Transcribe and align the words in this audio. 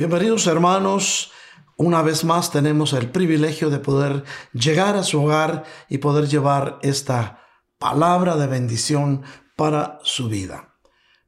Bienvenidos 0.00 0.46
hermanos. 0.46 1.30
Una 1.76 2.00
vez 2.00 2.24
más 2.24 2.50
tenemos 2.50 2.94
el 2.94 3.10
privilegio 3.10 3.68
de 3.68 3.80
poder 3.80 4.24
llegar 4.54 4.96
a 4.96 5.02
su 5.02 5.22
hogar 5.22 5.64
y 5.90 5.98
poder 5.98 6.26
llevar 6.26 6.78
esta 6.80 7.44
palabra 7.78 8.36
de 8.36 8.46
bendición 8.46 9.24
para 9.56 9.98
su 10.02 10.30
vida. 10.30 10.78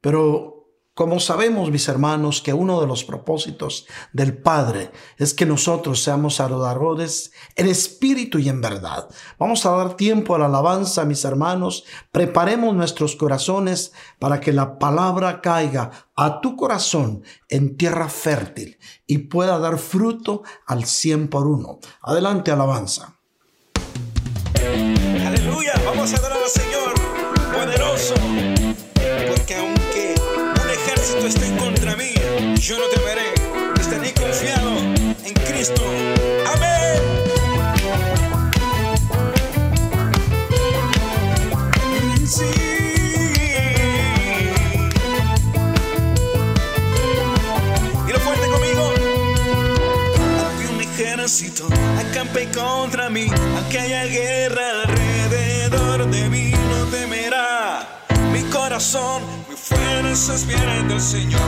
Pero 0.00 0.61
como 0.94 1.20
sabemos, 1.20 1.70
mis 1.70 1.88
hermanos, 1.88 2.42
que 2.42 2.52
uno 2.52 2.80
de 2.80 2.86
los 2.86 3.04
propósitos 3.04 3.86
del 4.12 4.36
Padre 4.36 4.90
es 5.16 5.32
que 5.32 5.46
nosotros 5.46 6.02
seamos 6.02 6.38
adoradores 6.38 7.32
en 7.56 7.68
espíritu 7.68 8.38
y 8.38 8.50
en 8.50 8.60
verdad. 8.60 9.08
Vamos 9.38 9.64
a 9.64 9.70
dar 9.70 9.96
tiempo 9.96 10.34
a 10.34 10.38
la 10.38 10.46
alabanza, 10.46 11.06
mis 11.06 11.24
hermanos. 11.24 11.84
Preparemos 12.10 12.74
nuestros 12.74 13.16
corazones 13.16 13.92
para 14.18 14.40
que 14.40 14.52
la 14.52 14.78
palabra 14.78 15.40
caiga 15.40 15.90
a 16.14 16.42
tu 16.42 16.56
corazón 16.56 17.22
en 17.48 17.78
tierra 17.78 18.08
fértil 18.08 18.78
y 19.06 19.18
pueda 19.18 19.58
dar 19.58 19.78
fruto 19.78 20.42
al 20.66 20.84
cien 20.84 21.28
por 21.28 21.46
uno. 21.46 21.78
Adelante, 22.02 22.50
alabanza. 22.50 23.16
Aleluya, 25.26 25.72
vamos 25.86 26.12
a 26.12 26.16
adorar 26.16 26.38
al 26.42 26.50
Señor 26.50 26.94
poderoso, 27.52 28.14
ejército 31.02 31.26
está 31.26 31.46
en 31.46 31.56
contra 31.56 31.96
mí, 31.96 32.14
yo 32.60 32.78
no 32.78 32.86
temeré, 32.86 33.34
estaré 33.80 34.14
confiado 34.14 34.70
en 35.24 35.34
Cristo. 35.34 35.82
Amén. 36.54 37.02
Sí. 42.24 42.44
Y 48.06 48.12
lo 48.12 48.20
fuerte 48.20 48.46
conmigo. 48.46 48.92
Aunque 50.44 50.68
un 50.68 50.80
ejército 50.80 51.66
acampe 51.98 52.48
contra 52.52 53.10
mí, 53.10 53.26
aunque 53.56 53.78
haya 53.80 54.04
guerra 54.04 54.82
alrededor 54.84 56.08
de 56.08 56.28
mí, 56.28 56.52
no 56.52 56.86
temerá 56.86 57.88
mi 58.32 58.42
corazón 58.44 59.41
fuerzas 60.00 60.46
vienen 60.46 60.88
del 60.88 61.00
Señor. 61.00 61.40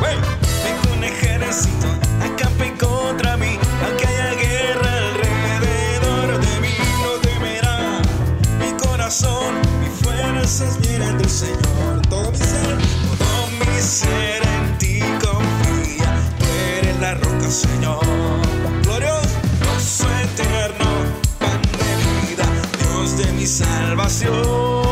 Vengo 0.00 0.96
un 0.96 1.04
ejército, 1.04 1.86
acampe 2.22 2.72
contra 2.76 3.36
mí, 3.36 3.58
aunque 3.84 4.06
haya 4.06 4.34
guerra 4.34 4.90
alrededor 5.08 6.40
de 6.40 6.60
mí, 6.60 6.74
no 7.02 7.12
temerá 7.20 8.00
mi 8.58 8.72
corazón, 8.78 9.54
mis 9.80 9.90
fuerzas 10.02 10.78
vienen 10.80 11.16
del 11.18 11.30
Señor. 11.30 12.02
Todo 12.08 12.30
mi 12.30 12.38
ser, 12.38 12.78
todo 13.18 13.46
mi 13.58 13.80
ser 13.80 14.42
en 14.42 14.78
ti 14.78 15.00
confía, 15.20 16.12
tú 16.38 16.46
eres 16.78 17.00
la 17.00 17.14
roca, 17.14 17.50
Señor. 17.50 18.04
Glorioso, 18.82 20.06
eterno, 20.24 20.88
pan 21.38 21.62
de 21.62 22.28
vida, 22.28 22.46
Dios 22.78 23.16
de 23.18 23.32
mi 23.32 23.46
salvación. 23.46 24.89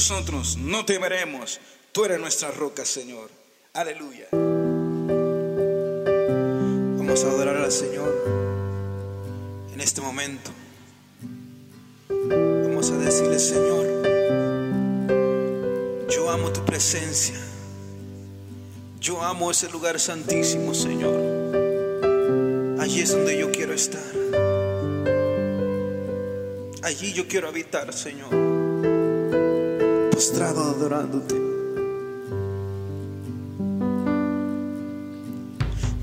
Nosotros 0.00 0.56
no 0.56 0.86
temeremos. 0.86 1.60
Tú 1.92 2.06
eres 2.06 2.18
nuestra 2.18 2.50
roca, 2.50 2.86
Señor. 2.86 3.28
Aleluya. 3.74 4.28
Vamos 6.96 7.22
a 7.22 7.26
adorar 7.28 7.58
al 7.58 7.70
Señor 7.70 8.10
en 9.74 9.78
este 9.78 10.00
momento. 10.00 10.52
Vamos 12.08 12.90
a 12.90 12.96
decirle, 12.96 13.38
Señor, 13.38 13.86
yo 16.08 16.30
amo 16.30 16.50
tu 16.50 16.64
presencia. 16.64 17.38
Yo 19.00 19.22
amo 19.22 19.50
ese 19.50 19.68
lugar 19.68 20.00
santísimo, 20.00 20.72
Señor. 20.72 21.14
Allí 22.80 23.02
es 23.02 23.10
donde 23.10 23.38
yo 23.38 23.52
quiero 23.52 23.74
estar. 23.74 24.00
Allí 26.82 27.12
yo 27.12 27.28
quiero 27.28 27.48
habitar, 27.48 27.92
Señor 27.92 28.49
postrado 30.20 30.62
adorándote. 30.62 31.34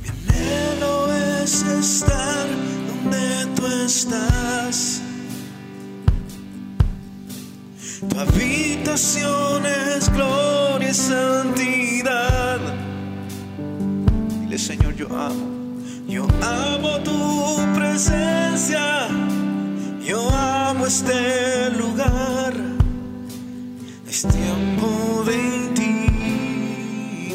Mi 0.02 0.10
anhelo 0.10 1.14
es 1.44 1.62
estar 1.62 2.48
donde 2.88 3.46
tú 3.56 3.68
estás. 3.86 5.02
Tu 8.10 8.20
habitación 8.20 9.68
es 9.68 10.12
gloria 10.12 10.90
y 10.90 10.94
santidad. 10.96 12.60
Dile, 14.42 14.58
Señor, 14.58 14.96
yo 14.96 15.16
amo. 15.16 15.46
Yo 16.08 16.26
amo 16.42 16.98
tu 17.04 17.56
presencia. 17.76 19.10
Yo 20.04 20.28
amo 20.32 20.88
este 20.88 21.70
lugar. 21.78 22.67
Es 24.18 24.26
tiempo 24.30 25.24
de 25.28 25.36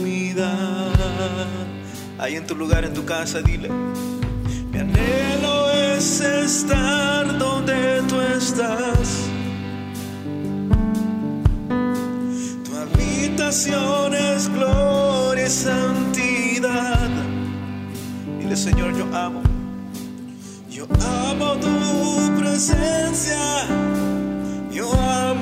intimidad. 0.01 1.47
Ahí 2.19 2.35
en 2.35 2.45
tu 2.45 2.57
lugar, 2.57 2.85
en 2.85 2.93
tu 2.93 3.05
casa, 3.05 3.41
dile. 3.41 3.69
Mi 4.73 4.81
anhelo 4.81 5.71
es 5.71 6.21
estar 6.21 7.39
donde 7.39 8.03
tú 8.09 8.21
estás. 8.21 9.29
Tu 12.65 12.77
habitación 12.77 14.15
es 14.17 14.49
gloria 14.49 15.47
y 15.47 15.51
santidad. 15.51 17.11
Dile, 18.41 18.57
Señor, 18.57 18.97
yo 18.97 19.05
amo. 19.17 19.41
Yo 20.69 20.89
amo 21.31 21.55
tu 21.59 22.41
presencia. 22.41 23.82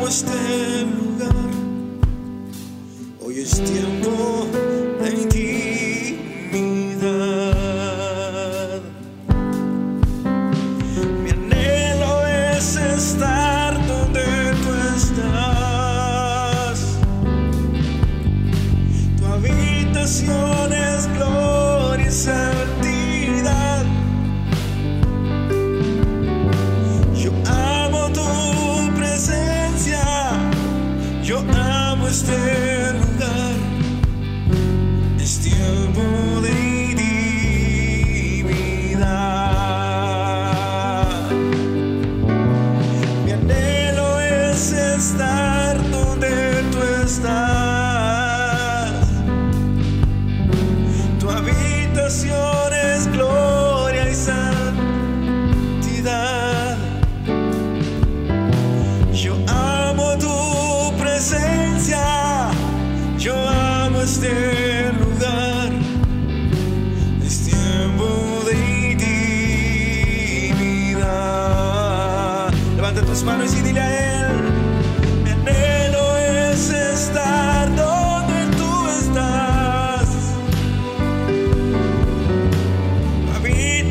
Este 0.09 0.87
lugar. 0.87 1.35
Hoy 3.21 3.41
es 3.41 3.63
tiempo 3.63 4.47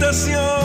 Habitación 0.09 0.41
es 0.55 0.58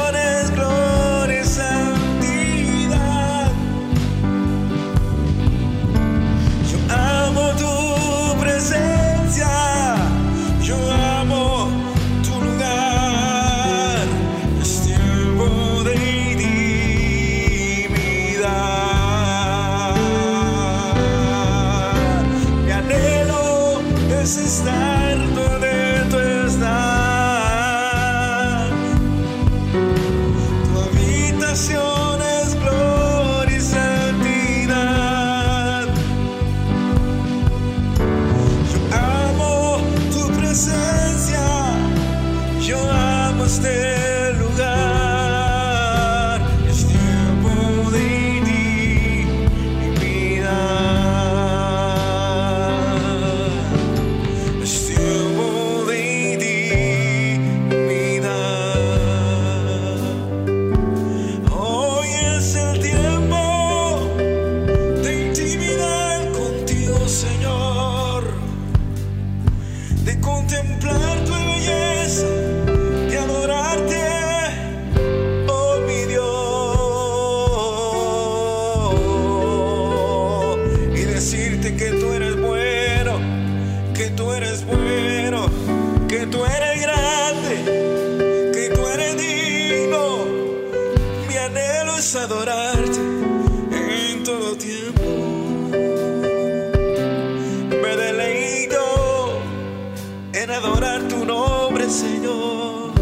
Señor. 101.91 102.95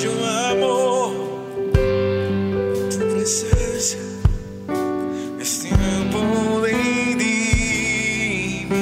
Yo 0.00 0.12
amo 0.24 1.12
tu 2.90 2.98
presencia. 2.98 3.98
Es 5.40 5.60
tiempo 5.60 6.60
de 6.62 6.72
intimidad. 8.62 8.78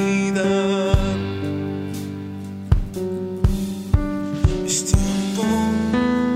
Es 4.65 4.85
tiempo 4.85 5.43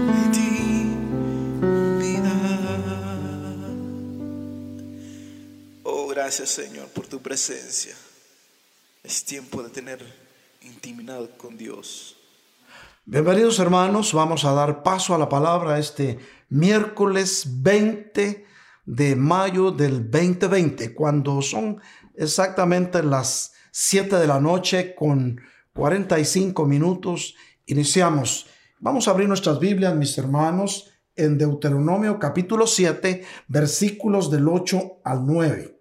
de 0.07 0.17
intimidad. 0.25 1.21
Oh, 5.83 6.07
gracias 6.07 6.49
Señor 6.49 6.87
por 6.89 7.05
tu 7.07 7.21
presencia. 7.21 7.95
Es 9.03 9.23
tiempo 9.23 9.61
de 9.61 9.69
tener 9.69 10.25
con 11.38 11.55
Dios. 11.57 12.17
Bienvenidos 13.05 13.60
hermanos, 13.60 14.12
vamos 14.13 14.43
a 14.43 14.51
dar 14.51 14.84
paso 14.84 15.15
a 15.15 15.17
la 15.17 15.29
palabra 15.29 15.79
este 15.79 16.19
miércoles 16.50 17.62
20 17.62 18.45
de 18.86 19.15
mayo 19.15 19.72
del 19.72 20.12
2020, 20.12 20.93
cuando 20.93 21.41
son 21.41 21.79
exactamente 22.15 23.01
las 23.01 23.53
7 23.72 24.17
de 24.17 24.27
la 24.27 24.41
noche 24.41 24.93
con 24.93 25.39
45 25.74 26.65
minutos. 26.65 27.36
Iniciamos. 27.65 28.48
Vamos 28.79 29.07
a 29.07 29.12
abrir 29.12 29.29
nuestras 29.29 29.57
Biblias, 29.57 29.95
mis 29.95 30.17
hermanos, 30.17 30.91
en 31.15 31.38
Deuteronomio 31.38 32.19
capítulo 32.19 32.67
7, 32.67 33.24
versículos 33.48 34.29
del 34.29 34.50
8 34.50 35.00
al 35.05 35.25
9. 35.25 35.79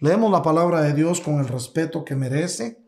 Leemos 0.00 0.32
la 0.32 0.42
palabra 0.42 0.82
de 0.82 0.94
Dios 0.94 1.20
con 1.20 1.38
el 1.38 1.46
respeto 1.46 2.04
que 2.04 2.16
merece. 2.16 2.82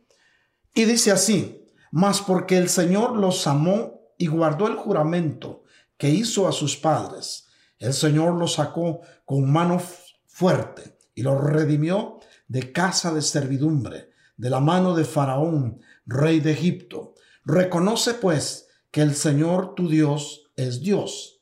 Y 0.75 0.85
dice 0.85 1.13
así, 1.13 1.66
mas 1.91 2.21
porque 2.21 2.59
el 2.59 2.69
Señor 2.69 3.17
los 3.17 3.47
amó 3.47 4.01
y 4.19 4.27
guardó 4.27 4.67
el 4.69 4.77
juramento 4.77 5.65
que 5.97 6.11
hizo 6.11 6.47
a 6.49 6.53
sus 6.53 6.77
padres, 6.77 7.49
el 7.79 7.93
Señor 7.93 8.35
los 8.35 8.55
sacó 8.55 9.01
con 9.25 9.51
mano 9.51 9.81
fuerte 10.27 10.99
y 11.15 11.23
los 11.23 11.43
redimió 11.43 12.21
de 12.49 12.73
casa 12.73 13.13
de 13.13 13.23
servidumbre, 13.23 14.11
de 14.37 14.51
la 14.51 14.61
mano 14.61 14.95
de 14.95 15.05
Faraón, 15.05 15.81
rey 16.05 16.41
de 16.41 16.53
Egipto. 16.53 17.15
Reconoce 17.45 18.15
pues 18.15 18.69
que 18.91 19.03
el 19.03 19.15
Señor 19.15 19.75
tu 19.75 19.89
Dios 19.89 20.51
es 20.57 20.81
Dios, 20.81 21.41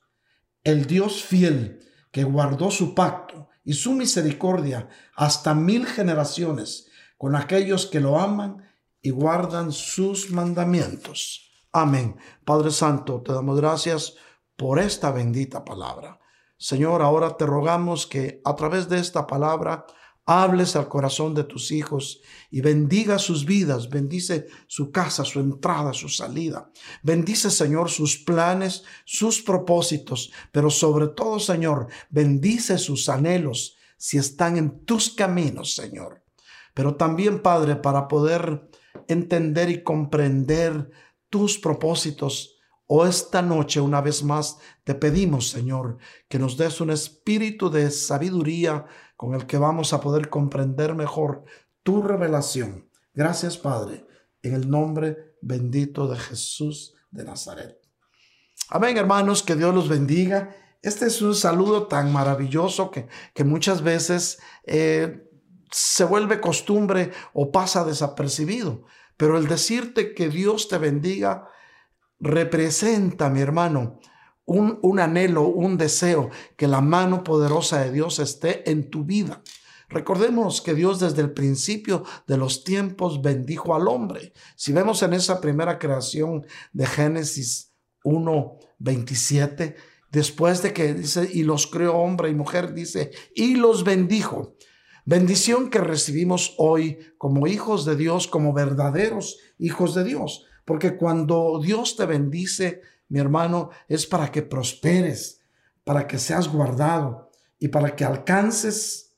el 0.65 0.87
Dios 0.87 1.23
fiel 1.23 1.81
que 2.11 2.25
guardó 2.25 2.71
su 2.71 2.95
pacto 2.95 3.49
y 3.65 3.75
su 3.75 3.93
misericordia 3.93 4.89
hasta 5.15 5.55
mil 5.55 5.87
generaciones 5.87 6.89
con 7.17 7.37
aquellos 7.37 7.87
que 7.87 8.01
lo 8.01 8.21
aman 8.21 8.69
y 9.05 9.11
guardan 9.11 9.71
sus 9.71 10.31
mandamientos. 10.31 11.53
Amén. 11.73 12.17
Padre 12.43 12.71
Santo, 12.71 13.21
te 13.21 13.35
damos 13.35 13.61
gracias 13.61 14.15
por 14.57 14.79
esta 14.79 15.13
bendita 15.13 15.63
palabra. 15.63 16.19
Señor, 16.57 17.03
ahora 17.03 17.37
te 17.37 17.45
rogamos 17.45 18.07
que 18.07 18.41
a 18.47 18.57
través 18.57 18.89
de 18.89 18.99
esta 18.99 19.27
palabra 19.27 19.85
hables 20.25 20.75
al 20.75 20.89
corazón 20.89 21.35
de 21.35 21.45
tus 21.45 21.71
hijos 21.71 22.23
y 22.51 22.63
bendiga 22.63 23.19
sus 23.19 23.45
vidas, 23.45 23.91
bendice 23.91 24.47
su 24.67 24.91
casa, 24.91 25.23
su 25.27 25.39
entrada, 25.39 25.93
su 25.93 26.09
salida. 26.09 26.71
Bendice, 27.03 27.51
Señor, 27.51 27.91
sus 27.91 28.17
planes, 28.17 28.85
sus 29.05 29.43
propósitos, 29.43 30.33
pero 30.51 30.71
sobre 30.71 31.09
todo, 31.09 31.39
Señor, 31.39 31.89
bendice 32.09 32.79
sus 32.79 33.11
anhelos 33.11 33.77
si 33.99 34.17
están 34.17 34.57
en 34.57 34.87
tus 34.87 35.11
caminos, 35.11 35.75
Señor. 35.75 36.25
Pero 36.73 36.97
también, 36.97 37.43
Padre, 37.43 37.77
para 37.77 38.09
poder 38.09 38.71
entender 39.09 39.71
y 39.71 39.83
comprender 39.83 40.91
tus 41.31 41.59
propósitos, 41.59 42.55
o 42.87 43.07
esta 43.07 43.41
noche, 43.41 43.81
una 43.81 44.01
vez 44.01 44.23
más, 44.23 44.59
te 44.85 44.95
pedimos, 44.95 45.49
Señor, 45.49 45.97
que 46.29 46.39
nos 46.39 46.57
des 46.57 46.81
un 46.81 46.91
espíritu 46.91 47.71
de 47.71 47.91
sabiduría 47.91 48.85
con 49.17 49.35
el 49.35 49.47
que 49.47 49.57
vamos 49.57 49.93
a 49.93 50.01
poder 50.01 50.29
comprender 50.29 50.95
mejor 50.95 51.45
tu 51.83 52.03
revelación. 52.03 52.91
Gracias, 53.15 53.57
Padre, 53.57 54.07
en 54.43 54.55
el 54.55 54.69
nombre 54.69 55.37
bendito 55.41 56.07
de 56.09 56.19
Jesús 56.19 56.95
de 57.11 57.25
Nazaret. 57.25 57.81
Amén, 58.69 58.97
hermanos, 58.97 59.43
que 59.43 59.57
Dios 59.57 59.75
los 59.75 59.89
bendiga. 59.89 60.55
Este 60.83 61.07
es 61.07 61.23
un 61.23 61.35
saludo 61.35 61.87
tan 61.87 62.13
maravilloso 62.13 62.91
que, 62.91 63.09
que 63.33 63.45
muchas 63.45 63.83
veces 63.83 64.39
eh, 64.65 65.24
se 65.75 66.04
vuelve 66.04 66.40
costumbre 66.40 67.11
o 67.33 67.50
pasa 67.50 67.85
desapercibido. 67.85 68.85
Pero 69.16 69.37
el 69.38 69.49
decirte 69.49 70.14
que 70.14 70.28
Dios 70.28 70.69
te 70.69 70.78
bendiga 70.78 71.49
representa, 72.21 73.28
mi 73.28 73.40
hermano, 73.40 73.99
un, 74.45 74.78
un, 74.83 75.00
anhelo, 75.00 75.49
un 75.49 75.76
deseo, 75.76 76.31
que 76.57 76.69
la 76.69 76.81
mano 76.81 77.25
poderosa 77.25 77.81
de 77.81 77.90
Dios 77.90 78.21
esté 78.21 78.71
en 78.71 78.88
tu 78.88 79.04
vida. 79.04 79.43
Recordemos 79.88 80.61
que 80.61 80.75
Dios 80.75 81.00
desde 81.00 81.23
el 81.23 81.33
principio 81.33 82.04
de 82.28 82.37
los 82.37 82.62
tiempos 82.62 83.21
bendijo 83.21 83.75
al 83.75 83.88
hombre. 83.88 84.33
Si 84.54 84.73
vemos 84.73 85.02
en 85.02 85.12
esa 85.12 85.40
primera 85.40 85.81
creación 85.81 86.47
de 86.73 86.87
Génesis 86.87 87.75
1, 88.04 88.59
27, 88.78 89.75
después 90.12 90.62
de 90.62 90.73
que 90.73 90.95
dice, 90.95 91.28
y 91.33 91.43
los 91.43 91.66
creó 91.66 91.97
hombre 91.97 92.31
y 92.31 92.35
mujer, 92.35 92.75
dice, 92.75 93.11
y 93.35 93.57
los 93.57 93.83
bendijo. 93.83 94.54
Bendición 95.07 95.69
que 95.69 95.81
recibimos 95.81 96.55
hoy 96.57 96.99
como 97.19 97.47
hijos 97.47 97.85
de 97.85 97.95
Dios, 97.95 98.27
como 98.27 98.55
verdaderos 98.55 99.39
hijos 99.59 99.95
de 99.95 100.03
Dios. 100.03 100.47
Porque 100.65 100.97
cuando 100.97 101.61
Dios 101.63 101.97
te 101.97 102.07
bendice, 102.07 102.81
mi 103.09 103.21
hermano, 103.21 103.69
es 103.87 104.07
para 104.07 104.33
que 104.33 104.41
prosperes, 104.41 105.43
para 105.85 106.07
que 106.07 106.19
seas 106.19 106.49
guardado 106.49 107.31
y 107.59 107.69
para 107.69 107.95
que 107.95 108.05
alcances 108.05 109.17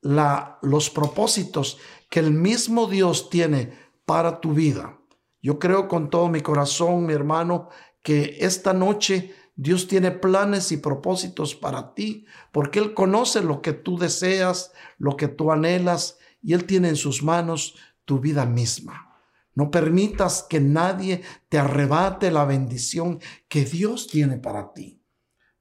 la, 0.00 0.58
los 0.62 0.88
propósitos 0.88 1.78
que 2.08 2.20
el 2.20 2.30
mismo 2.30 2.86
Dios 2.86 3.28
tiene 3.28 3.78
para 4.06 4.40
tu 4.40 4.54
vida. 4.54 4.98
Yo 5.42 5.58
creo 5.58 5.88
con 5.88 6.08
todo 6.08 6.28
mi 6.28 6.40
corazón, 6.40 7.04
mi 7.04 7.12
hermano, 7.12 7.68
que 8.02 8.38
esta 8.40 8.72
noche 8.72 9.34
Dios 9.62 9.86
tiene 9.86 10.10
planes 10.10 10.72
y 10.72 10.76
propósitos 10.78 11.54
para 11.54 11.94
ti, 11.94 12.26
porque 12.50 12.80
Él 12.80 12.94
conoce 12.94 13.42
lo 13.42 13.62
que 13.62 13.72
tú 13.72 13.96
deseas, 13.96 14.72
lo 14.98 15.16
que 15.16 15.28
tú 15.28 15.52
anhelas, 15.52 16.18
y 16.42 16.54
Él 16.54 16.64
tiene 16.64 16.88
en 16.88 16.96
sus 16.96 17.22
manos 17.22 17.76
tu 18.04 18.18
vida 18.18 18.44
misma. 18.44 19.20
No 19.54 19.70
permitas 19.70 20.44
que 20.50 20.58
nadie 20.58 21.22
te 21.48 21.58
arrebate 21.58 22.32
la 22.32 22.44
bendición 22.44 23.20
que 23.48 23.64
Dios 23.64 24.08
tiene 24.08 24.36
para 24.36 24.72
ti. 24.72 25.00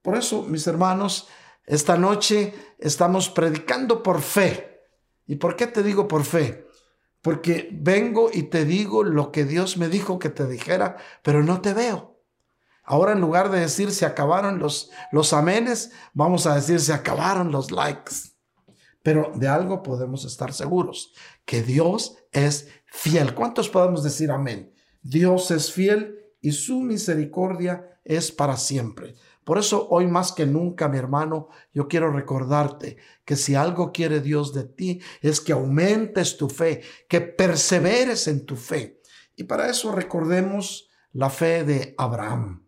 Por 0.01 0.17
eso, 0.17 0.43
mis 0.43 0.65
hermanos, 0.65 1.27
esta 1.67 1.96
noche 1.96 2.55
estamos 2.79 3.29
predicando 3.29 4.01
por 4.01 4.22
fe. 4.22 4.81
¿Y 5.27 5.36
por 5.36 5.55
qué 5.55 5.67
te 5.67 5.84
digo 5.84 6.08
por 6.08 6.24
fe? 6.24 6.65
Porque 7.22 7.70
vengo 7.72 8.31
y 8.34 8.43
te 8.43 8.65
digo 8.65 9.03
lo 9.03 9.31
que 9.31 9.46
Dios 9.46 9.77
me 9.77 9.89
dijo 9.89 10.17
que 10.17 10.29
te 10.29 10.48
dijera, 10.48 10.98
pero 11.22 11.43
no 11.43 11.62
te 11.62 11.75
veo. 11.75 12.10
Ahora 12.83 13.13
en 13.13 13.21
lugar 13.21 13.51
de 13.51 13.59
decir 13.59 13.91
se 13.91 14.05
acabaron 14.05 14.59
los, 14.59 14.91
los 15.11 15.33
amenes, 15.33 15.91
vamos 16.13 16.45
a 16.47 16.55
decir 16.55 16.79
se 16.79 16.93
acabaron 16.93 17.51
los 17.51 17.71
likes. 17.71 18.15
Pero 19.03 19.31
de 19.35 19.47
algo 19.47 19.81
podemos 19.81 20.25
estar 20.25 20.53
seguros, 20.53 21.13
que 21.45 21.63
Dios 21.63 22.17
es 22.31 22.67
fiel. 22.85 23.33
¿Cuántos 23.33 23.69
podemos 23.69 24.03
decir 24.03 24.31
amén? 24.31 24.73
Dios 25.01 25.50
es 25.51 25.71
fiel 25.71 26.19
y 26.41 26.51
su 26.51 26.81
misericordia 26.81 28.00
es 28.03 28.31
para 28.31 28.57
siempre. 28.57 29.15
Por 29.43 29.57
eso 29.57 29.88
hoy 29.89 30.07
más 30.07 30.31
que 30.31 30.45
nunca, 30.45 30.88
mi 30.88 30.97
hermano, 30.97 31.50
yo 31.73 31.88
quiero 31.88 32.11
recordarte 32.11 32.97
que 33.25 33.35
si 33.35 33.55
algo 33.55 33.91
quiere 33.91 34.21
Dios 34.21 34.53
de 34.53 34.65
ti 34.65 35.01
es 35.21 35.41
que 35.41 35.51
aumentes 35.51 36.38
tu 36.38 36.47
fe, 36.47 36.81
que 37.07 37.21
perseveres 37.21 38.27
en 38.27 38.45
tu 38.45 38.55
fe. 38.55 39.01
Y 39.35 39.43
para 39.45 39.69
eso 39.69 39.91
recordemos 39.91 40.89
la 41.13 41.29
fe 41.29 41.63
de 41.63 41.95
Abraham. 41.97 42.60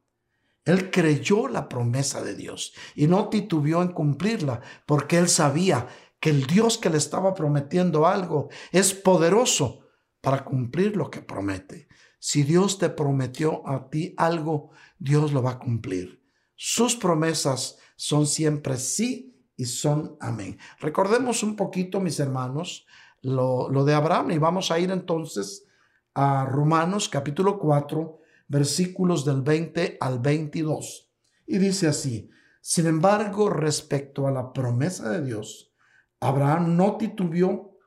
Él 0.65 0.91
creyó 0.91 1.48
la 1.48 1.67
promesa 1.67 2.24
de 2.24 2.36
Dios 2.36 2.74
y 2.96 3.08
no 3.08 3.29
titubeó 3.29 3.82
en 3.82 3.89
cumplirla 3.89 4.62
porque 4.86 5.17
él 5.17 5.27
sabía 5.27 5.88
que 6.20 6.29
el 6.29 6.48
Dios 6.48 6.77
que 6.77 6.89
le 6.89 6.98
estaba 6.98 7.34
prometiendo 7.34 8.08
algo 8.08 8.50
es 8.72 8.93
poderoso 8.93 9.82
para 10.22 10.46
cumplir 10.46 10.96
lo 10.96 11.12
que 11.12 11.22
promete. 11.22 11.89
Si 12.17 12.43
Dios 12.43 12.77
te 12.77 12.89
prometió 12.89 13.67
a 13.67 13.89
ti 13.89 14.13
algo, 14.15 14.72
Dios 14.98 15.34
lo 15.34 15.43
va 15.43 15.51
a 15.51 15.60
cumplir. 15.60 16.24
Sus 16.55 16.96
promesas 16.96 17.77
son 17.98 18.25
siempre 18.25 18.77
sí 18.77 19.38
y 19.58 19.65
son 19.65 20.15
amén. 20.22 20.58
Recordemos 20.79 21.43
un 21.43 21.58
poquito, 21.58 22.00
mis 22.00 22.22
hermanos, 22.22 22.86
lo, 23.22 23.70
lo 23.70 23.84
de 23.84 23.93
Abraham 23.93 24.32
y 24.32 24.38
vamos 24.38 24.72
a 24.72 24.79
ir 24.79 24.91
entonces 24.91 25.65
a 26.13 26.46
Romanos 26.46 27.10
capítulo 27.10 27.60
4, 27.60 28.20
versículos 28.53 29.25
del 29.25 29.41
20 29.41 29.98
al 30.00 30.19
22. 30.19 31.12
Y 31.48 31.57
dice 31.57 31.88
así, 31.88 32.29
sin 32.62 32.86
embargo, 32.86 33.50
respecto 33.50 34.27
a 34.27 34.31
la 34.31 34.53
promesa 34.53 35.10
de 35.10 35.25
Dios, 35.25 35.74
Abraham 36.19 36.77
no 36.77 36.98
titubeó 36.98 37.77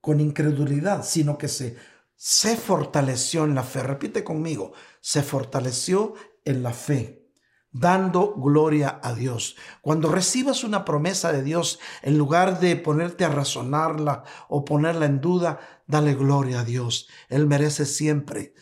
con 0.00 0.20
incredulidad, 0.20 1.04
sino 1.04 1.38
que 1.38 1.48
se, 1.48 1.76
se 2.16 2.56
fortaleció 2.56 3.44
en 3.44 3.54
la 3.54 3.62
fe. 3.62 3.82
Repite 3.82 4.24
conmigo, 4.24 4.72
se 5.00 5.22
fortaleció 5.22 6.14
en 6.44 6.62
la 6.64 6.72
fe, 6.72 7.30
dando 7.70 8.34
gloria 8.34 9.00
a 9.02 9.14
Dios. 9.14 9.56
Cuando 9.80 10.10
recibas 10.10 10.64
una 10.64 10.84
promesa 10.84 11.32
de 11.32 11.42
Dios, 11.42 11.78
en 12.02 12.18
lugar 12.18 12.58
de 12.58 12.74
ponerte 12.76 13.24
a 13.24 13.28
razonarla 13.28 14.24
o 14.48 14.64
ponerla 14.64 15.06
en 15.06 15.20
duda, 15.20 15.60
dale 15.86 16.14
gloria 16.14 16.60
a 16.60 16.64
Dios. 16.64 17.08
Él 17.28 17.46
merece 17.46 17.86
siempre 17.86 18.54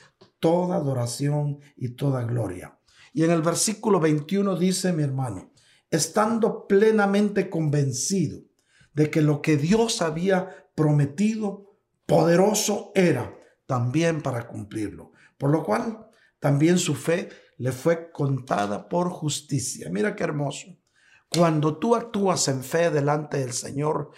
toda 0.44 0.76
adoración 0.76 1.60
y 1.74 1.94
toda 1.96 2.22
gloria. 2.24 2.78
Y 3.14 3.24
en 3.24 3.30
el 3.30 3.40
versículo 3.40 3.98
21 3.98 4.58
dice 4.58 4.92
mi 4.92 5.02
hermano, 5.02 5.54
estando 5.88 6.66
plenamente 6.66 7.48
convencido 7.48 8.42
de 8.92 9.08
que 9.08 9.22
lo 9.22 9.40
que 9.40 9.56
Dios 9.56 10.02
había 10.02 10.68
prometido, 10.74 11.78
poderoso 12.04 12.92
era 12.94 13.34
también 13.64 14.20
para 14.20 14.46
cumplirlo. 14.46 15.12
Por 15.38 15.48
lo 15.48 15.64
cual, 15.64 16.10
también 16.40 16.78
su 16.78 16.94
fe 16.94 17.30
le 17.56 17.72
fue 17.72 18.12
contada 18.12 18.90
por 18.90 19.08
justicia. 19.08 19.88
Mira 19.90 20.14
qué 20.14 20.24
hermoso. 20.24 20.66
Cuando 21.30 21.78
tú 21.78 21.96
actúas 21.96 22.48
en 22.48 22.62
fe 22.62 22.90
delante 22.90 23.38
del 23.38 23.54
Señor, 23.54 24.10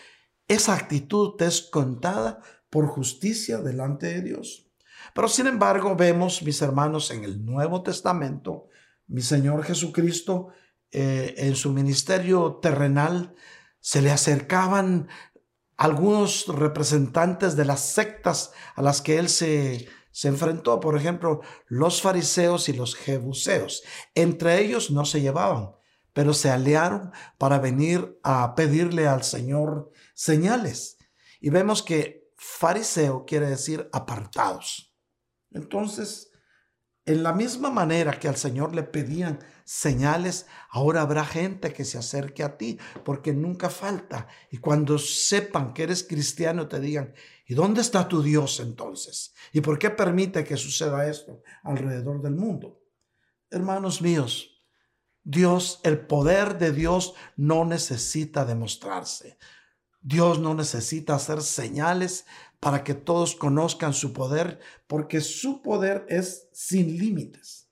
esa 0.49 0.75
actitud 0.75 1.37
te 1.37 1.47
es 1.47 1.63
contada 1.63 2.41
por 2.69 2.89
justicia 2.89 3.59
delante 3.59 4.07
de 4.07 4.23
Dios. 4.23 4.66
Pero 5.15 5.29
sin 5.29 5.47
embargo, 5.47 5.95
vemos, 5.97 6.43
mis 6.43 6.61
hermanos, 6.63 7.11
en 7.11 7.25
el 7.25 7.45
Nuevo 7.45 7.83
Testamento, 7.83 8.69
mi 9.07 9.23
Señor 9.23 9.65
Jesucristo, 9.65 10.49
eh, 10.91 11.35
en 11.39 11.57
su 11.57 11.73
ministerio 11.73 12.59
terrenal, 12.63 13.35
se 13.81 14.03
le 14.03 14.11
acercaban 14.11 15.09
algunos 15.77 16.47
representantes 16.49 17.57
de 17.57 17.65
las 17.65 17.81
sectas 17.81 18.53
a 18.75 18.83
las 18.83 19.03
que 19.03 19.19
él 19.19 19.29
se, 19.29 19.89
se 20.11 20.29
enfrentó, 20.29 20.81
por 20.81 20.97
ejemplo, 20.97 21.43
los 21.67 22.01
fariseos 22.01 22.69
y 22.71 22.73
los 22.73 22.95
jebuseos. 22.95 23.83
Entre 24.15 24.61
ellos 24.61 24.91
no 24.91 25.05
se 25.05 25.21
llevaban, 25.21 25.73
pero 26.15 26.33
se 26.33 26.51
aliaron 26.51 27.13
para 27.37 27.59
venir 27.59 28.19
a 28.23 28.55
pedirle 28.55 29.07
al 29.07 29.23
Señor 29.23 29.93
señales. 30.15 30.97
Y 31.41 31.51
vemos 31.51 31.83
que 31.83 32.31
fariseo 32.37 33.27
quiere 33.27 33.49
decir 33.51 33.91
apartados. 33.93 34.86
Entonces, 35.51 36.31
en 37.07 37.23
la 37.23 37.33
misma 37.33 37.71
manera 37.71 38.19
que 38.19 38.27
al 38.27 38.37
Señor 38.37 38.75
le 38.75 38.83
pedían 38.83 39.39
señales, 39.65 40.47
ahora 40.71 41.03
habrá 41.03 41.25
gente 41.25 41.73
que 41.73 41.85
se 41.85 41.99
acerque 41.99 42.43
a 42.43 42.57
ti, 42.57 42.79
porque 43.05 43.33
nunca 43.33 43.71
falta. 43.71 44.27
Y 44.51 44.59
cuando 44.59 44.99
sepan 44.99 45.73
que 45.73 45.85
eres 45.85 46.03
cristiano, 46.03 46.67
te 46.67 46.81
digan, 46.81 47.15
¿y 47.47 47.55
dónde 47.55 47.81
está 47.81 48.09
tu 48.09 48.23
Dios 48.23 48.59
entonces? 48.59 49.35
¿Y 49.53 49.61
por 49.61 49.79
qué 49.79 49.91
permite 49.91 50.43
que 50.43 50.57
suceda 50.57 51.09
esto 51.09 51.43
alrededor 51.63 52.21
del 52.23 52.35
mundo? 52.35 52.83
Hermanos 53.51 54.03
míos, 54.03 54.65
Dios, 55.23 55.81
el 55.85 56.07
poder 56.07 56.59
de 56.59 56.73
Dios 56.73 57.15
no 57.37 57.65
necesita 57.65 58.45
demostrarse. 58.45 59.39
Dios 60.01 60.39
no 60.39 60.55
necesita 60.55 61.17
hacer 61.17 61.43
señales 61.43 62.27
para 62.67 62.83
que 62.83 62.95
todos 62.95 63.37
conozcan 63.37 63.95
su 63.95 64.13
poder, 64.13 64.59
porque 64.89 65.21
su 65.21 65.63
poder 65.63 66.05
es 66.09 66.49
sin 66.51 66.99
límites. 66.99 67.71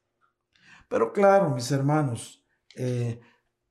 Pero 0.88 1.12
claro, 1.12 1.50
mis 1.50 1.72
hermanos, 1.72 2.44
eh, 2.76 3.20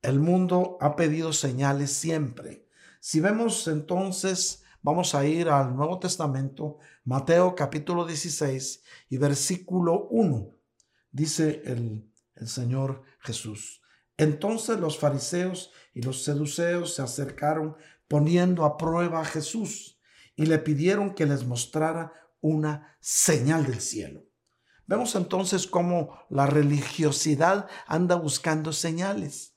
el 0.01 0.19
mundo 0.19 0.77
ha 0.81 0.97
pedido 0.97 1.31
señales 1.31 1.93
siempre. 1.93 2.67
Si 2.99 3.21
vemos 3.21 3.69
entonces, 3.69 4.65
vamos 4.81 5.15
a 5.15 5.25
ir 5.25 5.47
al 5.47 5.73
Nuevo 5.77 5.97
Testamento, 5.97 6.79
Mateo 7.05 7.55
capítulo 7.55 8.05
16 8.05 8.83
y 9.07 9.17
versículo 9.17 10.09
1. 10.09 10.49
Dice 11.09 11.61
el, 11.63 12.11
el 12.35 12.49
Señor 12.49 13.03
Jesús. 13.19 13.81
Entonces 14.17 14.77
los 14.77 14.99
fariseos 14.99 15.71
y 15.93 16.01
los 16.01 16.25
seduceos 16.25 16.95
se 16.95 17.01
acercaron 17.01 17.77
poniendo 18.09 18.65
a 18.65 18.75
prueba 18.75 19.21
a 19.21 19.25
Jesús 19.25 19.92
y 20.35 20.45
le 20.45 20.59
pidieron 20.59 21.13
que 21.13 21.25
les 21.25 21.45
mostrara 21.45 22.13
una 22.41 22.97
señal 22.99 23.65
del 23.65 23.79
cielo. 23.79 24.25
Vemos 24.85 25.15
entonces 25.15 25.65
cómo 25.65 26.19
la 26.29 26.45
religiosidad 26.45 27.67
anda 27.87 28.15
buscando 28.15 28.73
señales. 28.73 29.55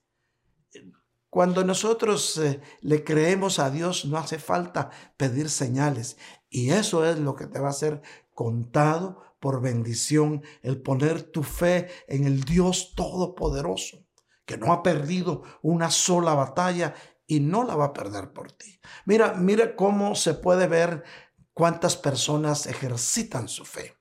Cuando 1.28 1.64
nosotros 1.64 2.38
eh, 2.38 2.60
le 2.80 3.04
creemos 3.04 3.58
a 3.58 3.70
Dios 3.70 4.06
no 4.06 4.16
hace 4.16 4.38
falta 4.38 4.90
pedir 5.16 5.50
señales 5.50 6.16
y 6.48 6.70
eso 6.70 7.04
es 7.04 7.18
lo 7.18 7.34
que 7.34 7.46
te 7.46 7.58
va 7.58 7.68
a 7.68 7.74
ser 7.74 8.00
contado 8.32 9.22
por 9.40 9.60
bendición, 9.60 10.42
el 10.62 10.80
poner 10.80 11.22
tu 11.22 11.42
fe 11.42 11.88
en 12.08 12.24
el 12.24 12.44
Dios 12.44 12.94
Todopoderoso, 12.94 14.06
que 14.44 14.56
no 14.56 14.72
ha 14.72 14.82
perdido 14.82 15.42
una 15.62 15.90
sola 15.90 16.34
batalla 16.34 16.94
y 17.26 17.40
no 17.40 17.64
la 17.64 17.74
va 17.74 17.86
a 17.86 17.92
perder 17.92 18.32
por 18.32 18.52
ti. 18.52 18.80
Mira, 19.04 19.34
mira 19.34 19.74
cómo 19.74 20.14
se 20.14 20.34
puede 20.34 20.66
ver 20.66 21.04
cuántas 21.52 21.96
personas 21.96 22.66
ejercitan 22.66 23.48
su 23.48 23.64
fe. 23.64 23.96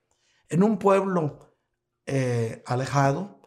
En 0.49 0.61
un 0.61 0.77
pueblo 0.77 1.55
eh, 2.05 2.61
alejado 2.65 3.41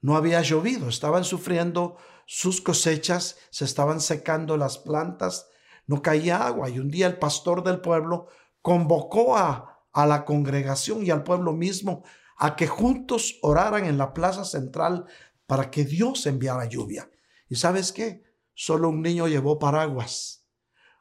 no 0.00 0.16
había 0.16 0.42
llovido, 0.42 0.88
estaban 0.88 1.24
sufriendo 1.24 1.96
sus 2.26 2.60
cosechas, 2.60 3.38
se 3.50 3.64
estaban 3.64 4.00
secando 4.00 4.56
las 4.56 4.78
plantas, 4.78 5.48
no 5.86 6.02
caía 6.02 6.46
agua 6.46 6.68
y 6.68 6.78
un 6.78 6.90
día 6.90 7.06
el 7.06 7.18
pastor 7.18 7.62
del 7.62 7.80
pueblo 7.80 8.28
convocó 8.60 9.36
a, 9.36 9.86
a 9.92 10.06
la 10.06 10.24
congregación 10.24 11.04
y 11.04 11.10
al 11.10 11.22
pueblo 11.22 11.52
mismo 11.52 12.04
a 12.36 12.56
que 12.56 12.66
juntos 12.66 13.38
oraran 13.42 13.84
en 13.86 13.98
la 13.98 14.12
plaza 14.12 14.44
central 14.44 15.06
para 15.46 15.70
que 15.70 15.84
Dios 15.84 16.26
enviara 16.26 16.64
lluvia. 16.64 17.08
¿Y 17.48 17.56
sabes 17.56 17.92
qué? 17.92 18.24
Solo 18.54 18.88
un 18.88 19.02
niño 19.02 19.28
llevó 19.28 19.58
paraguas. 19.58 20.46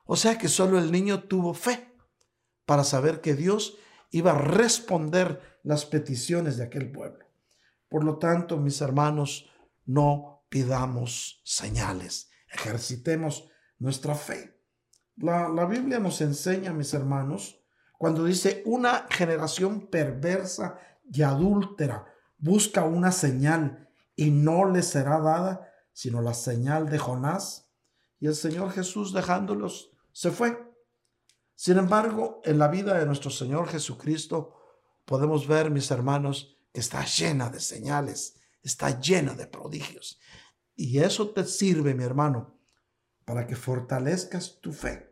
O 0.05 0.15
sea 0.15 0.37
que 0.37 0.47
solo 0.47 0.79
el 0.79 0.91
niño 0.91 1.23
tuvo 1.23 1.53
fe 1.53 1.95
para 2.65 2.83
saber 2.83 3.21
que 3.21 3.35
Dios 3.35 3.77
iba 4.11 4.31
a 4.31 4.37
responder 4.37 5.59
las 5.63 5.85
peticiones 5.85 6.57
de 6.57 6.65
aquel 6.65 6.91
pueblo. 6.91 7.25
Por 7.87 8.03
lo 8.03 8.17
tanto, 8.17 8.57
mis 8.57 8.81
hermanos, 8.81 9.49
no 9.85 10.45
pidamos 10.49 11.41
señales, 11.45 12.29
ejercitemos 12.49 13.49
nuestra 13.79 14.15
fe. 14.15 14.59
La, 15.17 15.49
la 15.49 15.65
Biblia 15.65 15.99
nos 15.99 16.21
enseña, 16.21 16.73
mis 16.73 16.93
hermanos, 16.93 17.61
cuando 17.97 18.25
dice 18.25 18.63
una 18.65 19.07
generación 19.09 19.87
perversa 19.87 20.79
y 21.11 21.21
adúltera 21.21 22.07
busca 22.41 22.83
una 22.83 23.11
señal 23.11 23.87
y 24.15 24.31
no 24.31 24.69
le 24.69 24.81
será 24.81 25.19
dada 25.19 25.70
sino 25.93 26.21
la 26.21 26.33
señal 26.33 26.89
de 26.89 26.97
Jonás. 26.97 27.69
Y 28.19 28.27
el 28.27 28.35
Señor 28.35 28.71
Jesús 28.71 29.13
dejándolos 29.13 29.91
se 30.11 30.31
fue. 30.31 30.71
Sin 31.55 31.77
embargo, 31.77 32.41
en 32.43 32.57
la 32.57 32.67
vida 32.67 32.97
de 32.97 33.05
nuestro 33.05 33.29
Señor 33.29 33.67
Jesucristo 33.67 34.55
podemos 35.05 35.47
ver, 35.47 35.69
mis 35.69 35.91
hermanos, 35.91 36.57
que 36.73 36.79
está 36.79 37.03
llena 37.05 37.49
de 37.49 37.59
señales, 37.59 38.35
está 38.61 38.99
llena 38.99 39.33
de 39.33 39.47
prodigios. 39.47 40.19
Y 40.75 40.99
eso 40.99 41.29
te 41.31 41.45
sirve, 41.45 41.93
mi 41.93 42.03
hermano, 42.03 42.57
para 43.25 43.45
que 43.45 43.55
fortalezcas 43.55 44.59
tu 44.61 44.71
fe. 44.71 45.11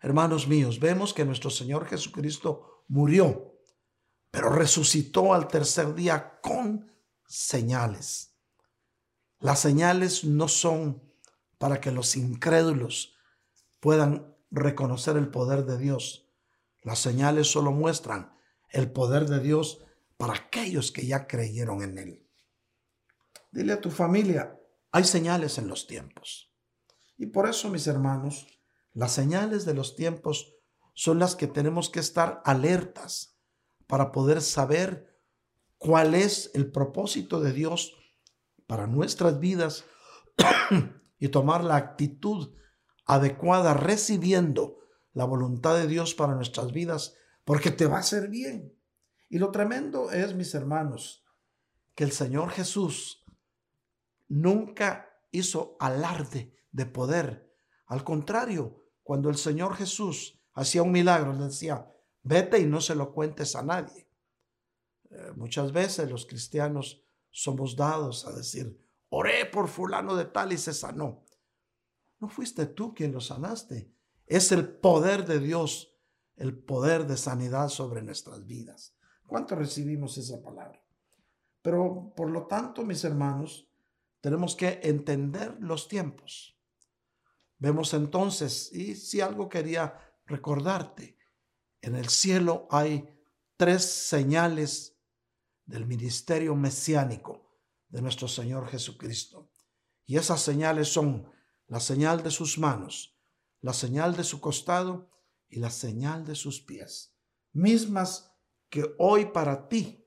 Hermanos 0.00 0.46
míos, 0.46 0.78
vemos 0.78 1.12
que 1.12 1.24
nuestro 1.24 1.50
Señor 1.50 1.86
Jesucristo 1.86 2.84
murió, 2.88 3.60
pero 4.30 4.50
resucitó 4.50 5.34
al 5.34 5.48
tercer 5.48 5.94
día 5.94 6.38
con 6.40 6.92
señales. 7.26 8.37
Las 9.40 9.60
señales 9.60 10.24
no 10.24 10.48
son 10.48 11.02
para 11.58 11.80
que 11.80 11.92
los 11.92 12.16
incrédulos 12.16 13.14
puedan 13.80 14.34
reconocer 14.50 15.16
el 15.16 15.28
poder 15.28 15.64
de 15.64 15.78
Dios. 15.78 16.28
Las 16.82 16.98
señales 16.98 17.50
solo 17.50 17.70
muestran 17.70 18.32
el 18.70 18.90
poder 18.90 19.26
de 19.26 19.40
Dios 19.40 19.84
para 20.16 20.34
aquellos 20.34 20.90
que 20.90 21.06
ya 21.06 21.26
creyeron 21.26 21.82
en 21.82 21.98
Él. 21.98 22.26
Dile 23.50 23.74
a 23.74 23.80
tu 23.80 23.90
familia, 23.90 24.60
hay 24.90 25.04
señales 25.04 25.58
en 25.58 25.68
los 25.68 25.86
tiempos. 25.86 26.52
Y 27.16 27.26
por 27.26 27.48
eso, 27.48 27.68
mis 27.68 27.86
hermanos, 27.86 28.46
las 28.92 29.12
señales 29.12 29.64
de 29.64 29.74
los 29.74 29.96
tiempos 29.96 30.54
son 30.94 31.18
las 31.18 31.36
que 31.36 31.46
tenemos 31.46 31.90
que 31.90 32.00
estar 32.00 32.42
alertas 32.44 33.36
para 33.86 34.10
poder 34.12 34.42
saber 34.42 35.16
cuál 35.78 36.14
es 36.14 36.50
el 36.54 36.70
propósito 36.70 37.40
de 37.40 37.52
Dios 37.52 37.97
para 38.68 38.86
nuestras 38.86 39.40
vidas 39.40 39.84
y 41.18 41.28
tomar 41.28 41.64
la 41.64 41.74
actitud 41.74 42.54
adecuada 43.06 43.74
recibiendo 43.74 44.78
la 45.14 45.24
voluntad 45.24 45.74
de 45.74 45.88
Dios 45.88 46.14
para 46.14 46.34
nuestras 46.34 46.70
vidas, 46.70 47.16
porque 47.44 47.72
te 47.72 47.86
va 47.86 47.96
a 47.96 48.00
hacer 48.00 48.28
bien. 48.28 48.78
Y 49.30 49.38
lo 49.38 49.50
tremendo 49.50 50.12
es, 50.12 50.34
mis 50.34 50.54
hermanos, 50.54 51.24
que 51.94 52.04
el 52.04 52.12
Señor 52.12 52.50
Jesús 52.50 53.24
nunca 54.28 55.10
hizo 55.30 55.76
alarde 55.80 56.54
de 56.70 56.86
poder. 56.86 57.50
Al 57.86 58.04
contrario, 58.04 58.84
cuando 59.02 59.30
el 59.30 59.36
Señor 59.36 59.74
Jesús 59.74 60.38
hacía 60.52 60.82
un 60.82 60.92
milagro, 60.92 61.32
le 61.32 61.46
decía, 61.46 61.90
vete 62.22 62.58
y 62.58 62.66
no 62.66 62.82
se 62.82 62.94
lo 62.94 63.12
cuentes 63.12 63.56
a 63.56 63.62
nadie. 63.62 64.06
Eh, 65.10 65.32
muchas 65.36 65.72
veces 65.72 66.10
los 66.10 66.26
cristianos 66.26 67.02
somos 67.38 67.76
dados 67.76 68.26
a 68.26 68.32
decir, 68.32 68.76
oré 69.10 69.46
por 69.46 69.68
fulano 69.68 70.16
de 70.16 70.24
tal 70.24 70.52
y 70.52 70.58
se 70.58 70.74
sanó. 70.74 71.24
No 72.18 72.28
fuiste 72.28 72.66
tú 72.66 72.92
quien 72.92 73.12
lo 73.12 73.20
sanaste. 73.20 73.94
Es 74.26 74.50
el 74.50 74.68
poder 74.68 75.24
de 75.24 75.38
Dios, 75.38 75.94
el 76.34 76.58
poder 76.58 77.06
de 77.06 77.16
sanidad 77.16 77.68
sobre 77.68 78.02
nuestras 78.02 78.44
vidas. 78.44 78.96
¿Cuánto 79.24 79.54
recibimos 79.54 80.18
esa 80.18 80.42
palabra? 80.42 80.82
Pero 81.62 82.12
por 82.16 82.28
lo 82.28 82.48
tanto, 82.48 82.84
mis 82.84 83.04
hermanos, 83.04 83.70
tenemos 84.20 84.56
que 84.56 84.80
entender 84.82 85.56
los 85.60 85.86
tiempos. 85.86 86.58
Vemos 87.58 87.94
entonces, 87.94 88.72
y 88.72 88.96
si 88.96 89.20
algo 89.20 89.48
quería 89.48 89.96
recordarte, 90.26 91.16
en 91.82 91.94
el 91.94 92.08
cielo 92.08 92.66
hay 92.68 93.08
tres 93.56 93.84
señales 93.84 94.97
del 95.68 95.86
ministerio 95.86 96.56
mesiánico 96.56 97.46
de 97.88 98.02
nuestro 98.02 98.26
Señor 98.26 98.66
Jesucristo. 98.68 99.50
Y 100.06 100.16
esas 100.16 100.40
señales 100.40 100.88
son 100.88 101.30
la 101.66 101.78
señal 101.78 102.22
de 102.22 102.30
sus 102.30 102.58
manos, 102.58 103.16
la 103.60 103.74
señal 103.74 104.16
de 104.16 104.24
su 104.24 104.40
costado 104.40 105.10
y 105.48 105.58
la 105.58 105.70
señal 105.70 106.24
de 106.24 106.34
sus 106.34 106.60
pies, 106.60 107.14
mismas 107.52 108.32
que 108.70 108.94
hoy 108.98 109.26
para 109.26 109.68
ti, 109.68 110.06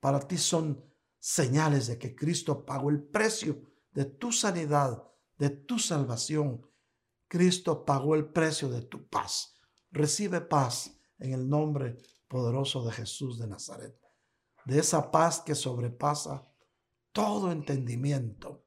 para 0.00 0.20
ti 0.20 0.38
son 0.38 0.84
señales 1.18 1.88
de 1.88 1.98
que 1.98 2.14
Cristo 2.14 2.64
pagó 2.64 2.90
el 2.90 3.02
precio 3.02 3.60
de 3.92 4.04
tu 4.04 4.32
sanidad, 4.32 5.02
de 5.36 5.50
tu 5.50 5.78
salvación. 5.78 6.64
Cristo 7.26 7.84
pagó 7.84 8.14
el 8.14 8.26
precio 8.26 8.68
de 8.68 8.82
tu 8.82 9.08
paz. 9.08 9.54
Recibe 9.90 10.40
paz 10.40 10.96
en 11.18 11.32
el 11.32 11.48
nombre 11.48 11.98
poderoso 12.28 12.84
de 12.84 12.92
Jesús 12.92 13.38
de 13.38 13.46
Nazaret 13.46 14.01
de 14.64 14.78
esa 14.78 15.10
paz 15.10 15.40
que 15.40 15.54
sobrepasa 15.54 16.48
todo 17.12 17.52
entendimiento. 17.52 18.64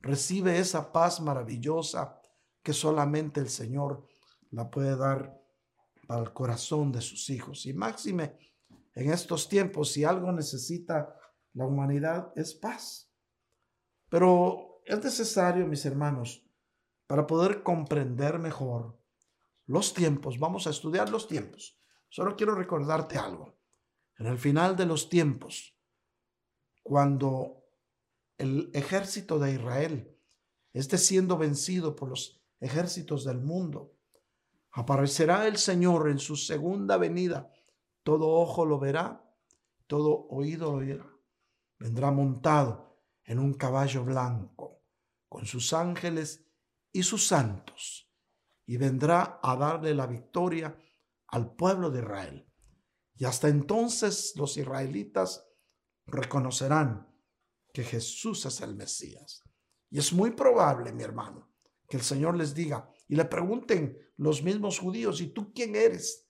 Recibe 0.00 0.58
esa 0.58 0.92
paz 0.92 1.20
maravillosa 1.20 2.20
que 2.62 2.72
solamente 2.72 3.40
el 3.40 3.48
Señor 3.48 4.06
la 4.50 4.70
puede 4.70 4.96
dar 4.96 5.40
para 6.06 6.22
el 6.22 6.32
corazón 6.32 6.92
de 6.92 7.00
sus 7.00 7.30
hijos. 7.30 7.66
Y 7.66 7.72
máxime 7.72 8.36
en 8.94 9.10
estos 9.10 9.48
tiempos, 9.48 9.92
si 9.92 10.04
algo 10.04 10.30
necesita 10.32 11.16
la 11.52 11.66
humanidad, 11.66 12.32
es 12.36 12.54
paz. 12.54 13.10
Pero 14.08 14.82
es 14.84 15.02
necesario, 15.02 15.66
mis 15.66 15.84
hermanos, 15.84 16.44
para 17.06 17.26
poder 17.26 17.62
comprender 17.62 18.38
mejor 18.38 18.98
los 19.66 19.94
tiempos, 19.94 20.38
vamos 20.38 20.66
a 20.66 20.70
estudiar 20.70 21.08
los 21.10 21.26
tiempos. 21.26 21.78
Solo 22.08 22.36
quiero 22.36 22.54
recordarte 22.54 23.18
algo. 23.18 23.53
En 24.18 24.26
el 24.26 24.38
final 24.38 24.76
de 24.76 24.86
los 24.86 25.08
tiempos, 25.08 25.76
cuando 26.82 27.64
el 28.38 28.70
ejército 28.74 29.38
de 29.38 29.54
Israel 29.54 30.16
esté 30.72 30.98
siendo 30.98 31.38
vencido 31.38 31.96
por 31.96 32.10
los 32.10 32.40
ejércitos 32.60 33.24
del 33.24 33.40
mundo, 33.40 33.96
aparecerá 34.72 35.46
el 35.46 35.56
Señor 35.56 36.08
en 36.08 36.18
su 36.18 36.36
segunda 36.36 36.96
venida. 36.96 37.52
Todo 38.02 38.28
ojo 38.28 38.66
lo 38.66 38.78
verá, 38.78 39.24
todo 39.86 40.26
oído 40.30 40.72
lo 40.72 40.78
oirá. 40.78 41.10
Vendrá 41.78 42.10
montado 42.10 42.98
en 43.24 43.38
un 43.38 43.54
caballo 43.54 44.04
blanco, 44.04 44.82
con 45.28 45.46
sus 45.46 45.72
ángeles 45.72 46.46
y 46.92 47.02
sus 47.02 47.26
santos, 47.26 48.08
y 48.66 48.76
vendrá 48.76 49.40
a 49.42 49.56
darle 49.56 49.94
la 49.94 50.06
victoria 50.06 50.76
al 51.28 51.54
pueblo 51.54 51.90
de 51.90 52.00
Israel. 52.00 52.53
Y 53.16 53.24
hasta 53.24 53.48
entonces 53.48 54.32
los 54.36 54.56
israelitas 54.56 55.46
reconocerán 56.06 57.08
que 57.72 57.84
Jesús 57.84 58.44
es 58.46 58.60
el 58.60 58.74
Mesías. 58.74 59.42
Y 59.90 59.98
es 59.98 60.12
muy 60.12 60.32
probable, 60.32 60.92
mi 60.92 61.02
hermano, 61.02 61.52
que 61.88 61.96
el 61.96 62.02
Señor 62.02 62.36
les 62.36 62.54
diga 62.54 62.90
y 63.08 63.16
le 63.16 63.24
pregunten 63.24 63.98
los 64.16 64.42
mismos 64.42 64.78
judíos, 64.78 65.20
¿y 65.20 65.28
tú 65.28 65.52
quién 65.52 65.76
eres? 65.76 66.28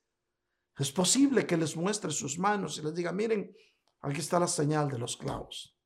Es 0.79 0.91
posible 0.91 1.47
que 1.47 1.57
les 1.57 1.77
muestre 1.77 2.11
sus 2.11 2.39
manos 2.39 2.79
y 2.79 2.83
les 2.83 2.95
diga, 2.95 3.13
miren, 3.13 3.55
aquí 4.01 4.21
está 4.21 4.41
la 4.41 4.49
señal 4.49 4.91
de 4.91 4.99
los 4.99 5.17
clavos. 5.17 5.79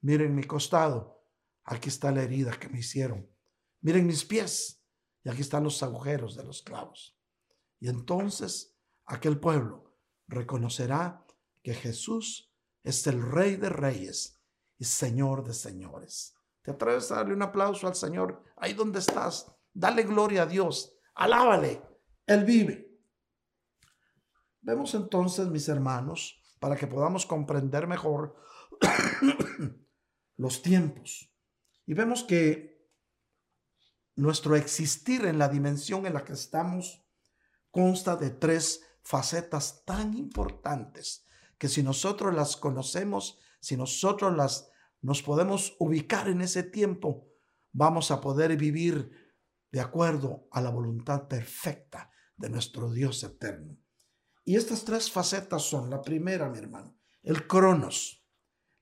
Miren 0.00 0.34
mi 0.34 0.44
costado, 0.44 1.24
aquí 1.64 1.88
está 1.88 2.12
la 2.12 2.22
herida 2.22 2.58
que 2.58 2.68
me 2.68 2.78
hicieron. 2.78 3.28
Miren 3.80 4.06
mis 4.06 4.24
pies, 4.24 4.82
y 5.24 5.28
aquí 5.28 5.40
están 5.40 5.64
los 5.64 5.82
agujeros 5.82 6.36
de 6.36 6.44
los 6.44 6.62
clavos. 6.62 7.18
Y 7.80 7.88
entonces 7.88 8.76
aquel 9.04 9.38
pueblo 9.40 9.87
reconocerá 10.28 11.24
que 11.62 11.74
Jesús 11.74 12.52
es 12.84 13.06
el 13.06 13.20
Rey 13.20 13.56
de 13.56 13.68
Reyes 13.68 14.40
y 14.78 14.84
Señor 14.84 15.44
de 15.44 15.54
Señores. 15.54 16.36
¿Te 16.62 16.70
atreves 16.70 17.10
a 17.10 17.16
darle 17.16 17.34
un 17.34 17.42
aplauso 17.42 17.86
al 17.86 17.94
Señor 17.94 18.44
ahí 18.56 18.74
donde 18.74 19.00
estás? 19.00 19.50
Dale 19.72 20.02
gloria 20.02 20.42
a 20.42 20.46
Dios, 20.46 20.94
alábale, 21.14 21.82
Él 22.26 22.44
vive. 22.44 22.88
Vemos 24.60 24.94
entonces, 24.94 25.48
mis 25.48 25.68
hermanos, 25.68 26.42
para 26.58 26.76
que 26.76 26.86
podamos 26.86 27.26
comprender 27.26 27.86
mejor 27.86 28.36
los 30.36 30.62
tiempos. 30.62 31.32
Y 31.86 31.94
vemos 31.94 32.22
que 32.22 32.86
nuestro 34.16 34.56
existir 34.56 35.24
en 35.24 35.38
la 35.38 35.48
dimensión 35.48 36.04
en 36.06 36.14
la 36.14 36.24
que 36.24 36.32
estamos 36.32 37.04
consta 37.70 38.16
de 38.16 38.30
tres 38.30 38.87
facetas 39.08 39.84
tan 39.86 40.12
importantes 40.12 41.24
que 41.56 41.68
si 41.68 41.82
nosotros 41.82 42.34
las 42.34 42.58
conocemos, 42.58 43.38
si 43.58 43.74
nosotros 43.74 44.36
las 44.36 44.70
nos 45.00 45.22
podemos 45.22 45.76
ubicar 45.78 46.28
en 46.28 46.42
ese 46.42 46.62
tiempo, 46.62 47.26
vamos 47.72 48.10
a 48.10 48.20
poder 48.20 48.54
vivir 48.58 49.10
de 49.72 49.80
acuerdo 49.80 50.46
a 50.50 50.60
la 50.60 50.68
voluntad 50.68 51.26
perfecta 51.26 52.10
de 52.36 52.50
nuestro 52.50 52.90
Dios 52.90 53.24
eterno. 53.24 53.78
Y 54.44 54.56
estas 54.56 54.84
tres 54.84 55.10
facetas 55.10 55.62
son, 55.62 55.88
la 55.88 56.02
primera, 56.02 56.50
mi 56.50 56.58
hermano, 56.58 56.98
el 57.22 57.46
cronos, 57.46 58.26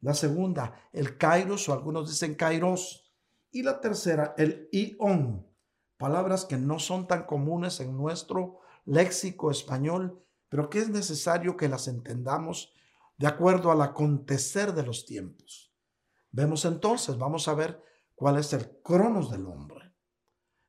la 0.01 0.15
segunda, 0.15 0.89
el 0.93 1.19
kairos, 1.19 1.69
o 1.69 1.73
algunos 1.73 2.09
dicen 2.09 2.35
kairos, 2.35 3.15
y 3.53 3.62
la 3.62 3.81
tercera, 3.81 4.35
el 4.37 4.69
ion, 4.73 5.47
palabras 5.97 6.45
que 6.47 6.57
no 6.57 6.81
son 6.81 7.07
tan 7.07 7.27
comunes 7.27 7.79
en 7.79 7.97
nuestro 7.97 8.65
léxico 8.87 9.51
español, 9.51 10.25
pero 10.49 10.70
que 10.70 10.79
es 10.79 10.88
necesario 10.88 11.57
que 11.57 11.68
las 11.68 11.88
entendamos 11.88 12.72
de 13.18 13.27
acuerdo 13.27 13.70
al 13.70 13.83
acontecer 13.83 14.72
de 14.72 14.85
los 14.85 15.05
tiempos. 15.05 15.75
Vemos 16.31 16.64
entonces, 16.64 17.18
vamos 17.18 17.49
a 17.49 17.55
ver 17.55 17.83
cuál 18.14 18.38
es 18.38 18.53
el 18.53 18.81
cronos 18.83 19.31
del 19.31 19.46
hombre. 19.46 19.92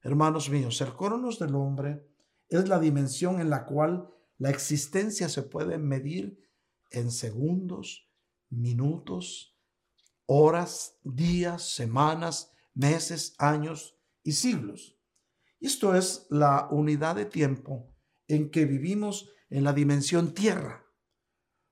Hermanos 0.01 0.49
míos, 0.49 0.80
el 0.82 0.93
cronos 0.93 1.39
del 1.39 1.56
hombre 1.56 2.08
es 2.49 2.67
la 2.67 2.80
dimensión 2.80 3.39
en 3.39 3.49
la 3.49 3.65
cual 3.65 4.10
la 4.38 4.49
existencia 4.49 5.30
se 5.30 5.43
puede 5.43 5.77
medir 5.77 6.39
en 6.91 7.12
segundos, 7.12 8.10
minutos, 8.49 9.58
horas, 10.25 10.97
días, 11.03 11.69
semanas, 11.69 12.53
meses, 12.73 13.36
años 13.38 13.97
y 14.23 14.34
siglos. 14.34 14.97
Esto 15.60 15.95
es 15.95 16.27
la 16.30 16.67
unidad 16.71 17.15
de 17.15 17.25
tiempo 17.25 17.96
en 18.27 18.51
que 18.51 18.65
vivimos 18.65 19.29
en 19.49 19.63
la 19.63 19.73
dimensión 19.73 20.33
tierra. 20.33 20.85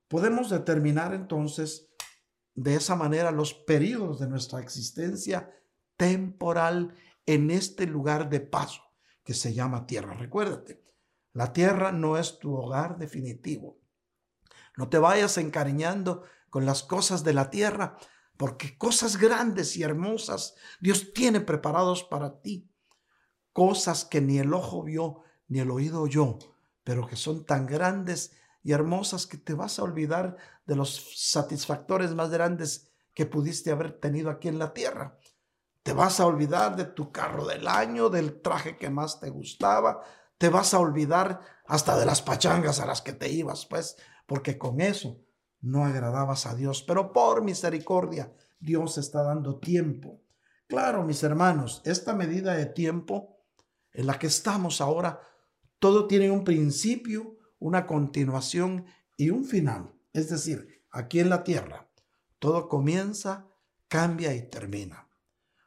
Podemos 0.07 0.49
determinar 0.49 1.13
entonces 1.13 1.89
de 2.53 2.75
esa 2.75 2.95
manera 2.95 3.31
los 3.31 3.53
periodos 3.53 4.19
de 4.19 4.27
nuestra 4.27 4.61
existencia 4.61 5.51
temporal 5.97 6.95
en 7.25 7.51
este 7.51 7.85
lugar 7.85 8.29
de 8.29 8.39
paso 8.39 8.81
que 9.23 9.33
se 9.33 9.53
llama 9.53 9.85
tierra. 9.87 10.13
Recuérdate, 10.13 10.83
la 11.33 11.51
tierra 11.51 11.91
no 11.91 12.17
es 12.17 12.39
tu 12.39 12.55
hogar 12.55 12.97
definitivo. 12.97 13.81
No 14.77 14.89
te 14.89 14.99
vayas 14.99 15.37
encariñando 15.37 16.23
con 16.49 16.65
las 16.65 16.83
cosas 16.83 17.23
de 17.23 17.33
la 17.33 17.49
tierra, 17.49 17.97
porque 18.37 18.77
cosas 18.77 19.17
grandes 19.17 19.75
y 19.75 19.83
hermosas 19.83 20.55
Dios 20.79 21.13
tiene 21.13 21.41
preparados 21.41 22.03
para 22.03 22.41
ti. 22.41 22.69
Cosas 23.51 24.05
que 24.05 24.21
ni 24.21 24.37
el 24.37 24.53
ojo 24.53 24.83
vio 24.83 25.24
ni 25.47 25.59
el 25.59 25.71
oído 25.71 26.01
oyó, 26.01 26.37
pero 26.83 27.07
que 27.07 27.15
son 27.15 27.45
tan 27.45 27.65
grandes 27.65 28.33
y 28.63 28.71
hermosas 28.71 29.27
que 29.27 29.37
te 29.37 29.53
vas 29.53 29.79
a 29.79 29.83
olvidar 29.83 30.37
de 30.65 30.75
los 30.75 31.13
satisfactores 31.15 32.15
más 32.15 32.29
grandes 32.29 32.91
que 33.13 33.25
pudiste 33.25 33.71
haber 33.71 33.99
tenido 33.99 34.29
aquí 34.29 34.47
en 34.47 34.59
la 34.59 34.73
tierra. 34.73 35.17
Te 35.83 35.93
vas 35.93 36.19
a 36.19 36.25
olvidar 36.25 36.75
de 36.75 36.85
tu 36.85 37.11
carro 37.11 37.45
del 37.45 37.67
año, 37.67 38.09
del 38.09 38.41
traje 38.41 38.77
que 38.77 38.89
más 38.89 39.19
te 39.19 39.29
gustaba, 39.29 40.01
te 40.37 40.49
vas 40.49 40.73
a 40.73 40.79
olvidar 40.79 41.39
hasta 41.67 41.97
de 41.97 42.05
las 42.05 42.21
pachangas 42.21 42.79
a 42.79 42.85
las 42.85 43.01
que 43.01 43.13
te 43.13 43.29
ibas, 43.29 43.65
pues, 43.65 43.95
porque 44.25 44.57
con 44.57 44.81
eso 44.81 45.21
no 45.61 45.85
agradabas 45.85 46.45
a 46.45 46.55
Dios. 46.55 46.83
Pero 46.83 47.13
por 47.13 47.43
misericordia, 47.43 48.33
Dios 48.59 48.97
está 48.97 49.23
dando 49.23 49.59
tiempo. 49.59 50.21
Claro, 50.67 51.03
mis 51.03 51.21
hermanos, 51.23 51.81
esta 51.85 52.13
medida 52.13 52.55
de 52.55 52.65
tiempo 52.65 53.37
en 53.93 54.07
la 54.07 54.19
que 54.19 54.27
estamos 54.27 54.81
ahora, 54.81 55.21
todo 55.79 56.07
tiene 56.07 56.31
un 56.31 56.43
principio, 56.43 57.37
una 57.59 57.85
continuación 57.85 58.85
y 59.17 59.29
un 59.29 59.45
final. 59.45 59.93
Es 60.13 60.29
decir, 60.29 60.83
aquí 60.91 61.19
en 61.19 61.29
la 61.29 61.43
tierra, 61.43 61.89
todo 62.39 62.67
comienza, 62.67 63.47
cambia 63.87 64.33
y 64.33 64.49
termina. 64.49 65.09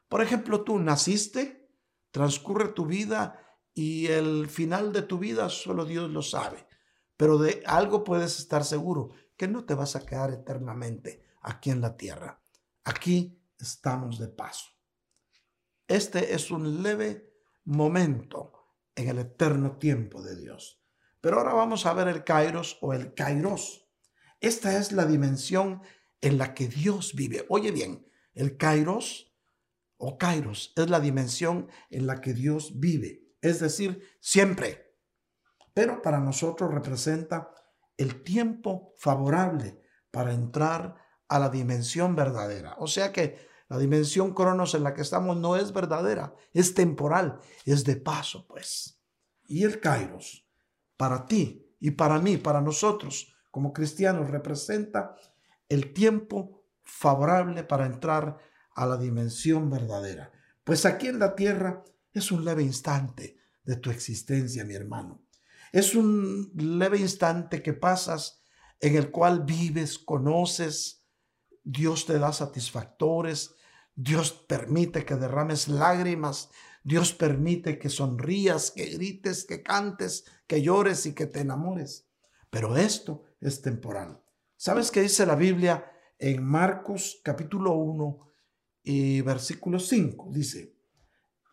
Por 0.07 0.21
ejemplo, 0.21 0.63
tú 0.63 0.79
naciste, 0.79 1.69
transcurre 2.11 2.69
tu 2.69 2.85
vida 2.85 3.59
y 3.73 4.07
el 4.07 4.47
final 4.47 4.91
de 4.91 5.03
tu 5.03 5.19
vida 5.19 5.49
solo 5.49 5.85
Dios 5.85 6.09
lo 6.09 6.21
sabe. 6.21 6.67
Pero 7.15 7.37
de 7.37 7.61
algo 7.65 8.03
puedes 8.03 8.39
estar 8.39 8.63
seguro, 8.65 9.11
que 9.37 9.47
no 9.47 9.65
te 9.65 9.73
vas 9.73 9.95
a 9.95 10.05
quedar 10.05 10.31
eternamente 10.31 11.23
aquí 11.41 11.69
en 11.69 11.81
la 11.81 11.95
tierra. 11.95 12.41
Aquí 12.83 13.41
estamos 13.59 14.19
de 14.19 14.27
paso. 14.27 14.69
Este 15.87 16.33
es 16.33 16.51
un 16.51 16.81
leve 16.83 17.33
momento 17.65 18.58
en 18.99 19.07
el 19.07 19.19
eterno 19.19 19.77
tiempo 19.77 20.21
de 20.21 20.35
Dios. 20.35 20.83
Pero 21.21 21.37
ahora 21.37 21.53
vamos 21.53 21.85
a 21.85 21.93
ver 21.93 22.09
el 22.09 22.25
kairos 22.25 22.77
o 22.81 22.93
el 22.93 23.13
kairos. 23.13 23.89
Esta 24.41 24.77
es 24.77 24.91
la 24.91 25.05
dimensión 25.05 25.81
en 26.19 26.37
la 26.37 26.53
que 26.53 26.67
Dios 26.67 27.15
vive. 27.15 27.45
Oye 27.47 27.71
bien, 27.71 28.05
el 28.33 28.57
kairos 28.57 29.33
o 29.97 30.17
kairos 30.17 30.73
es 30.75 30.89
la 30.89 30.99
dimensión 30.99 31.69
en 31.89 32.07
la 32.07 32.19
que 32.19 32.33
Dios 32.33 32.79
vive, 32.79 33.23
es 33.41 33.59
decir, 33.59 34.03
siempre. 34.19 34.97
Pero 35.73 36.01
para 36.01 36.19
nosotros 36.19 36.73
representa 36.73 37.53
el 37.95 38.21
tiempo 38.21 38.95
favorable 38.97 39.81
para 40.11 40.33
entrar 40.33 40.95
a 41.29 41.39
la 41.39 41.49
dimensión 41.49 42.17
verdadera. 42.17 42.75
O 42.79 42.87
sea 42.87 43.13
que 43.13 43.48
la 43.69 43.77
dimensión 43.77 44.33
cronos 44.33 44.73
en 44.73 44.83
la 44.83 44.93
que 44.93 45.01
estamos 45.01 45.37
no 45.37 45.55
es 45.55 45.71
verdadera, 45.71 46.35
es 46.53 46.73
temporal, 46.73 47.39
es 47.65 47.83
de 47.83 47.95
paso, 47.95 48.47
pues. 48.47 48.99
Y 49.47 49.63
el 49.63 49.79
kairos 49.79 50.47
para 50.97 51.25
ti 51.25 51.75
y 51.79 51.91
para 51.91 52.19
mí, 52.19 52.37
para 52.37 52.61
nosotros 52.61 53.33
como 53.51 53.71
cristianos, 53.71 54.29
representa 54.29 55.15
el 55.69 55.93
tiempo 55.93 56.65
favorable 56.83 57.63
para 57.63 57.85
entrar 57.85 58.37
a 58.75 58.85
la 58.85 58.97
dimensión 58.97 59.69
verdadera. 59.69 60.31
Pues 60.63 60.85
aquí 60.85 61.07
en 61.07 61.19
la 61.19 61.35
tierra 61.35 61.83
es 62.11 62.31
un 62.31 62.45
leve 62.45 62.63
instante 62.63 63.37
de 63.63 63.75
tu 63.75 63.91
existencia, 63.91 64.65
mi 64.65 64.73
hermano. 64.73 65.23
Es 65.71 65.93
un 65.93 66.51
leve 66.55 66.97
instante 66.97 67.61
que 67.61 67.73
pasas 67.73 68.41
en 68.79 68.95
el 68.95 69.11
cual 69.11 69.43
vives, 69.43 69.99
conoces, 69.99 71.05
Dios 71.63 72.05
te 72.05 72.17
da 72.17 72.33
satisfactores, 72.33 73.55
Dios 74.01 74.31
permite 74.31 75.03
que 75.03 75.17
derrames 75.17 75.67
lágrimas, 75.67 76.49
Dios 76.85 77.13
permite 77.13 77.77
que 77.77 77.89
sonrías, 77.89 78.71
que 78.71 78.85
grites, 78.85 79.43
que 79.43 79.61
cantes, 79.61 80.23
que 80.47 80.61
llores 80.61 81.05
y 81.05 81.13
que 81.13 81.25
te 81.25 81.41
enamores. 81.41 82.07
Pero 82.49 82.77
esto 82.77 83.25
es 83.41 83.61
temporal. 83.61 84.23
¿Sabes 84.55 84.89
qué 84.89 85.01
dice 85.01 85.25
la 85.25 85.35
Biblia 85.35 85.91
en 86.17 86.41
Marcos 86.41 87.19
capítulo 87.25 87.73
1 87.73 88.19
y 88.83 89.19
versículo 89.19 89.79
5? 89.79 90.29
Dice, 90.31 90.77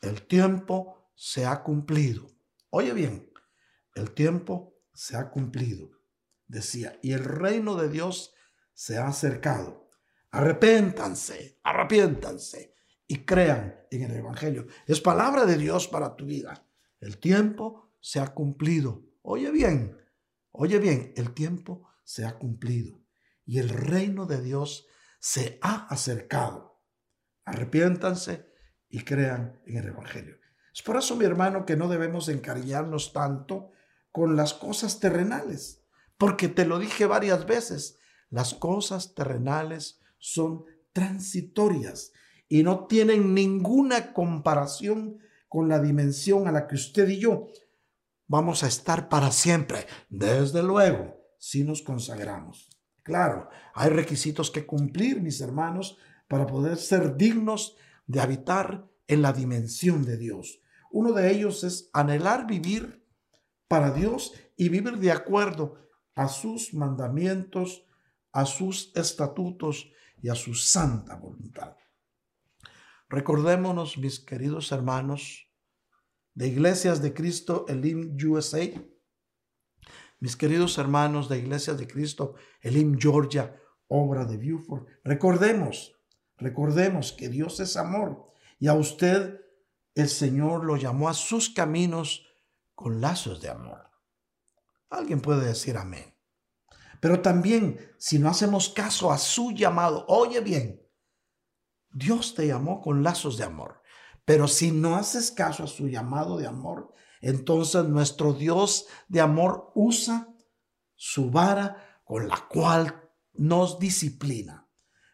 el 0.00 0.22
tiempo 0.28 1.10
se 1.16 1.46
ha 1.46 1.64
cumplido. 1.64 2.28
Oye 2.70 2.92
bien, 2.92 3.28
el 3.96 4.12
tiempo 4.12 4.78
se 4.94 5.16
ha 5.16 5.30
cumplido. 5.30 5.90
Decía, 6.46 6.96
y 7.02 7.10
el 7.10 7.24
reino 7.24 7.74
de 7.74 7.88
Dios 7.88 8.34
se 8.72 8.98
ha 8.98 9.08
acercado. 9.08 9.85
Arrepéntanse, 10.30 11.60
arrepiéntanse 11.62 12.74
y 13.06 13.24
crean 13.24 13.76
en 13.90 14.02
el 14.02 14.16
Evangelio. 14.16 14.66
Es 14.86 15.00
palabra 15.00 15.46
de 15.46 15.56
Dios 15.56 15.88
para 15.88 16.16
tu 16.16 16.26
vida. 16.26 16.66
El 17.00 17.18
tiempo 17.18 17.90
se 18.00 18.20
ha 18.20 18.28
cumplido. 18.28 19.04
Oye 19.22 19.50
bien, 19.50 19.96
oye 20.52 20.78
bien, 20.78 21.12
el 21.16 21.32
tiempo 21.32 21.88
se 22.04 22.24
ha 22.24 22.38
cumplido 22.38 23.00
y 23.44 23.58
el 23.58 23.68
reino 23.68 24.26
de 24.26 24.42
Dios 24.42 24.86
se 25.18 25.58
ha 25.62 25.86
acercado. 25.86 26.82
Arrepiéntanse 27.44 28.46
y 28.88 29.04
crean 29.04 29.60
en 29.66 29.76
el 29.78 29.88
Evangelio. 29.88 30.36
Es 30.74 30.82
por 30.82 30.96
eso, 30.96 31.16
mi 31.16 31.24
hermano, 31.24 31.64
que 31.64 31.76
no 31.76 31.88
debemos 31.88 32.28
encariñarnos 32.28 33.12
tanto 33.12 33.70
con 34.12 34.36
las 34.36 34.54
cosas 34.54 35.00
terrenales, 35.00 35.84
porque 36.18 36.48
te 36.48 36.66
lo 36.66 36.78
dije 36.78 37.06
varias 37.06 37.46
veces, 37.46 37.98
las 38.30 38.54
cosas 38.54 39.14
terrenales 39.14 40.00
son 40.18 40.64
transitorias 40.92 42.12
y 42.48 42.62
no 42.62 42.86
tienen 42.86 43.34
ninguna 43.34 44.12
comparación 44.12 45.18
con 45.48 45.68
la 45.68 45.80
dimensión 45.80 46.48
a 46.48 46.52
la 46.52 46.66
que 46.66 46.74
usted 46.74 47.08
y 47.08 47.18
yo 47.18 47.48
vamos 48.26 48.62
a 48.62 48.68
estar 48.68 49.08
para 49.08 49.30
siempre. 49.30 49.86
Desde 50.08 50.62
luego, 50.62 51.16
si 51.38 51.64
nos 51.64 51.82
consagramos. 51.82 52.68
Claro, 53.02 53.48
hay 53.74 53.90
requisitos 53.90 54.50
que 54.50 54.66
cumplir, 54.66 55.20
mis 55.20 55.40
hermanos, 55.40 55.96
para 56.28 56.46
poder 56.46 56.76
ser 56.76 57.16
dignos 57.16 57.76
de 58.06 58.20
habitar 58.20 58.88
en 59.06 59.22
la 59.22 59.32
dimensión 59.32 60.04
de 60.04 60.16
Dios. 60.16 60.60
Uno 60.90 61.12
de 61.12 61.30
ellos 61.30 61.62
es 61.62 61.88
anhelar 61.92 62.46
vivir 62.46 63.04
para 63.68 63.92
Dios 63.92 64.32
y 64.56 64.68
vivir 64.68 64.98
de 64.98 65.12
acuerdo 65.12 65.76
a 66.14 66.28
sus 66.28 66.74
mandamientos, 66.74 67.84
a 68.32 68.46
sus 68.46 68.92
estatutos 68.96 69.92
y 70.26 70.28
a 70.28 70.34
su 70.34 70.56
santa 70.56 71.14
voluntad. 71.14 71.76
Recordémonos, 73.08 73.96
mis 73.96 74.18
queridos 74.18 74.72
hermanos, 74.72 75.46
de 76.34 76.48
Iglesias 76.48 77.00
de 77.00 77.14
Cristo 77.14 77.64
Elim 77.68 78.16
USA, 78.28 78.68
mis 80.18 80.34
queridos 80.34 80.78
hermanos 80.78 81.28
de 81.28 81.38
Iglesias 81.38 81.78
de 81.78 81.86
Cristo 81.86 82.34
Elim 82.60 82.98
Georgia, 82.98 83.54
obra 83.86 84.24
de 84.24 84.36
Buford. 84.36 84.88
Recordemos, 85.04 85.96
recordemos 86.38 87.12
que 87.12 87.28
Dios 87.28 87.60
es 87.60 87.76
amor 87.76 88.32
y 88.58 88.66
a 88.66 88.74
usted 88.74 89.40
el 89.94 90.08
Señor 90.08 90.64
lo 90.64 90.76
llamó 90.76 91.08
a 91.08 91.14
sus 91.14 91.50
caminos 91.50 92.26
con 92.74 93.00
lazos 93.00 93.40
de 93.40 93.50
amor. 93.50 93.92
Alguien 94.90 95.20
puede 95.20 95.46
decir 95.46 95.76
amén. 95.76 96.15
Pero 97.00 97.20
también, 97.20 97.78
si 97.98 98.18
no 98.18 98.28
hacemos 98.28 98.68
caso 98.68 99.12
a 99.12 99.18
su 99.18 99.52
llamado, 99.52 100.04
oye 100.08 100.40
bien, 100.40 100.82
Dios 101.90 102.34
te 102.34 102.46
llamó 102.46 102.80
con 102.80 103.02
lazos 103.02 103.38
de 103.38 103.44
amor. 103.44 103.82
Pero 104.24 104.48
si 104.48 104.72
no 104.72 104.96
haces 104.96 105.30
caso 105.30 105.64
a 105.64 105.68
su 105.68 105.88
llamado 105.88 106.36
de 106.36 106.46
amor, 106.46 106.92
entonces 107.20 107.84
nuestro 107.86 108.32
Dios 108.32 108.86
de 109.08 109.20
amor 109.20 109.72
usa 109.74 110.28
su 110.94 111.30
vara 111.30 112.00
con 112.04 112.28
la 112.28 112.46
cual 112.48 113.10
nos 113.32 113.78
disciplina. 113.78 114.68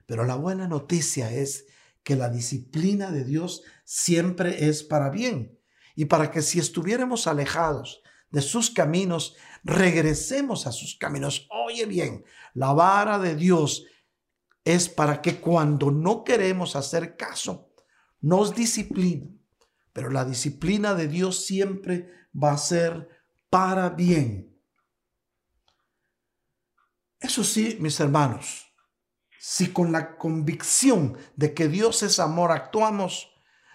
Pero 0.06 0.24
la 0.24 0.36
buena 0.36 0.66
noticia 0.68 1.30
es 1.32 1.66
que 2.02 2.16
la 2.16 2.28
disciplina 2.28 3.10
de 3.10 3.24
Dios 3.24 3.62
siempre 3.84 4.68
es 4.68 4.82
para 4.82 5.10
bien 5.10 5.58
y 5.94 6.06
para 6.06 6.30
que 6.30 6.42
si 6.42 6.58
estuviéramos 6.58 7.26
alejados 7.26 8.02
de 8.30 8.40
sus 8.40 8.70
caminos, 8.70 9.36
regresemos 9.64 10.66
a 10.66 10.72
sus 10.72 10.96
caminos. 10.96 11.48
Oye 11.50 11.86
bien, 11.86 12.24
la 12.54 12.72
vara 12.72 13.18
de 13.18 13.36
Dios 13.36 13.86
es 14.64 14.88
para 14.88 15.20
que 15.20 15.40
cuando 15.40 15.90
no 15.90 16.24
queremos 16.24 16.76
hacer 16.76 17.16
caso, 17.16 17.72
nos 18.20 18.54
disciplina. 18.54 19.26
Pero 19.92 20.10
la 20.10 20.24
disciplina 20.24 20.94
de 20.94 21.08
Dios 21.08 21.44
siempre 21.44 22.10
va 22.32 22.52
a 22.52 22.58
ser 22.58 23.08
para 23.50 23.90
bien. 23.90 24.56
Eso 27.20 27.44
sí, 27.44 27.76
mis 27.80 28.00
hermanos, 28.00 28.72
si 29.38 29.72
con 29.72 29.92
la 29.92 30.16
convicción 30.16 31.16
de 31.36 31.52
que 31.52 31.68
Dios 31.68 32.02
es 32.02 32.18
amor 32.18 32.52
actuamos, 32.52 33.28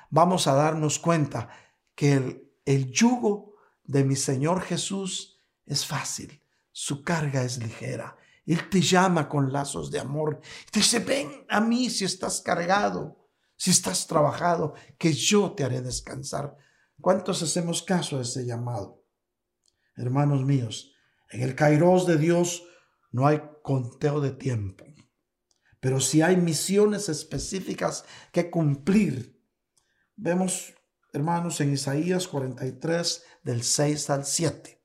vamos 0.09 0.47
a 0.47 0.53
darnos 0.53 0.99
cuenta 0.99 1.49
que 1.95 2.13
el, 2.13 2.51
el 2.65 2.91
yugo 2.91 3.55
de 3.83 4.03
mi 4.03 4.15
Señor 4.15 4.61
Jesús 4.61 5.36
es 5.67 5.85
fácil, 5.85 6.41
su 6.71 7.03
carga 7.03 7.43
es 7.43 7.59
ligera. 7.59 8.17
Él 8.45 8.69
te 8.69 8.81
llama 8.81 9.27
con 9.27 9.51
lazos 9.51 9.91
de 9.91 9.99
amor. 9.99 10.39
Te 10.71 10.79
dice, 10.79 10.99
ven 10.99 11.45
a 11.49 11.59
mí 11.59 11.89
si 11.89 12.05
estás 12.05 12.41
cargado, 12.41 13.29
si 13.57 13.71
estás 13.71 14.07
trabajado, 14.07 14.73
que 14.97 15.11
yo 15.11 15.51
te 15.51 15.65
haré 15.65 15.81
descansar. 15.81 16.55
¿Cuántos 17.01 17.43
hacemos 17.43 17.83
caso 17.83 18.17
a 18.17 18.21
ese 18.21 18.45
llamado? 18.45 19.03
Hermanos 19.95 20.45
míos, 20.45 20.93
en 21.29 21.41
el 21.41 21.55
kairos 21.55 22.07
de 22.07 22.17
Dios 22.17 22.63
no 23.11 23.27
hay 23.27 23.41
conteo 23.63 24.21
de 24.21 24.31
tiempo, 24.31 24.85
pero 25.81 25.99
si 25.99 26.21
hay 26.21 26.37
misiones 26.37 27.09
específicas 27.09 28.05
que 28.31 28.49
cumplir. 28.49 29.43
Vemos, 30.15 30.73
hermanos, 31.13 31.59
en 31.61 31.73
Isaías 31.73 32.27
43, 32.27 33.23
del 33.43 33.63
6 33.63 34.09
al 34.09 34.25
7. 34.25 34.76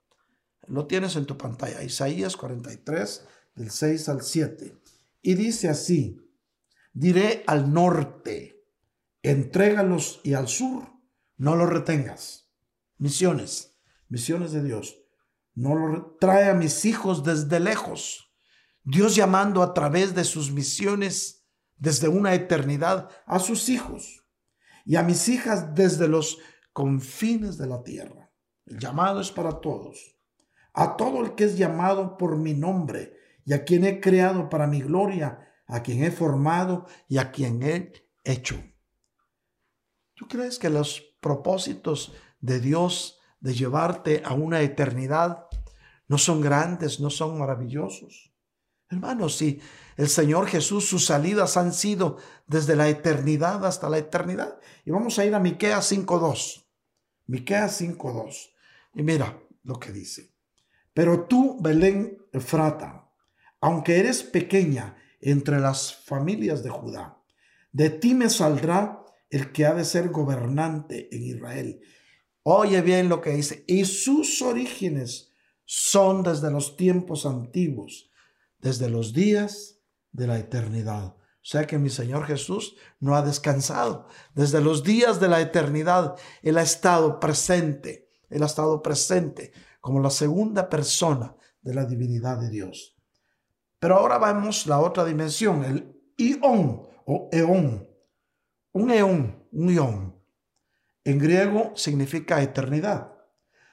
Lo 0.68 0.86
tienes 0.86 1.16
en 1.16 1.26
tu 1.26 1.36
pantalla, 1.36 1.82
Isaías 1.82 2.36
43, 2.36 3.26
del 3.54 3.70
6 3.70 4.08
al 4.08 4.22
7. 4.22 4.76
Y 5.22 5.34
dice 5.34 5.68
así, 5.68 6.20
diré 6.92 7.44
al 7.46 7.72
norte, 7.72 8.64
entrégalos 9.22 10.20
y 10.22 10.34
al 10.34 10.48
sur, 10.48 10.88
no 11.36 11.56
los 11.56 11.68
retengas. 11.68 12.50
Misiones, 12.98 13.78
misiones 14.08 14.52
de 14.52 14.62
Dios. 14.62 14.98
No 15.54 15.74
lo 15.74 16.16
trae 16.20 16.48
a 16.48 16.54
mis 16.54 16.84
hijos 16.84 17.24
desde 17.24 17.60
lejos. 17.60 18.32
Dios 18.84 19.14
llamando 19.14 19.62
a 19.62 19.74
través 19.74 20.14
de 20.14 20.24
sus 20.24 20.50
misiones 20.50 21.46
desde 21.76 22.08
una 22.08 22.34
eternidad 22.34 23.10
a 23.26 23.38
sus 23.38 23.68
hijos 23.68 24.24
y 24.84 24.96
a 24.96 25.02
mis 25.02 25.28
hijas 25.28 25.74
desde 25.74 26.08
los 26.08 26.38
confines 26.72 27.58
de 27.58 27.66
la 27.66 27.82
tierra. 27.82 28.30
El 28.66 28.78
llamado 28.78 29.20
es 29.20 29.30
para 29.30 29.60
todos. 29.60 30.16
A 30.72 30.96
todo 30.96 31.24
el 31.24 31.34
que 31.34 31.44
es 31.44 31.56
llamado 31.56 32.16
por 32.16 32.36
mi 32.36 32.54
nombre 32.54 33.16
y 33.44 33.52
a 33.52 33.64
quien 33.64 33.84
he 33.84 34.00
creado 34.00 34.48
para 34.48 34.66
mi 34.66 34.80
gloria, 34.80 35.52
a 35.66 35.82
quien 35.82 36.04
he 36.04 36.10
formado 36.10 36.86
y 37.08 37.18
a 37.18 37.30
quien 37.30 37.62
he 37.62 37.92
hecho. 38.24 38.62
¿Tú 40.14 40.28
crees 40.28 40.58
que 40.58 40.70
los 40.70 41.00
propósitos 41.20 42.14
de 42.40 42.60
Dios 42.60 43.18
de 43.40 43.54
llevarte 43.54 44.22
a 44.24 44.34
una 44.34 44.60
eternidad 44.60 45.46
no 46.08 46.18
son 46.18 46.40
grandes, 46.40 47.00
no 47.00 47.10
son 47.10 47.38
maravillosos? 47.38 48.32
Hermanos, 48.88 49.36
si 49.36 49.60
el 49.96 50.08
Señor 50.08 50.46
Jesús, 50.46 50.86
sus 50.86 51.06
salidas 51.06 51.56
han 51.56 51.72
sido 51.72 52.18
desde 52.46 52.76
la 52.76 52.88
eternidad 52.88 53.64
hasta 53.64 53.88
la 53.88 53.98
eternidad. 53.98 54.58
Y 54.84 54.90
vamos 54.90 55.18
a 55.18 55.24
ir 55.24 55.34
a 55.34 55.40
Miqueas 55.40 55.90
5.2. 55.90 56.66
Miqueas 57.26 57.80
5.2. 57.80 58.50
Y 58.94 59.02
mira 59.02 59.42
lo 59.62 59.78
que 59.80 59.92
dice. 59.92 60.31
Pero 60.94 61.24
tú, 61.26 61.58
Belén 61.60 62.18
Efrata, 62.32 63.10
aunque 63.60 63.98
eres 63.98 64.22
pequeña 64.22 64.96
entre 65.20 65.60
las 65.60 65.94
familias 66.04 66.62
de 66.62 66.70
Judá, 66.70 67.18
de 67.72 67.90
ti 67.90 68.14
me 68.14 68.28
saldrá 68.28 69.04
el 69.30 69.52
que 69.52 69.64
ha 69.64 69.74
de 69.74 69.84
ser 69.84 70.10
gobernante 70.10 71.08
en 71.14 71.22
Israel. 71.22 71.80
Oye 72.42 72.82
bien 72.82 73.08
lo 73.08 73.20
que 73.20 73.30
dice, 73.30 73.64
y 73.66 73.84
sus 73.84 74.42
orígenes 74.42 75.32
son 75.64 76.22
desde 76.22 76.50
los 76.50 76.76
tiempos 76.76 77.24
antiguos, 77.24 78.10
desde 78.58 78.90
los 78.90 79.14
días 79.14 79.78
de 80.10 80.26
la 80.26 80.38
eternidad. 80.38 81.16
O 81.16 81.44
sea 81.44 81.66
que 81.66 81.78
mi 81.78 81.88
Señor 81.88 82.26
Jesús 82.26 82.76
no 83.00 83.16
ha 83.16 83.22
descansado. 83.22 84.06
Desde 84.34 84.60
los 84.60 84.84
días 84.84 85.18
de 85.18 85.28
la 85.28 85.40
eternidad, 85.40 86.16
Él 86.42 86.58
ha 86.58 86.62
estado 86.62 87.18
presente. 87.18 88.10
Él 88.28 88.42
ha 88.42 88.46
estado 88.46 88.82
presente 88.82 89.52
como 89.82 90.00
la 90.00 90.10
segunda 90.10 90.70
persona 90.70 91.34
de 91.60 91.74
la 91.74 91.84
divinidad 91.84 92.38
de 92.38 92.48
Dios. 92.48 92.96
Pero 93.80 93.96
ahora 93.96 94.16
vemos 94.18 94.66
la 94.68 94.78
otra 94.78 95.04
dimensión, 95.04 95.64
el 95.64 96.00
ion 96.16 96.88
o 97.04 97.28
eón. 97.32 97.88
Un 98.72 98.90
eón, 98.92 99.44
un 99.50 99.70
ión. 99.70 100.16
En 101.04 101.18
griego 101.18 101.72
significa 101.74 102.40
eternidad. 102.40 103.12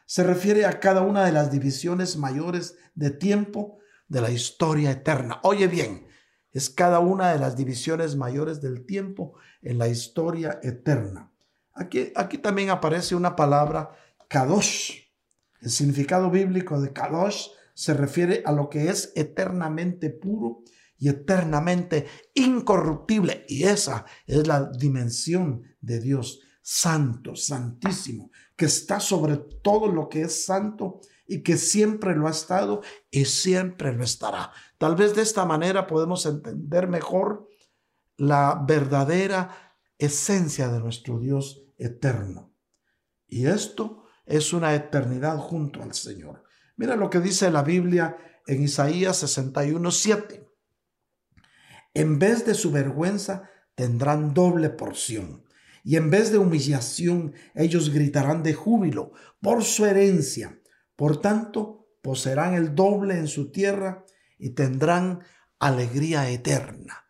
Se 0.08 0.24
refiere 0.24 0.66
a 0.66 0.80
cada 0.80 1.02
una 1.02 1.24
de 1.24 1.32
las 1.32 1.52
divisiones 1.52 2.18
mayores 2.18 2.76
de 2.96 3.12
tiempo 3.12 3.78
de 4.08 4.22
la 4.22 4.32
historia 4.32 4.90
eterna. 4.90 5.40
Oye 5.44 5.68
bien, 5.68 6.08
es 6.52 6.72
cada 6.72 6.98
una 6.98 7.32
de 7.32 7.38
las 7.38 7.56
divisiones 7.56 8.16
mayores 8.16 8.62
del 8.62 8.88
tiempo 8.88 9.36
en 9.62 9.78
la 9.78 9.88
historia 9.88 10.60
eterna. 10.64 11.32
Aquí, 11.74 12.12
aquí 12.16 12.40
también 12.40 12.72
aparece 12.72 13.14
una 13.14 13.36
palabra, 13.36 13.92
kadosh. 14.28 15.09
El 15.62 15.70
significado 15.70 16.30
bíblico 16.30 16.80
de 16.80 16.94
kadosh 16.94 17.48
se 17.74 17.94
refiere 17.94 18.44
a 18.46 18.52
lo 18.52 18.70
que 18.70 18.90
es 18.90 19.12
eternamente 19.16 20.10
puro 20.10 20.64
y 20.98 21.10
eternamente 21.10 22.08
incorruptible. 22.34 23.46
Y 23.48 23.64
esa 23.64 24.06
es 24.28 24.48
la 24.48 24.70
dimensión 24.70 25.64
de 25.80 26.00
Dios, 26.00 26.42
santo, 26.62 27.36
santísimo, 27.36 28.32
que 28.56 28.66
está 28.66 29.00
sobre 29.00 29.38
todo 29.38 29.88
lo 29.88 30.10
que 30.10 30.24
es 30.24 30.46
santo 30.46 31.00
y 31.26 31.42
que 31.42 31.58
siempre 31.58 32.16
lo 32.16 32.28
ha 32.28 32.32
estado 32.32 32.82
y 33.10 33.26
siempre 33.26 33.94
lo 33.94 34.04
estará. 34.04 34.52
Tal 34.78 34.96
vez 34.96 35.16
de 35.16 35.22
esta 35.22 35.46
manera 35.46 35.88
podemos 35.88 36.26
entender 36.26 36.88
mejor 36.88 37.48
la 38.18 38.62
verdadera 38.68 39.76
esencia 39.98 40.70
de 40.70 40.80
nuestro 40.80 41.20
Dios 41.20 41.64
eterno. 41.78 42.54
Y 43.28 43.46
esto 43.46 44.04
es 44.30 44.54
una 44.54 44.74
eternidad 44.74 45.38
junto 45.38 45.84
al 45.84 45.94
Señor. 45.94 46.44
Mira 46.78 46.96
lo 46.96 47.10
que 47.10 47.20
dice 47.20 47.52
la 47.52 47.64
Biblia 47.64 48.16
en 48.48 48.64
Isaías 48.64 49.18
61, 49.18 49.92
7. 49.92 50.48
En 51.94 52.18
vez 52.18 52.46
de 52.46 52.54
su 52.54 52.72
vergüenza 52.72 53.50
tendrán 53.76 54.34
doble 54.34 54.70
porción. 54.70 55.44
Y 55.84 55.98
en 55.98 56.10
vez 56.10 56.32
de 56.32 56.38
humillación, 56.38 57.34
ellos 57.56 57.90
gritarán 57.90 58.44
de 58.44 58.54
júbilo 58.54 59.12
por 59.42 59.64
su 59.64 59.86
herencia 59.86 60.60
por 61.00 61.22
tanto, 61.22 61.88
poseerán 62.02 62.56
el 62.56 62.76
doble 62.76 63.18
en 63.18 63.30
su 63.30 63.54
tierra 63.54 64.06
y 64.38 64.50
tendrán 64.50 65.24
alegría 65.58 66.30
eterna. 66.30 67.06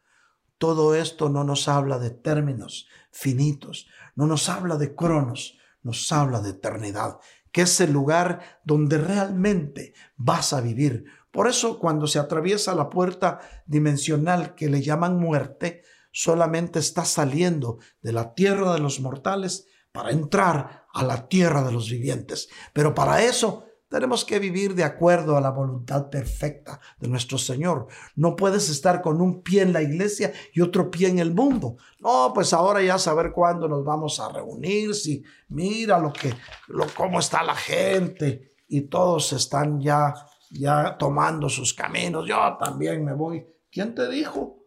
Todo 0.60 0.94
esto 0.94 1.28
no 1.30 1.44
nos 1.44 1.68
habla 1.68 1.98
de 1.98 2.12
términos 2.12 2.88
finitos, 3.12 3.88
no 4.14 4.28
nos 4.28 4.48
habla 4.48 4.78
de 4.78 4.94
cronos, 4.94 5.58
nos 5.82 6.12
habla 6.12 6.42
de 6.42 6.52
eternidad, 6.52 7.18
que 7.52 7.62
es 7.62 7.80
el 7.82 7.92
lugar 7.92 8.60
donde 8.64 8.98
realmente 8.98 9.94
vas 10.16 10.54
a 10.54 10.62
vivir. 10.62 11.06
Por 11.32 11.48
eso 11.48 11.80
cuando 11.80 12.08
se 12.08 12.20
atraviesa 12.20 12.76
la 12.76 12.90
puerta 12.90 13.40
dimensional 13.66 14.56
que 14.56 14.70
le 14.70 14.82
llaman 14.82 15.18
muerte, 15.18 15.84
solamente 16.12 16.80
está 16.80 17.06
saliendo 17.06 17.80
de 18.02 18.14
la 18.14 18.34
tierra 18.34 18.74
de 18.74 18.80
los 18.80 19.00
mortales 19.00 19.68
para 19.92 20.12
entrar 20.12 20.88
a 20.94 21.04
la 21.04 21.28
tierra 21.28 21.64
de 21.64 21.72
los 21.72 21.90
vivientes. 21.90 22.50
Pero 22.74 22.94
para 22.94 23.24
eso 23.24 23.66
tenemos 23.90 24.24
que 24.24 24.40
vivir 24.40 24.76
de 24.76 24.84
acuerdo 24.84 25.36
a 25.36 25.42
la 25.42 25.50
voluntad 25.50 26.10
perfecta 26.10 26.80
de 27.00 27.08
nuestro 27.08 27.38
Señor. 27.38 27.88
No 28.16 28.36
puedes 28.36 28.70
estar 28.70 29.02
con 29.02 29.20
un 29.20 29.42
pie 29.42 29.64
en 29.64 29.74
la 29.74 29.82
iglesia 29.82 30.32
y 30.54 30.62
otro 30.62 30.92
pie 30.92 31.10
en 31.10 31.20
el 31.20 31.34
mundo. 31.34 31.78
No, 32.00 32.32
pues 32.34 32.54
ahora 32.54 32.82
ya 32.84 33.00
saber 33.00 33.32
cuándo 33.32 33.68
nos 33.68 33.84
vamos 33.84 34.20
a 34.20 34.30
reunir, 34.32 34.94
si 34.94 35.24
mira 35.50 35.98
lo 35.98 36.14
que 36.14 36.34
lo 36.68 36.86
cómo 36.96 37.20
está 37.20 37.44
la 37.44 37.56
gente 37.56 38.54
y 38.68 38.82
todos 38.82 39.34
están 39.34 39.82
ya 39.82 40.14
ya 40.52 40.98
tomando 40.98 41.50
sus 41.50 41.74
caminos. 41.74 42.28
Yo 42.28 42.38
también 42.60 43.04
me 43.04 43.14
voy. 43.14 43.46
¿Quién 43.72 43.94
te 43.94 44.08
dijo? 44.10 44.58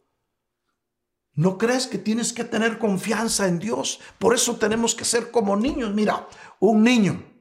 ¿No 1.35 1.57
crees 1.59 1.87
que 1.87 1.99
tienes 1.99 2.33
que 2.33 2.45
tener 2.45 2.79
confianza 2.79 3.49
en 3.49 3.59
Dios? 3.59 4.01
Por 4.19 4.35
eso 4.35 4.57
tenemos 4.57 4.95
que 4.95 5.05
ser 5.05 5.31
como 5.31 5.57
niños. 5.57 5.95
Mira, 5.95 6.29
un 6.61 6.83
niño 6.83 7.32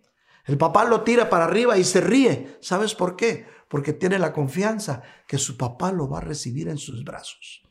el 0.45 0.57
papá 0.57 0.85
lo 0.85 1.01
tira 1.01 1.29
para 1.29 1.45
arriba 1.45 1.77
y 1.77 1.83
se 1.83 2.01
ríe. 2.01 2.57
¿Sabes 2.61 2.95
por 2.95 3.15
qué? 3.15 3.45
Porque 3.69 3.93
tiene 3.93 4.19
la 4.19 4.33
confianza 4.33 5.01
que 5.27 5.37
su 5.37 5.57
papá 5.57 5.91
lo 5.91 6.09
va 6.09 6.19
a 6.19 6.21
recibir 6.21 6.67
en 6.67 6.77
sus 6.77 7.03
brazos. 7.03 7.63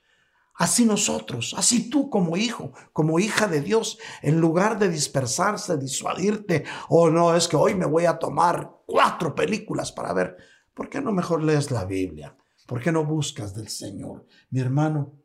Así 0.55 0.85
nosotros, 0.85 1.55
así 1.57 1.89
tú 1.89 2.11
como 2.11 2.37
hijo, 2.37 2.73
como 2.93 3.19
hija 3.19 3.47
de 3.47 3.63
Dios, 3.63 3.99
en 4.21 4.41
lugar 4.41 4.79
de 4.79 4.91
dispersarse, 4.91 5.79
disuadirte, 5.79 6.65
oh, 6.91 7.09
no, 7.09 7.35
es 7.35 7.49
que 7.49 7.57
hoy 7.57 7.75
me 7.75 7.87
voy 7.87 8.05
a 8.05 8.19
tomar 8.19 8.71
cuatro 8.85 9.35
películas 9.35 9.91
para 9.91 10.13
ver, 10.13 10.37
¿por 10.75 10.91
qué 10.91 11.01
no 11.01 11.13
mejor 11.13 11.43
lees 11.43 11.71
la 11.71 11.87
Biblia? 11.87 12.37
¿Por 12.67 12.83
qué 12.83 12.93
no 12.93 13.07
buscas 13.07 13.55
del 13.55 13.69
Señor? 13.69 14.27
Mi 14.51 14.61
hermano, 14.61 15.21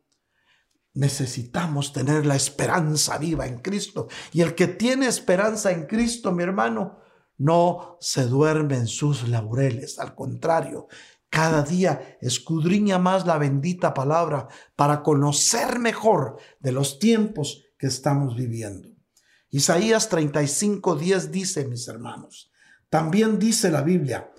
necesitamos 0.94 1.92
tener 1.92 2.26
la 2.26 2.38
esperanza 2.38 3.18
viva 3.18 3.46
en 3.46 3.60
Cristo. 3.60 4.08
Y 4.32 4.42
el 4.42 4.56
que 4.56 4.68
tiene 4.68 5.08
esperanza 5.08 5.72
en 5.72 5.86
Cristo, 5.86 6.32
mi 6.32 6.44
hermano, 6.44 7.00
no 7.38 7.98
se 8.00 8.26
duerme 8.26 8.78
en 8.78 8.88
sus 8.88 9.28
laureles, 9.28 10.00
al 10.00 10.16
contrario, 10.16 10.88
cada 11.30 11.64
día 11.64 12.18
escudriña 12.22 12.98
más 12.98 13.26
la 13.26 13.38
bendita 13.38 13.94
palabra 13.94 14.48
para 14.76 15.04
conocer 15.04 15.80
mejor 15.80 16.38
de 16.60 16.72
los 16.72 16.98
tiempos 16.98 17.66
que 17.78 17.88
estamos 17.88 18.36
viviendo. 18.36 18.90
Isaías 19.50 20.08
35, 20.10 20.96
10 20.96 21.32
dice, 21.32 21.68
mis 21.68 21.88
hermanos, 21.88 22.52
también 22.90 23.38
dice 23.38 23.70
la 23.70 23.82
Biblia, 23.82 24.32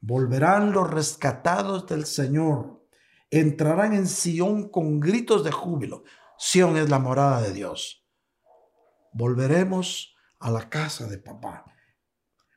volverán 0.00 0.72
los 0.72 0.90
rescatados 0.90 1.86
del 1.86 2.06
Señor, 2.06 2.84
entrarán 3.30 3.92
en 3.92 4.08
Sión 4.08 4.68
con 4.68 4.98
gritos 4.98 5.44
de 5.44 5.52
júbilo. 5.52 6.02
Sión 6.38 6.76
es 6.76 6.90
la 6.90 6.98
morada 6.98 7.40
de 7.40 7.52
Dios. 7.52 8.04
Volveremos 9.12 10.16
a 10.40 10.50
la 10.50 10.68
casa 10.68 11.06
de 11.06 11.18
papá 11.18 11.71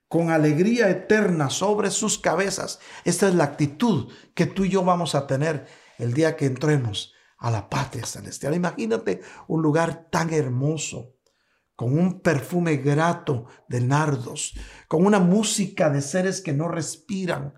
con 0.08 0.30
alegría 0.30 0.90
eterna 0.90 1.50
sobre 1.50 1.92
sus 1.92 2.20
cabezas. 2.20 2.80
Esta 3.04 3.28
es 3.28 3.36
la 3.36 3.46
actitud 3.46 4.12
que 4.34 4.46
tú 4.46 4.66
y 4.66 4.70
yo 4.70 4.84
vamos 4.84 5.16
a 5.16 5.28
tener 5.28 5.66
el 5.98 6.14
día 6.14 6.36
que 6.36 6.46
entremos 6.46 7.14
a 7.38 7.52
la 7.52 7.70
patria 7.70 8.06
celestial. 8.06 8.56
Imagínate 8.56 9.22
un 9.48 9.62
lugar 9.62 10.08
tan 10.12 10.34
hermoso, 10.34 11.16
con 11.76 11.98
un 11.98 12.22
perfume 12.22 12.78
grato 12.78 13.48
de 13.68 13.82
nardos, 13.82 14.58
con 14.88 15.06
una 15.06 15.20
música 15.20 15.90
de 15.90 16.02
seres 16.02 16.42
que 16.42 16.54
no 16.54 16.70
respiran, 16.70 17.54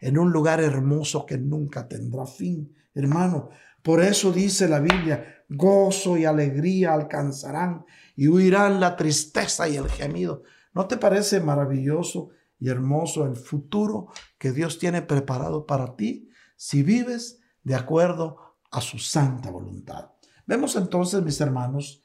en 0.00 0.18
un 0.18 0.32
lugar 0.32 0.60
hermoso 0.60 1.26
que 1.26 1.38
nunca 1.38 1.86
tendrá 1.86 2.26
fin. 2.26 2.74
Hermano, 2.94 3.50
por 3.82 4.02
eso 4.02 4.32
dice 4.32 4.68
la 4.68 4.80
Biblia, 4.80 5.44
gozo 5.48 6.16
y 6.16 6.24
alegría 6.24 6.92
alcanzarán 6.92 7.84
y 8.16 8.28
huirán 8.28 8.80
la 8.80 8.96
tristeza 8.96 9.68
y 9.68 9.76
el 9.76 9.88
gemido. 9.88 10.42
¿No 10.80 10.88
te 10.88 10.96
parece 10.96 11.40
maravilloso 11.40 12.30
y 12.58 12.70
hermoso 12.70 13.26
el 13.26 13.36
futuro 13.36 14.08
que 14.38 14.50
Dios 14.50 14.78
tiene 14.78 15.02
preparado 15.02 15.66
para 15.66 15.94
ti 15.94 16.30
si 16.56 16.82
vives 16.82 17.42
de 17.62 17.74
acuerdo 17.74 18.56
a 18.70 18.80
su 18.80 18.98
santa 18.98 19.50
voluntad? 19.50 20.12
Vemos 20.46 20.76
entonces, 20.76 21.22
mis 21.22 21.38
hermanos, 21.42 22.00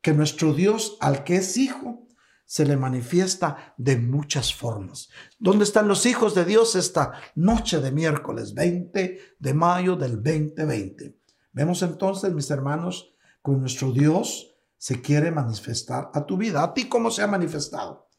que 0.00 0.12
nuestro 0.12 0.54
Dios, 0.54 0.96
al 1.00 1.24
que 1.24 1.34
es 1.34 1.56
hijo, 1.56 2.06
se 2.44 2.64
le 2.64 2.76
manifiesta 2.76 3.74
de 3.76 3.96
muchas 3.96 4.54
formas. 4.54 5.08
¿Dónde 5.40 5.64
están 5.64 5.88
los 5.88 6.06
hijos 6.06 6.32
de 6.36 6.44
Dios 6.44 6.76
esta 6.76 7.14
noche 7.34 7.80
de 7.80 7.90
miércoles 7.90 8.54
20 8.54 9.18
de 9.36 9.54
mayo 9.54 9.96
del 9.96 10.22
2020? 10.22 11.18
Vemos 11.50 11.82
entonces, 11.82 12.32
mis 12.32 12.48
hermanos, 12.52 13.16
con 13.42 13.58
nuestro 13.58 13.90
Dios 13.90 14.54
se 14.78 15.00
quiere 15.00 15.32
manifestar 15.32 16.12
a 16.14 16.24
tu 16.24 16.36
vida. 16.36 16.62
¿A 16.62 16.72
ti 16.72 16.88
cómo 16.88 17.10
se 17.10 17.22
ha 17.22 17.26
manifestado? 17.26 18.11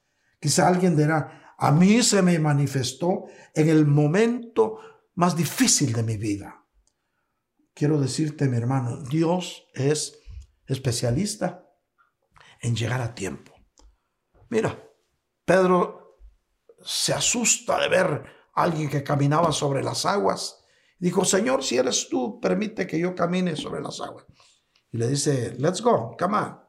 Quizá 0.43 0.67
alguien 0.67 0.97
dirá, 0.97 1.55
a 1.57 1.71
mí 1.71 2.03
se 2.03 2.21
me 2.21 2.37
manifestó 2.37 3.27
en 3.55 3.69
el 3.69 3.85
momento 3.87 4.77
más 5.15 5.37
difícil 5.37 5.93
de 5.93 6.03
mi 6.03 6.17
vida. 6.17 6.65
Quiero 7.73 7.97
decirte, 7.97 8.49
mi 8.49 8.57
hermano, 8.57 9.01
Dios 9.03 9.65
es 9.73 10.19
especialista 10.67 11.65
en 12.59 12.75
llegar 12.75 12.99
a 12.99 13.15
tiempo. 13.15 13.53
Mira, 14.49 14.77
Pedro 15.45 16.19
se 16.83 17.13
asusta 17.13 17.79
de 17.79 17.87
ver 17.87 18.25
a 18.53 18.63
alguien 18.63 18.89
que 18.89 19.01
caminaba 19.01 19.53
sobre 19.53 19.81
las 19.81 20.05
aguas. 20.05 20.61
Dijo, 20.99 21.23
Señor, 21.23 21.63
si 21.63 21.77
eres 21.77 22.09
tú, 22.09 22.41
permite 22.41 22.85
que 22.85 22.99
yo 22.99 23.15
camine 23.15 23.55
sobre 23.55 23.79
las 23.79 24.01
aguas. 24.01 24.25
Y 24.91 24.97
le 24.97 25.07
dice, 25.07 25.55
let's 25.57 25.81
go, 25.81 26.17
come 26.19 26.35
on. 26.35 26.62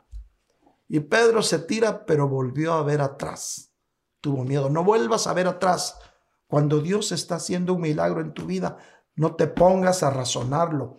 Y 0.89 1.01
Pedro 1.01 1.43
se 1.43 1.59
tira, 1.61 2.05
pero 2.07 2.29
volvió 2.29 2.75
a 2.75 2.83
ver 2.83 3.01
atrás. 3.01 3.73
Tuvo 4.21 4.45
miedo. 4.45 4.71
No 4.71 4.85
vuelvas 4.85 5.27
a 5.27 5.35
ver 5.35 5.47
atrás. 5.47 5.99
Cuando 6.47 6.81
Dios 6.81 7.13
está 7.13 7.37
haciendo 7.37 7.75
un 7.75 7.83
milagro 7.83 8.21
en 8.21 8.33
tu 8.33 8.47
vida, 8.47 8.79
no 9.15 9.35
te 9.35 9.47
pongas 9.47 10.03
a 10.03 10.11
razonarlo. 10.11 10.97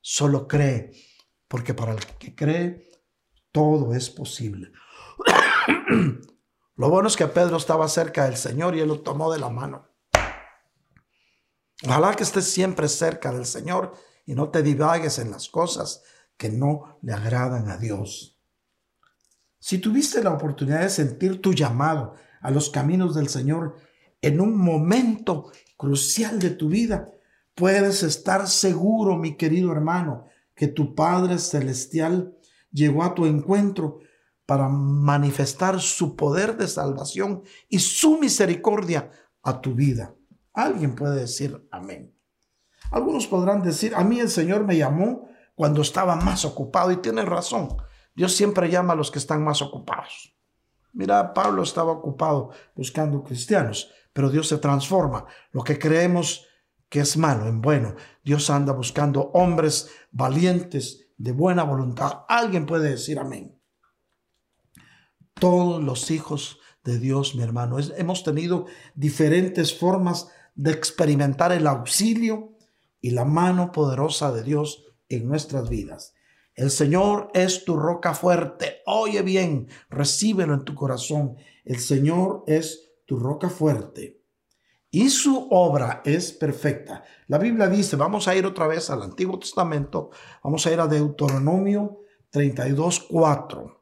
Solo 0.00 0.46
cree. 0.48 0.92
Porque 1.46 1.74
para 1.74 1.92
el 1.92 2.04
que 2.18 2.34
cree, 2.34 2.90
todo 3.52 3.94
es 3.94 4.10
posible. 4.10 4.72
lo 6.76 6.90
bueno 6.90 7.08
es 7.08 7.16
que 7.16 7.26
Pedro 7.26 7.56
estaba 7.56 7.88
cerca 7.88 8.24
del 8.24 8.36
Señor 8.36 8.76
y 8.76 8.80
él 8.80 8.88
lo 8.88 9.00
tomó 9.00 9.32
de 9.32 9.38
la 9.38 9.48
mano. 9.48 9.88
Ojalá 11.84 12.14
que 12.14 12.24
estés 12.24 12.50
siempre 12.50 12.88
cerca 12.88 13.32
del 13.32 13.46
Señor 13.46 13.92
y 14.26 14.34
no 14.34 14.50
te 14.50 14.62
divagues 14.62 15.18
en 15.18 15.30
las 15.30 15.48
cosas 15.48 16.02
que 16.36 16.50
no 16.50 16.98
le 17.02 17.12
agradan 17.12 17.70
a 17.70 17.76
Dios. 17.76 18.37
Si 19.58 19.78
tuviste 19.78 20.22
la 20.22 20.32
oportunidad 20.32 20.80
de 20.80 20.88
sentir 20.88 21.40
tu 21.40 21.52
llamado 21.52 22.14
a 22.40 22.50
los 22.50 22.70
caminos 22.70 23.14
del 23.14 23.28
Señor 23.28 23.76
en 24.22 24.40
un 24.40 24.56
momento 24.56 25.50
crucial 25.76 26.38
de 26.38 26.50
tu 26.50 26.68
vida, 26.68 27.10
puedes 27.54 28.02
estar 28.02 28.46
seguro, 28.48 29.16
mi 29.16 29.36
querido 29.36 29.72
hermano, 29.72 30.26
que 30.54 30.68
tu 30.68 30.94
Padre 30.94 31.38
Celestial 31.38 32.36
llegó 32.70 33.02
a 33.02 33.14
tu 33.14 33.26
encuentro 33.26 34.00
para 34.46 34.68
manifestar 34.68 35.80
su 35.80 36.16
poder 36.16 36.56
de 36.56 36.68
salvación 36.68 37.42
y 37.68 37.80
su 37.80 38.18
misericordia 38.18 39.10
a 39.42 39.60
tu 39.60 39.74
vida. 39.74 40.14
Alguien 40.52 40.94
puede 40.94 41.20
decir 41.20 41.66
amén. 41.70 42.14
Algunos 42.90 43.26
podrán 43.26 43.62
decir, 43.62 43.94
a 43.94 44.02
mí 44.04 44.18
el 44.20 44.30
Señor 44.30 44.64
me 44.64 44.76
llamó 44.76 45.28
cuando 45.54 45.82
estaba 45.82 46.16
más 46.16 46.44
ocupado 46.44 46.90
y 46.92 46.96
tiene 46.96 47.22
razón. 47.24 47.76
Dios 48.18 48.34
siempre 48.34 48.68
llama 48.68 48.94
a 48.94 48.96
los 48.96 49.12
que 49.12 49.20
están 49.20 49.44
más 49.44 49.62
ocupados. 49.62 50.34
Mira, 50.92 51.32
Pablo 51.32 51.62
estaba 51.62 51.92
ocupado 51.92 52.50
buscando 52.74 53.22
cristianos, 53.22 53.92
pero 54.12 54.28
Dios 54.28 54.48
se 54.48 54.58
transforma. 54.58 55.24
Lo 55.52 55.62
que 55.62 55.78
creemos 55.78 56.44
que 56.88 56.98
es 56.98 57.16
malo 57.16 57.46
en 57.46 57.60
bueno, 57.60 57.94
Dios 58.24 58.50
anda 58.50 58.72
buscando 58.72 59.30
hombres 59.34 59.90
valientes, 60.10 61.06
de 61.16 61.30
buena 61.30 61.62
voluntad. 61.62 62.24
Alguien 62.28 62.66
puede 62.66 62.90
decir 62.90 63.20
amén. 63.20 63.56
Todos 65.34 65.80
los 65.80 66.10
hijos 66.10 66.58
de 66.82 66.98
Dios, 66.98 67.36
mi 67.36 67.44
hermano, 67.44 67.76
hemos 67.78 68.24
tenido 68.24 68.66
diferentes 68.96 69.78
formas 69.78 70.28
de 70.56 70.72
experimentar 70.72 71.52
el 71.52 71.68
auxilio 71.68 72.56
y 73.00 73.12
la 73.12 73.24
mano 73.24 73.70
poderosa 73.70 74.32
de 74.32 74.42
Dios 74.42 74.86
en 75.08 75.28
nuestras 75.28 75.68
vidas. 75.68 76.14
El 76.58 76.72
Señor 76.72 77.30
es 77.34 77.64
tu 77.64 77.76
roca 77.76 78.14
fuerte. 78.14 78.82
Oye 78.84 79.22
bien, 79.22 79.68
recíbelo 79.90 80.54
en 80.54 80.64
tu 80.64 80.74
corazón. 80.74 81.36
El 81.64 81.78
Señor 81.78 82.42
es 82.48 82.90
tu 83.06 83.16
roca 83.16 83.48
fuerte. 83.48 84.20
Y 84.90 85.08
su 85.08 85.46
obra 85.52 86.02
es 86.04 86.32
perfecta. 86.32 87.04
La 87.28 87.38
Biblia 87.38 87.68
dice, 87.68 87.94
vamos 87.94 88.26
a 88.26 88.34
ir 88.34 88.44
otra 88.44 88.66
vez 88.66 88.90
al 88.90 89.04
Antiguo 89.04 89.38
Testamento, 89.38 90.10
vamos 90.42 90.66
a 90.66 90.72
ir 90.72 90.80
a 90.80 90.88
Deuteronomio 90.88 92.00
32, 92.30 93.06
4. 93.08 93.80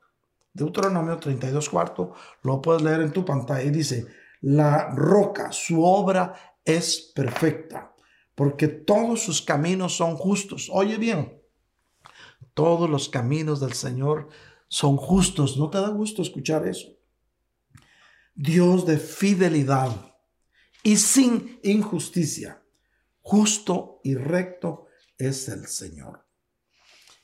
Deuteronomio 0.52 1.16
32, 1.16 1.70
4, 1.70 2.12
lo 2.42 2.60
puedes 2.60 2.82
leer 2.82 3.00
en 3.00 3.12
tu 3.12 3.24
pantalla 3.24 3.62
y 3.62 3.70
dice, 3.70 4.06
la 4.42 4.90
roca, 4.90 5.50
su 5.50 5.82
obra 5.82 6.58
es 6.62 7.10
perfecta, 7.14 7.94
porque 8.34 8.68
todos 8.68 9.22
sus 9.22 9.40
caminos 9.40 9.96
son 9.96 10.14
justos. 10.16 10.68
Oye 10.70 10.98
bien, 10.98 11.40
todos 12.56 12.88
los 12.88 13.10
caminos 13.10 13.60
del 13.60 13.74
Señor 13.74 14.30
son 14.68 14.96
justos. 14.96 15.58
¿No 15.58 15.68
te 15.68 15.76
da 15.76 15.90
gusto 15.90 16.22
escuchar 16.22 16.66
eso? 16.66 16.88
Dios 18.34 18.86
de 18.86 18.96
fidelidad 18.96 19.90
y 20.82 20.96
sin 20.96 21.60
injusticia. 21.62 22.62
Justo 23.20 24.00
y 24.04 24.14
recto 24.14 24.86
es 25.18 25.50
el 25.50 25.66
Señor. 25.66 26.26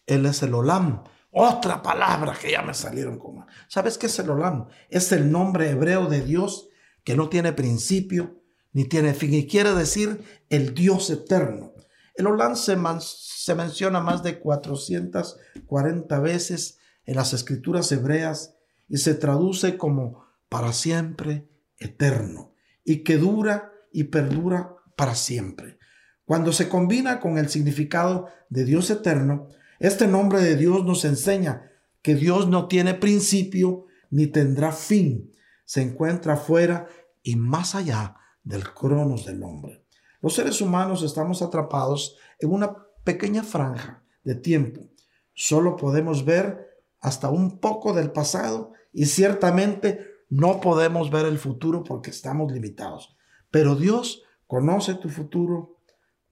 Él 0.04 0.26
es 0.26 0.42
el 0.42 0.52
Olam. 0.52 1.02
Otra 1.30 1.82
palabra 1.82 2.36
que 2.38 2.50
ya 2.50 2.60
me 2.60 2.74
salieron 2.74 3.18
como. 3.18 3.46
¿Sabes 3.68 3.96
qué 3.96 4.08
es 4.08 4.18
el 4.18 4.28
Olam? 4.28 4.68
Es 4.90 5.12
el 5.12 5.32
nombre 5.32 5.70
hebreo 5.70 6.08
de 6.08 6.20
Dios 6.20 6.68
que 7.04 7.16
no 7.16 7.30
tiene 7.30 7.54
principio 7.54 8.42
ni 8.74 8.84
tiene 8.84 9.14
fin 9.14 9.32
y 9.32 9.46
quiere 9.46 9.72
decir 9.72 10.22
el 10.50 10.74
Dios 10.74 11.08
eterno. 11.08 11.72
El 12.14 12.26
Olam 12.26 12.56
se, 12.56 12.76
se 13.00 13.54
menciona 13.54 14.00
más 14.00 14.22
de 14.22 14.38
440 14.38 16.20
veces 16.20 16.78
en 17.04 17.16
las 17.16 17.32
escrituras 17.32 17.90
hebreas 17.92 18.54
y 18.88 18.98
se 18.98 19.14
traduce 19.14 19.76
como 19.76 20.26
para 20.48 20.72
siempre 20.72 21.48
eterno 21.78 22.54
y 22.84 23.04
que 23.04 23.16
dura 23.16 23.72
y 23.92 24.04
perdura 24.04 24.76
para 24.96 25.14
siempre. 25.14 25.78
Cuando 26.24 26.52
se 26.52 26.68
combina 26.68 27.20
con 27.20 27.38
el 27.38 27.48
significado 27.48 28.28
de 28.48 28.64
Dios 28.64 28.90
eterno, 28.90 29.48
este 29.78 30.06
nombre 30.06 30.40
de 30.40 30.56
Dios 30.56 30.84
nos 30.84 31.04
enseña 31.04 31.70
que 32.02 32.14
Dios 32.14 32.48
no 32.48 32.68
tiene 32.68 32.94
principio 32.94 33.86
ni 34.10 34.26
tendrá 34.26 34.72
fin. 34.72 35.32
Se 35.64 35.82
encuentra 35.82 36.36
fuera 36.36 36.86
y 37.22 37.36
más 37.36 37.74
allá 37.74 38.16
del 38.44 38.64
cronos 38.72 39.26
del 39.26 39.42
hombre. 39.42 39.81
Los 40.22 40.34
seres 40.34 40.60
humanos 40.60 41.02
estamos 41.02 41.42
atrapados 41.42 42.16
en 42.38 42.52
una 42.52 42.76
pequeña 43.02 43.42
franja 43.42 44.04
de 44.22 44.36
tiempo. 44.36 44.88
Solo 45.34 45.76
podemos 45.76 46.24
ver 46.24 46.84
hasta 47.00 47.28
un 47.28 47.58
poco 47.58 47.92
del 47.92 48.12
pasado 48.12 48.72
y 48.92 49.06
ciertamente 49.06 50.06
no 50.30 50.60
podemos 50.60 51.10
ver 51.10 51.26
el 51.26 51.38
futuro 51.38 51.82
porque 51.82 52.10
estamos 52.10 52.52
limitados. 52.52 53.16
Pero 53.50 53.74
Dios 53.74 54.22
conoce 54.46 54.94
tu 54.94 55.08
futuro. 55.08 55.80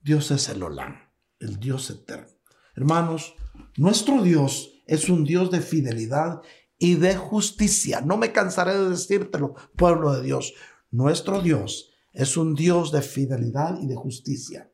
Dios 0.01 0.31
es 0.31 0.47
el 0.47 0.63
Olam, 0.63 0.95
el 1.39 1.59
Dios 1.59 1.89
eterno. 1.89 2.27
Hermanos, 2.75 3.35
nuestro 3.75 4.23
Dios 4.23 4.81
es 4.87 5.09
un 5.09 5.25
Dios 5.25 5.51
de 5.51 5.59
fidelidad 5.59 6.41
y 6.77 6.95
de 6.95 7.17
justicia. 7.17 7.99
No 7.99 8.15
me 8.15 8.31
cansaré 8.31 8.73
de 8.73 8.89
decírtelo, 8.89 9.53
pueblo 9.75 10.13
de 10.13 10.23
Dios. 10.23 10.53
Nuestro 10.91 11.41
Dios 11.41 11.90
es 12.13 12.37
un 12.37 12.55
Dios 12.55 12.91
de 12.91 13.01
fidelidad 13.01 13.79
y 13.79 13.87
de 13.87 13.95
justicia. 13.95 14.71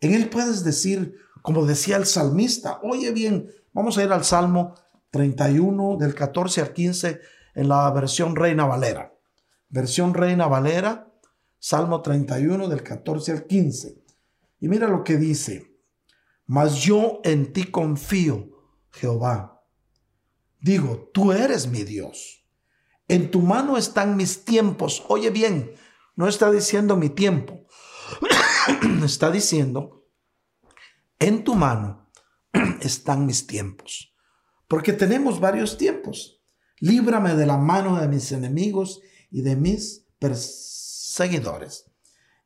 En 0.00 0.14
Él 0.14 0.28
puedes 0.28 0.64
decir, 0.64 1.16
como 1.42 1.66
decía 1.66 1.96
el 1.96 2.06
salmista, 2.06 2.80
oye 2.82 3.12
bien, 3.12 3.50
vamos 3.72 3.98
a 3.98 4.04
ir 4.04 4.12
al 4.12 4.24
Salmo 4.24 4.74
31 5.10 5.96
del 5.98 6.14
14 6.14 6.60
al 6.60 6.72
15 6.72 7.20
en 7.54 7.68
la 7.68 7.90
versión 7.90 8.36
Reina 8.36 8.66
Valera. 8.66 9.14
Versión 9.68 10.14
Reina 10.14 10.46
Valera, 10.46 11.12
Salmo 11.58 12.02
31 12.02 12.68
del 12.68 12.82
14 12.82 13.32
al 13.32 13.46
15. 13.46 14.02
Y 14.60 14.68
mira 14.68 14.88
lo 14.88 15.04
que 15.04 15.16
dice, 15.16 15.78
mas 16.46 16.76
yo 16.82 17.20
en 17.24 17.52
ti 17.52 17.64
confío, 17.64 18.48
Jehová. 18.90 19.62
Digo, 20.60 21.10
tú 21.14 21.32
eres 21.32 21.68
mi 21.68 21.84
Dios. 21.84 22.44
En 23.08 23.30
tu 23.30 23.40
mano 23.40 23.76
están 23.76 24.16
mis 24.16 24.44
tiempos. 24.44 25.04
Oye 25.08 25.30
bien, 25.30 25.72
no 26.20 26.28
está 26.28 26.50
diciendo 26.50 26.98
mi 26.98 27.08
tiempo. 27.08 27.66
está 29.04 29.30
diciendo, 29.30 30.06
en 31.18 31.44
tu 31.44 31.54
mano 31.54 32.10
están 32.82 33.24
mis 33.24 33.46
tiempos. 33.46 34.14
Porque 34.68 34.92
tenemos 34.92 35.40
varios 35.40 35.78
tiempos. 35.78 36.42
Líbrame 36.78 37.34
de 37.36 37.46
la 37.46 37.56
mano 37.56 37.98
de 37.98 38.06
mis 38.06 38.32
enemigos 38.32 39.00
y 39.30 39.40
de 39.40 39.56
mis 39.56 40.08
perseguidores. 40.18 41.90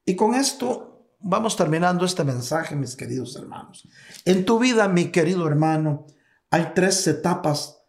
Y 0.05 0.15
con 0.15 0.37
esto 0.37 1.09
vamos 1.19 1.57
terminando 1.57 2.05
este 2.05 2.23
mensaje, 2.23 2.77
mis 2.77 2.95
queridos 2.95 3.35
hermanos. 3.35 3.89
En 4.25 4.45
tu 4.45 4.61
vida, 4.61 4.87
mi 4.87 5.11
querido 5.11 5.49
hermano, 5.49 6.07
hay 6.49 6.71
tres 6.77 7.05
etapas 7.09 7.83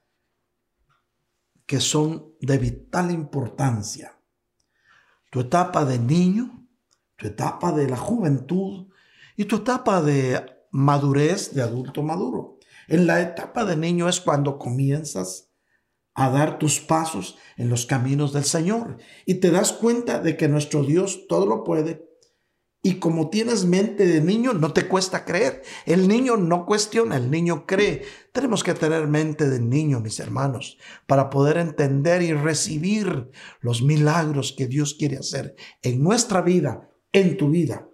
que 1.68 1.80
son 1.80 2.34
de 2.42 2.58
vital 2.58 3.12
importancia 3.12 4.15
tu 5.36 5.42
etapa 5.42 5.84
de 5.84 6.00
niño, 6.00 6.66
tu 7.18 7.28
etapa 7.28 7.74
de 7.74 7.90
la 7.90 7.98
juventud 7.98 8.88
y 9.36 9.44
tu 9.44 9.58
etapa 9.58 10.02
de 10.02 10.42
madurez 10.72 11.54
de 11.54 11.62
adulto 11.62 12.04
maduro. 12.04 12.58
En 12.88 13.06
la 13.06 13.20
etapa 13.20 13.66
de 13.66 13.76
niño 13.76 14.08
es 14.08 14.22
cuando 14.22 14.58
comienzas 14.58 15.52
a 16.14 16.30
dar 16.30 16.58
tus 16.58 16.80
pasos 16.80 17.38
en 17.58 17.70
los 17.70 17.86
caminos 17.86 18.32
del 18.32 18.46
Señor 18.46 18.96
y 19.26 19.42
te 19.42 19.52
das 19.52 19.74
cuenta 19.74 20.20
de 20.20 20.38
que 20.38 20.48
nuestro 20.48 20.86
Dios 20.86 21.28
todo 21.28 21.46
lo 21.46 21.66
puede 21.66 22.08
y 22.86 23.00
como 23.00 23.32
tienes 23.32 23.66
mente 23.66 24.06
de 24.06 24.22
niño, 24.22 24.54
no 24.54 24.72
te 24.72 24.88
cuesta 24.88 25.26
creer. 25.26 25.64
El 25.88 26.08
niño 26.08 26.38
no 26.38 26.68
cuestiona, 26.68 27.18
el 27.18 27.32
niño 27.32 27.66
cree. 27.66 28.06
Tenemos 28.32 28.64
que 28.64 28.76
tener 28.76 29.08
mente 29.08 29.50
de 29.50 29.60
niño, 29.60 30.02
mis 30.02 30.20
hermanos, 30.20 30.78
para 31.08 31.32
poder 31.32 31.58
entender 31.58 32.22
y 32.22 32.34
recibir 32.34 33.32
los 33.60 33.82
milagros 33.82 34.54
que 34.56 34.68
Dios 34.68 34.94
quiere 34.94 35.18
hacer 35.18 35.56
en 35.82 36.04
nuestra 36.04 36.44
vida, 36.44 36.92
en 37.12 37.38
tu 37.38 37.50
vida. 37.50 37.90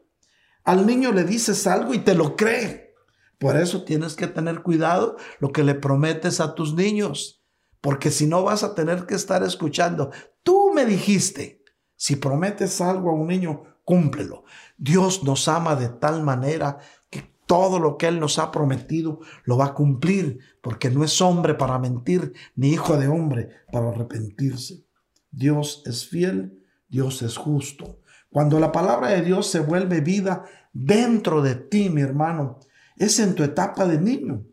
Al 0.65 0.85
niño 0.85 1.13
le 1.13 1.23
dices 1.23 1.67
algo 1.67 1.93
y 1.93 1.99
te 1.99 2.13
lo 2.13 2.35
cree. 2.35 2.93
Por 3.39 3.55
eso 3.55 3.85
tienes 3.85 4.15
que 4.15 4.27
tener 4.27 4.61
cuidado 4.61 5.15
lo 5.39 5.53
que 5.53 5.63
le 5.63 5.75
prometes 5.75 6.41
a 6.41 6.53
tus 6.53 6.73
niños, 6.73 7.45
porque 7.79 8.11
si 8.11 8.27
no 8.27 8.43
vas 8.43 8.61
a 8.65 8.75
tener 8.75 9.05
que 9.05 9.15
estar 9.15 9.41
escuchando. 9.41 10.11
Tú 10.43 10.73
me 10.75 10.85
dijiste, 10.85 11.63
si 11.95 12.17
prometes 12.17 12.81
algo 12.81 13.09
a 13.09 13.13
un 13.13 13.27
niño, 13.27 13.70
cúmplelo. 13.91 14.45
Dios 14.77 15.25
nos 15.25 15.49
ama 15.49 15.75
de 15.75 15.89
tal 15.89 16.23
manera 16.23 16.77
que 17.09 17.35
todo 17.45 17.77
lo 17.77 17.97
que 17.97 18.07
Él 18.07 18.21
nos 18.21 18.39
ha 18.39 18.49
prometido 18.49 19.19
lo 19.43 19.57
va 19.57 19.65
a 19.65 19.73
cumplir, 19.73 20.39
porque 20.61 20.89
no 20.89 21.03
es 21.03 21.19
hombre 21.19 21.55
para 21.55 21.77
mentir, 21.77 22.31
ni 22.55 22.69
hijo 22.69 22.95
de 22.95 23.09
hombre 23.09 23.49
para 23.69 23.89
arrepentirse. 23.89 24.85
Dios 25.29 25.83
es 25.85 26.07
fiel, 26.07 26.63
Dios 26.87 27.21
es 27.21 27.35
justo. 27.35 27.99
Cuando 28.29 28.61
la 28.61 28.71
palabra 28.71 29.09
de 29.09 29.23
Dios 29.23 29.47
se 29.47 29.59
vuelve 29.59 29.99
vida, 29.99 30.45
dentro 30.71 31.41
de 31.41 31.55
ti, 31.55 31.89
mi 31.89 31.99
hermano, 31.99 32.59
es 32.95 33.19
en 33.19 33.35
tu 33.35 33.43
etapa 33.43 33.85
de 33.85 33.99
niño. 33.99 34.45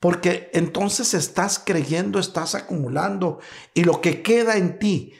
Porque 0.00 0.48
entonces 0.54 1.12
estás 1.12 1.58
creyendo, 1.62 2.18
estás 2.18 2.54
acumulando 2.54 3.38
y 3.74 3.84
lo 3.84 4.00
que 4.00 4.22
queda 4.22 4.56
en 4.56 4.78
ti 4.78 5.12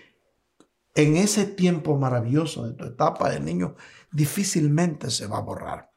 en 0.98 1.16
ese 1.16 1.46
tiempo 1.46 1.96
maravilloso 1.96 2.66
de 2.66 2.74
tu 2.74 2.84
etapa 2.84 3.30
de 3.30 3.38
niño 3.38 3.76
difícilmente 4.10 5.10
se 5.10 5.28
va 5.28 5.38
a 5.38 5.42
borrar. 5.42 5.92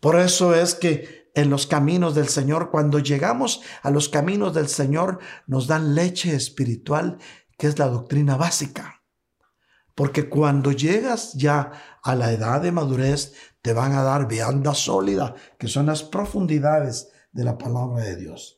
Por 0.00 0.18
eso 0.18 0.54
es 0.54 0.74
que 0.74 1.30
en 1.34 1.50
los 1.50 1.66
caminos 1.66 2.14
del 2.14 2.28
Señor, 2.28 2.70
cuando 2.70 2.98
llegamos 2.98 3.60
a 3.82 3.90
los 3.90 4.08
caminos 4.08 4.54
del 4.54 4.68
Señor, 4.68 5.18
nos 5.46 5.66
dan 5.66 5.94
leche 5.94 6.34
espiritual, 6.34 7.18
que 7.58 7.66
es 7.66 7.78
la 7.78 7.88
doctrina 7.88 8.36
básica. 8.36 9.02
Porque 9.94 10.30
cuando 10.30 10.72
llegas 10.72 11.34
ya 11.34 11.98
a 12.02 12.14
la 12.14 12.32
edad 12.32 12.62
de 12.62 12.72
madurez, 12.72 13.34
te 13.60 13.74
van 13.74 13.92
a 13.92 14.02
dar 14.02 14.28
vianda 14.28 14.72
sólida, 14.72 15.34
que 15.58 15.68
son 15.68 15.86
las 15.86 16.02
profundidades 16.02 17.10
de 17.32 17.44
la 17.44 17.58
palabra 17.58 18.02
de 18.02 18.16
Dios. 18.16 18.57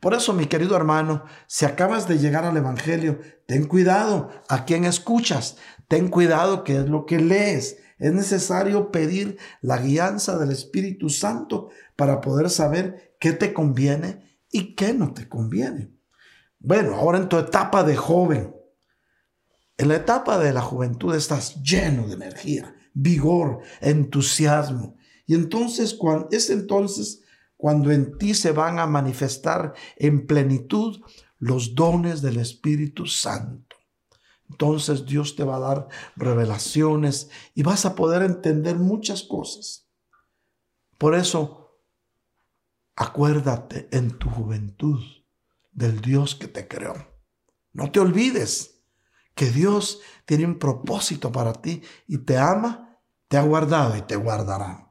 Por 0.00 0.14
eso, 0.14 0.32
mi 0.32 0.46
querido 0.46 0.76
hermano, 0.76 1.24
si 1.46 1.64
acabas 1.64 2.06
de 2.06 2.18
llegar 2.18 2.44
al 2.44 2.56
Evangelio, 2.56 3.20
ten 3.46 3.66
cuidado 3.66 4.30
a 4.48 4.64
quien 4.64 4.84
escuchas, 4.84 5.56
ten 5.88 6.08
cuidado 6.08 6.62
qué 6.64 6.78
es 6.78 6.88
lo 6.88 7.04
que 7.04 7.18
lees. 7.18 7.78
Es 7.98 8.12
necesario 8.12 8.92
pedir 8.92 9.38
la 9.60 9.78
guianza 9.78 10.38
del 10.38 10.52
Espíritu 10.52 11.08
Santo 11.08 11.70
para 11.96 12.20
poder 12.20 12.48
saber 12.48 13.16
qué 13.18 13.32
te 13.32 13.52
conviene 13.52 14.38
y 14.52 14.76
qué 14.76 14.94
no 14.94 15.12
te 15.12 15.28
conviene. 15.28 15.92
Bueno, 16.60 16.94
ahora 16.94 17.18
en 17.18 17.28
tu 17.28 17.38
etapa 17.38 17.82
de 17.82 17.96
joven, 17.96 18.54
en 19.76 19.88
la 19.88 19.96
etapa 19.96 20.38
de 20.38 20.52
la 20.52 20.60
juventud 20.60 21.14
estás 21.14 21.62
lleno 21.62 22.06
de 22.06 22.14
energía, 22.14 22.74
vigor, 22.94 23.60
entusiasmo. 23.80 24.96
Y 25.26 25.34
entonces, 25.34 25.94
cuando, 25.94 26.28
es 26.30 26.50
entonces 26.50 27.22
cuando 27.58 27.90
en 27.90 28.16
ti 28.16 28.32
se 28.32 28.52
van 28.52 28.78
a 28.78 28.86
manifestar 28.86 29.74
en 29.96 30.26
plenitud 30.26 31.02
los 31.38 31.74
dones 31.74 32.22
del 32.22 32.38
Espíritu 32.38 33.04
Santo. 33.04 33.76
Entonces 34.48 35.04
Dios 35.04 35.36
te 35.36 35.44
va 35.44 35.56
a 35.56 35.60
dar 35.60 35.88
revelaciones 36.16 37.28
y 37.54 37.64
vas 37.64 37.84
a 37.84 37.94
poder 37.94 38.22
entender 38.22 38.76
muchas 38.76 39.24
cosas. 39.24 39.86
Por 40.96 41.14
eso, 41.14 41.82
acuérdate 42.96 43.88
en 43.92 44.16
tu 44.16 44.30
juventud 44.30 45.00
del 45.72 46.00
Dios 46.00 46.36
que 46.36 46.48
te 46.48 46.66
creó. 46.66 46.94
No 47.72 47.90
te 47.90 48.00
olvides 48.00 48.82
que 49.34 49.50
Dios 49.50 50.00
tiene 50.26 50.46
un 50.46 50.58
propósito 50.58 51.30
para 51.30 51.52
ti 51.52 51.82
y 52.06 52.18
te 52.18 52.38
ama, 52.38 52.98
te 53.28 53.36
ha 53.36 53.42
guardado 53.42 53.96
y 53.96 54.02
te 54.02 54.16
guardará. 54.16 54.87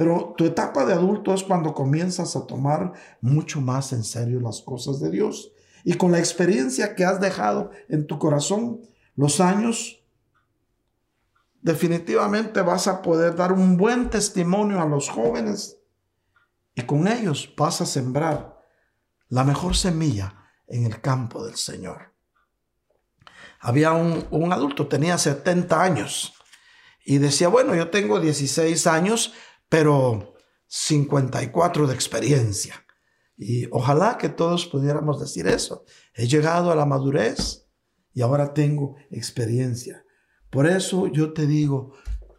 Pero 0.00 0.32
tu 0.34 0.46
etapa 0.46 0.86
de 0.86 0.94
adulto 0.94 1.34
es 1.34 1.42
cuando 1.42 1.74
comienzas 1.74 2.34
a 2.34 2.46
tomar 2.46 2.94
mucho 3.20 3.60
más 3.60 3.92
en 3.92 4.02
serio 4.02 4.40
las 4.40 4.62
cosas 4.62 4.98
de 4.98 5.10
Dios. 5.10 5.52
Y 5.84 5.98
con 5.98 6.10
la 6.10 6.18
experiencia 6.18 6.94
que 6.94 7.04
has 7.04 7.20
dejado 7.20 7.70
en 7.90 8.06
tu 8.06 8.18
corazón, 8.18 8.80
los 9.14 9.40
años, 9.40 10.02
definitivamente 11.60 12.62
vas 12.62 12.86
a 12.86 13.02
poder 13.02 13.36
dar 13.36 13.52
un 13.52 13.76
buen 13.76 14.08
testimonio 14.08 14.80
a 14.80 14.86
los 14.86 15.10
jóvenes. 15.10 15.76
Y 16.74 16.80
con 16.86 17.06
ellos 17.06 17.52
vas 17.54 17.82
a 17.82 17.84
sembrar 17.84 18.58
la 19.28 19.44
mejor 19.44 19.76
semilla 19.76 20.46
en 20.66 20.86
el 20.86 21.02
campo 21.02 21.44
del 21.44 21.56
Señor. 21.56 22.14
Había 23.60 23.92
un, 23.92 24.26
un 24.30 24.50
adulto, 24.50 24.88
tenía 24.88 25.18
70 25.18 25.82
años, 25.82 26.32
y 27.04 27.18
decía, 27.18 27.48
bueno, 27.48 27.74
yo 27.74 27.90
tengo 27.90 28.20
16 28.20 28.86
años, 28.86 29.32
pero 29.70 30.34
54 30.66 31.86
de 31.86 31.94
experiencia. 31.94 32.84
Y 33.38 33.66
ojalá 33.70 34.18
que 34.18 34.28
todos 34.28 34.66
pudiéramos 34.66 35.18
decir 35.18 35.46
eso. 35.46 35.84
He 36.12 36.26
llegado 36.26 36.70
a 36.70 36.74
la 36.74 36.84
madurez 36.84 37.66
y 38.12 38.20
ahora 38.20 38.52
tengo 38.52 38.96
experiencia. 39.10 40.04
Por 40.50 40.66
eso 40.66 41.06
yo 41.06 41.32
te 41.32 41.46
digo, 41.46 41.94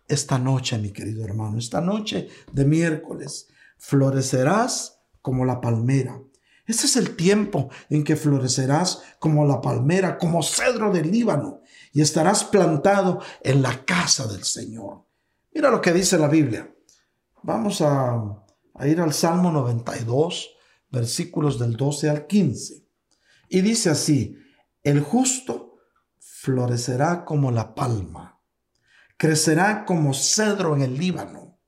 esta 0.08 0.38
noche, 0.38 0.78
mi 0.78 0.92
querido 0.92 1.24
hermano, 1.24 1.58
esta 1.58 1.82
noche 1.82 2.28
de 2.52 2.66
miércoles, 2.66 3.48
florecerás 3.78 5.00
como 5.22 5.46
la 5.46 5.60
palmera. 5.60 6.22
Ese 6.68 6.86
es 6.86 6.96
el 6.98 7.16
tiempo 7.16 7.70
en 7.90 8.04
que 8.04 8.16
florecerás 8.16 9.02
como 9.20 9.46
la 9.46 9.62
palmera, 9.62 10.18
como 10.18 10.44
cedro 10.44 10.92
del 10.92 11.10
Líbano, 11.10 11.62
y 11.92 12.02
estarás 12.02 12.44
plantado 12.44 13.22
en 13.42 13.62
la 13.62 13.84
casa 13.86 14.28
del 14.28 14.44
Señor. 14.44 15.06
Mira 15.54 15.72
lo 15.72 15.82
que 15.82 15.94
dice 15.94 16.18
la 16.18 16.28
Biblia. 16.28 16.71
Vamos 17.44 17.82
a, 17.82 18.46
ir 18.86 19.02
al 19.02 19.14
Salmo 19.14 19.52
92, 19.52 20.52
versículos 20.90 21.58
del 21.58 21.76
12 21.76 22.10
al 22.10 22.28
15. 22.28 22.86
Y 23.50 23.62
dice 23.62 23.90
así, 23.90 24.38
el 24.84 25.02
justo 25.02 25.78
florecerá 26.20 27.26
como 27.26 27.52
la 27.52 27.74
palma, 27.74 28.40
crecerá 29.18 29.86
como 29.86 30.14
cedro 30.14 30.76
en 30.76 30.84
el 30.84 30.98
Líbano, 30.98 31.60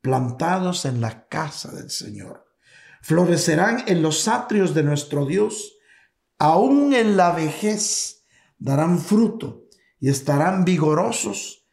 plantados 0.00 0.84
en 0.84 1.00
la 1.00 1.28
casa 1.28 1.70
del 1.70 1.90
Señor. 1.90 2.46
Florecerán 3.00 3.84
en 3.86 4.02
los 4.02 4.26
atrios 4.26 4.74
de 4.74 4.82
nuestro 4.82 5.24
Dios, 5.24 5.78
aún 6.38 6.94
en 6.94 7.16
la 7.16 7.30
vejez 7.30 8.24
darán 8.58 8.98
fruto 8.98 9.66
y 10.00 10.08
estarán 10.10 10.64
vigorosos 10.64 11.68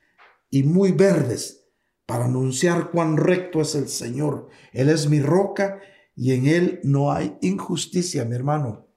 y 0.51 0.63
muy 0.63 0.91
verdes 0.91 1.66
para 2.07 2.25
anunciar 2.25 2.89
cuán 2.89 3.17
recto 3.17 3.61
es 3.61 3.75
el 3.75 3.89
Señor. 3.89 4.49
Él 4.71 4.89
es 4.89 5.09
mi 5.09 5.21
roca 5.21 5.79
y 6.15 6.31
en 6.33 6.47
Él 6.47 6.79
no 6.83 7.11
hay 7.11 7.37
injusticia, 7.41 8.25
mi 8.25 8.33
hermano. 8.33 8.87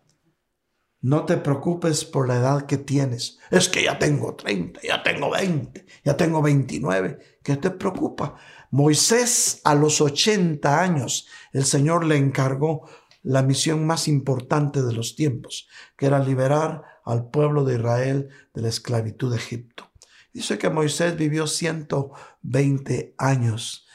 No 1.03 1.25
te 1.25 1.37
preocupes 1.37 2.05
por 2.05 2.29
la 2.29 2.37
edad 2.37 2.67
que 2.67 2.79
tienes. 2.79 3.39
Es 3.51 3.69
que 3.69 3.83
ya 3.83 3.99
tengo 3.99 4.37
30, 4.37 4.81
ya 4.83 5.03
tengo 5.03 5.31
20, 5.31 5.87
ya 6.05 6.17
tengo 6.17 6.41
29. 6.41 7.19
¿Qué 7.43 7.57
te 7.57 7.71
preocupa? 7.71 8.37
Moisés 8.71 9.61
a 9.65 9.75
los 9.75 10.01
80 10.01 10.81
años, 10.81 11.27
el 11.53 11.65
Señor 11.65 12.05
le 12.05 12.17
encargó 12.17 12.89
la 13.23 13.43
misión 13.43 13.87
más 13.87 14.07
importante 14.07 14.83
de 14.83 14.93
los 14.93 15.17
tiempos, 15.17 15.69
que 15.97 16.07
era 16.07 16.21
liberar 16.21 16.85
al 17.05 17.29
pueblo 17.29 17.65
de 17.65 17.75
Israel 17.75 18.29
de 18.55 18.63
la 18.63 18.69
esclavitud 18.69 19.33
de 19.33 19.39
Egipto. 19.39 19.90
Dice 20.33 20.59
que 20.59 20.71
Moisés 20.71 21.17
vivió 21.17 21.47
120 21.47 23.15
años. 23.19 23.87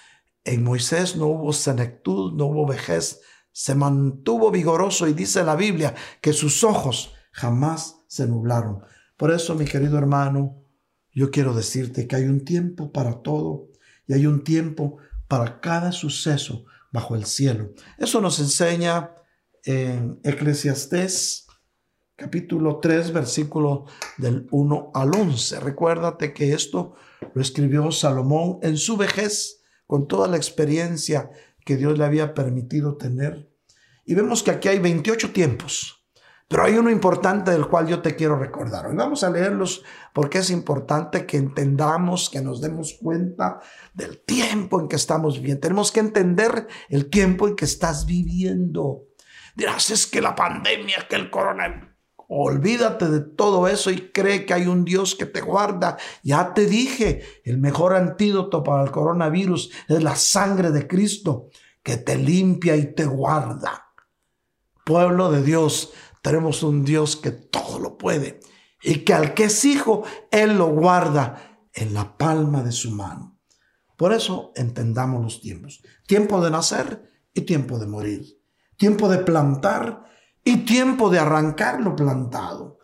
En 0.43 0.63
Moisés 0.63 1.15
no 1.15 1.27
hubo 1.27 1.53
senectud, 1.53 2.33
no 2.33 2.45
hubo 2.45 2.67
vejez, 2.67 3.21
se 3.51 3.73
mantuvo 3.73 4.51
vigoroso 4.51 5.07
y 5.07 5.13
dice 5.13 5.43
la 5.43 5.55
Biblia 5.55 5.95
que 6.21 6.33
sus 6.33 6.63
ojos 6.63 7.13
jamás 7.31 8.01
se 8.07 8.27
nublaron. 8.27 8.83
Por 9.17 9.31
eso, 9.31 9.55
mi 9.55 9.65
querido 9.65 9.97
hermano, 9.97 10.61
yo 11.13 11.31
quiero 11.31 11.53
decirte 11.53 12.07
que 12.07 12.17
hay 12.17 12.25
un 12.25 12.43
tiempo 12.43 12.91
para 12.91 13.21
todo 13.21 13.69
y 14.07 14.13
hay 14.13 14.25
un 14.25 14.43
tiempo 14.43 14.97
para 15.27 15.61
cada 15.61 15.93
suceso 15.93 16.65
bajo 16.91 17.15
el 17.15 17.25
cielo. 17.25 17.73
Eso 17.97 18.19
nos 18.19 18.39
enseña 18.39 19.11
en 19.63 20.19
Eclesiastés 20.23 21.44
capítulo 22.15 22.79
3, 22.79 23.11
versículo 23.11 23.85
del 24.17 24.47
1 24.51 24.91
al 24.93 25.15
11. 25.15 25.59
Recuérdate 25.59 26.33
que 26.33 26.53
esto 26.53 26.95
lo 27.33 27.41
escribió 27.41 27.91
Salomón 27.91 28.59
en 28.61 28.77
su 28.77 28.97
vejez, 28.97 29.61
con 29.85 30.07
toda 30.07 30.27
la 30.27 30.37
experiencia 30.37 31.29
que 31.65 31.75
Dios 31.75 31.97
le 31.97 32.05
había 32.05 32.33
permitido 32.33 32.95
tener. 32.97 33.51
Y 34.05 34.13
vemos 34.13 34.43
que 34.43 34.51
aquí 34.51 34.69
hay 34.69 34.79
28 34.79 35.31
tiempos, 35.31 36.05
pero 36.47 36.63
hay 36.63 36.75
uno 36.75 36.89
importante 36.89 37.51
del 37.51 37.67
cual 37.67 37.87
yo 37.87 38.01
te 38.01 38.15
quiero 38.15 38.37
recordar. 38.37 38.87
Hoy 38.87 38.95
vamos 38.95 39.23
a 39.23 39.29
leerlos 39.29 39.83
porque 40.13 40.37
es 40.37 40.51
importante 40.51 41.25
que 41.25 41.37
entendamos, 41.37 42.29
que 42.29 42.41
nos 42.41 42.61
demos 42.61 42.97
cuenta 43.01 43.59
del 43.93 44.23
tiempo 44.23 44.79
en 44.79 44.87
que 44.87 44.95
estamos 44.95 45.37
viviendo. 45.37 45.61
Tenemos 45.61 45.91
que 45.91 45.99
entender 45.99 46.67
el 46.87 47.09
tiempo 47.09 47.47
en 47.47 47.55
que 47.55 47.65
estás 47.65 48.05
viviendo. 48.05 49.07
Dirás, 49.55 49.89
es 49.89 50.05
que 50.07 50.21
la 50.21 50.35
pandemia, 50.35 51.07
que 51.09 51.15
el 51.15 51.29
coronavirus 51.29 51.94
Olvídate 52.27 53.09
de 53.09 53.19
todo 53.19 53.67
eso 53.67 53.91
y 53.91 54.11
cree 54.11 54.45
que 54.45 54.53
hay 54.53 54.67
un 54.67 54.83
Dios 54.83 55.15
que 55.15 55.25
te 55.25 55.41
guarda. 55.41 55.97
Ya 56.23 56.53
te 56.53 56.65
dije, 56.65 57.21
el 57.43 57.57
mejor 57.57 57.93
antídoto 57.93 58.63
para 58.63 58.83
el 58.83 58.91
coronavirus 58.91 59.71
es 59.87 60.03
la 60.03 60.15
sangre 60.15 60.71
de 60.71 60.87
Cristo 60.87 61.49
que 61.83 61.97
te 61.97 62.17
limpia 62.17 62.75
y 62.75 62.93
te 62.93 63.05
guarda. 63.05 63.91
Pueblo 64.83 65.31
de 65.31 65.43
Dios, 65.43 65.93
tenemos 66.21 66.63
un 66.63 66.83
Dios 66.83 67.15
que 67.15 67.31
todo 67.31 67.79
lo 67.79 67.97
puede 67.97 68.39
y 68.81 68.99
que 68.99 69.13
al 69.13 69.33
que 69.33 69.45
es 69.45 69.65
hijo, 69.65 70.03
Él 70.31 70.57
lo 70.57 70.67
guarda 70.67 71.59
en 71.73 71.93
la 71.93 72.17
palma 72.17 72.63
de 72.63 72.71
su 72.71 72.91
mano. 72.91 73.37
Por 73.97 74.13
eso 74.13 74.51
entendamos 74.55 75.23
los 75.23 75.41
tiempos. 75.41 75.81
Tiempo 76.07 76.43
de 76.43 76.51
nacer 76.51 77.11
y 77.33 77.41
tiempo 77.41 77.79
de 77.79 77.87
morir. 77.87 78.25
Tiempo 78.77 79.07
de 79.07 79.19
plantar 79.19 80.03
y 80.45 80.57
tiempo 80.57 81.09
de 81.09 81.19
arrancar 81.19 81.81
lo 81.81 81.95
plantado, 81.95 82.79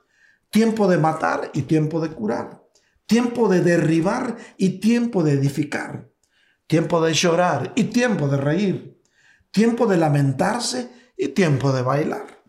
tiempo 0.50 0.88
de 0.90 0.98
matar 0.98 1.52
y 1.54 1.62
tiempo 1.62 2.02
de 2.02 2.10
curar, 2.10 2.64
tiempo 3.06 3.48
de 3.48 3.62
derribar 3.62 4.36
y 4.58 4.80
tiempo 4.80 5.24
de 5.24 5.34
edificar, 5.34 6.10
tiempo 6.66 7.00
de 7.02 7.14
llorar 7.14 7.72
y 7.76 7.86
tiempo 7.86 8.28
de 8.28 8.38
reír, 8.38 9.02
tiempo 9.52 9.86
de 9.86 9.98
lamentarse 9.98 10.92
y 11.16 11.30
tiempo 11.30 11.72
de 11.72 11.84
bailar. 11.84 12.44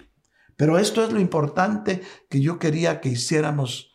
Pero 0.57 0.79
esto 0.79 1.05
es 1.05 1.13
lo 1.13 1.21
importante 1.21 2.03
que 2.31 2.41
yo 2.41 2.59
quería 2.59 3.01
que 3.01 3.11
hiciéramos 3.11 3.95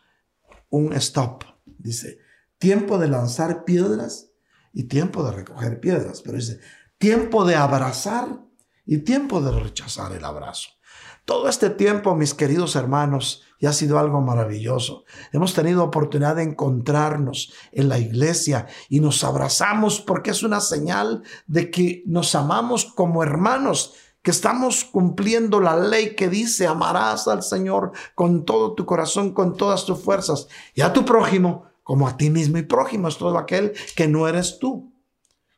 un 0.70 0.94
stop. 0.94 1.46
Dice, 1.66 2.20
tiempo 2.60 3.00
de 3.00 3.08
lanzar 3.08 3.64
piedras 3.64 4.32
y 4.72 4.84
tiempo 4.84 5.24
de 5.24 5.32
recoger 5.32 5.80
piedras. 5.80 6.22
Pero 6.22 6.38
dice, 6.38 6.60
tiempo 6.98 7.46
de 7.46 7.56
abrazar 7.56 8.42
y 8.86 9.00
tiempo 9.00 9.42
de 9.42 9.60
rechazar 9.60 10.12
el 10.12 10.24
abrazo. 10.24 10.77
Todo 11.28 11.50
este 11.50 11.70
tiempo, 11.70 12.16
mis 12.16 12.34
queridos 12.34 12.78
hermanos, 12.78 13.44
y 13.60 13.66
ha 13.66 13.74
sido 13.74 14.00
algo 14.00 14.22
maravilloso. 14.22 15.04
Hemos 15.34 15.54
tenido 15.54 15.84
oportunidad 15.84 16.38
de 16.38 16.44
encontrarnos 16.44 17.52
en 17.74 17.90
la 17.90 18.00
iglesia 18.00 18.66
y 18.88 19.02
nos 19.02 19.26
abrazamos 19.26 20.00
porque 20.00 20.32
es 20.32 20.42
una 20.42 20.62
señal 20.62 21.24
de 21.46 21.70
que 21.70 22.02
nos 22.06 22.34
amamos 22.34 22.86
como 22.86 23.24
hermanos, 23.24 23.96
que 24.22 24.32
estamos 24.32 24.86
cumpliendo 24.86 25.60
la 25.60 25.76
ley 25.76 26.16
que 26.16 26.30
dice 26.30 26.66
amarás 26.66 27.28
al 27.28 27.44
Señor 27.44 27.92
con 28.16 28.46
todo 28.46 28.74
tu 28.74 28.86
corazón, 28.86 29.34
con 29.34 29.58
todas 29.58 29.86
tus 29.86 30.00
fuerzas 30.02 30.48
y 30.76 30.80
a 30.80 30.94
tu 30.94 31.04
prójimo 31.04 31.66
como 31.84 32.08
a 32.08 32.16
ti 32.16 32.30
mismo 32.30 32.58
y 32.58 32.64
prójimo 32.64 33.10
es 33.10 33.18
todo 33.18 33.38
aquel 33.38 33.74
que 33.98 34.08
no 34.08 34.30
eres 34.30 34.60
tú. 34.60 34.94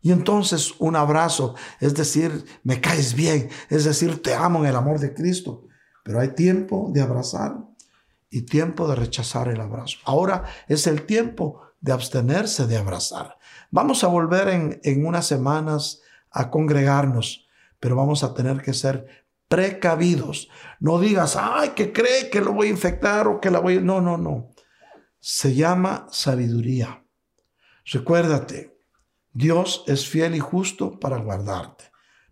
Y 0.02 0.12
entonces 0.12 0.74
un 0.80 0.96
abrazo, 0.96 1.56
es 1.80 1.94
decir, 1.94 2.46
me 2.64 2.80
caes 2.80 3.14
bien, 3.14 3.50
es 3.70 3.84
decir, 3.84 4.22
te 4.22 4.34
amo 4.34 4.60
en 4.60 4.68
el 4.68 4.76
amor 4.76 5.00
de 5.00 5.14
Cristo. 5.14 5.66
Pero 6.04 6.22
hay 6.22 6.30
tiempo 6.30 6.90
de 6.94 7.02
abrazar 7.02 7.58
y 8.30 8.44
tiempo 8.44 8.88
de 8.88 8.96
rechazar 8.96 9.50
el 9.50 9.60
abrazo. 9.60 9.98
Ahora 10.06 10.46
es 10.68 10.88
el 10.88 11.06
tiempo 11.06 11.62
de 11.82 11.92
abstenerse 11.92 12.68
de 12.68 12.78
abrazar. 12.78 13.38
Vamos 13.72 14.04
a 14.04 14.08
volver 14.08 14.80
en, 14.84 15.06
unas 15.06 15.28
semanas 15.28 16.02
a 16.32 16.50
congregarnos, 16.50 17.48
pero 17.80 17.96
vamos 17.96 18.24
a 18.24 18.34
tener 18.34 18.62
que 18.62 18.74
ser 18.74 19.26
precavidos. 19.48 20.50
No 20.80 21.00
digas, 21.00 21.36
ay, 21.36 21.70
que 21.70 21.92
cree 21.92 22.30
que 22.30 22.42
lo 22.42 22.54
voy 22.54 22.68
a 22.68 22.72
infectar 22.72 23.28
o 23.28 23.40
que 23.40 23.50
la 23.50 23.60
voy 23.60 23.78
a... 23.78 23.82
No, 23.82 24.00
no, 24.00 24.18
no. 24.18 24.50
Se 25.20 25.56
llama 25.56 26.08
sabiduría. 26.12 27.04
Recuérdate, 27.86 28.79
Dios 29.34 29.84
es 29.88 30.08
fiel 30.08 30.36
y 30.36 30.40
justo 30.40 31.00
para 31.00 31.18
guardarte, 31.18 31.86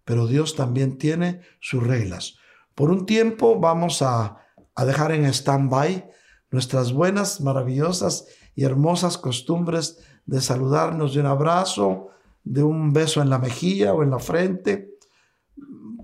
pero 0.04 0.28
Dios 0.28 0.56
también 0.56 0.98
tiene 0.98 1.42
sus 1.60 1.86
reglas. 1.86 2.36
Por 2.76 2.92
un 2.92 3.06
tiempo 3.06 3.60
vamos 3.60 4.02
a 4.02 4.38
dejar 4.86 5.12
en 5.12 5.26
stand-by 5.26 6.10
nuestras 6.52 6.94
buenas, 6.94 7.42
maravillosas 7.42 8.28
y 8.56 8.64
hermosas 8.64 9.18
costumbres 9.18 10.00
de 10.26 10.42
saludarnos 10.42 11.14
de 11.14 11.22
un 11.22 11.26
abrazo, 11.26 12.10
de 12.44 12.64
un 12.64 12.94
beso 12.94 13.22
en 13.22 13.30
la 13.30 13.40
mejilla 13.40 13.94
o 13.94 14.04
en 14.04 14.12
la 14.12 14.20
frente, 14.20 14.98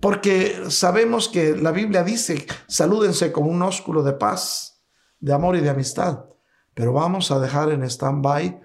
porque 0.02 0.66
sabemos 0.70 1.30
que 1.30 1.56
la 1.56 1.72
Biblia 1.72 2.04
dice, 2.04 2.46
salúdense 2.68 3.32
con 3.32 3.50
un 3.50 3.62
ósculo 3.62 4.04
de 4.04 4.14
paz, 4.14 4.84
de 5.20 5.34
amor 5.34 5.56
y 5.56 5.62
de 5.62 5.70
amistad, 5.70 6.26
pero 6.74 6.92
vamos 6.92 7.32
a 7.32 7.40
dejar 7.40 7.72
en 7.72 7.84
stand-by 7.84 8.60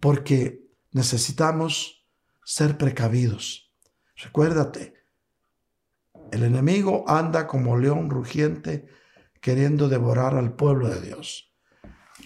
porque 0.00 0.67
necesitamos 0.92 2.06
ser 2.44 2.78
precavidos. 2.78 3.72
Recuérdate, 4.16 4.94
el 6.32 6.42
enemigo 6.42 7.04
anda 7.08 7.46
como 7.46 7.76
león 7.76 8.10
rugiente 8.10 8.86
queriendo 9.40 9.88
devorar 9.88 10.34
al 10.34 10.54
pueblo 10.54 10.88
de 10.88 11.00
Dios. 11.00 11.52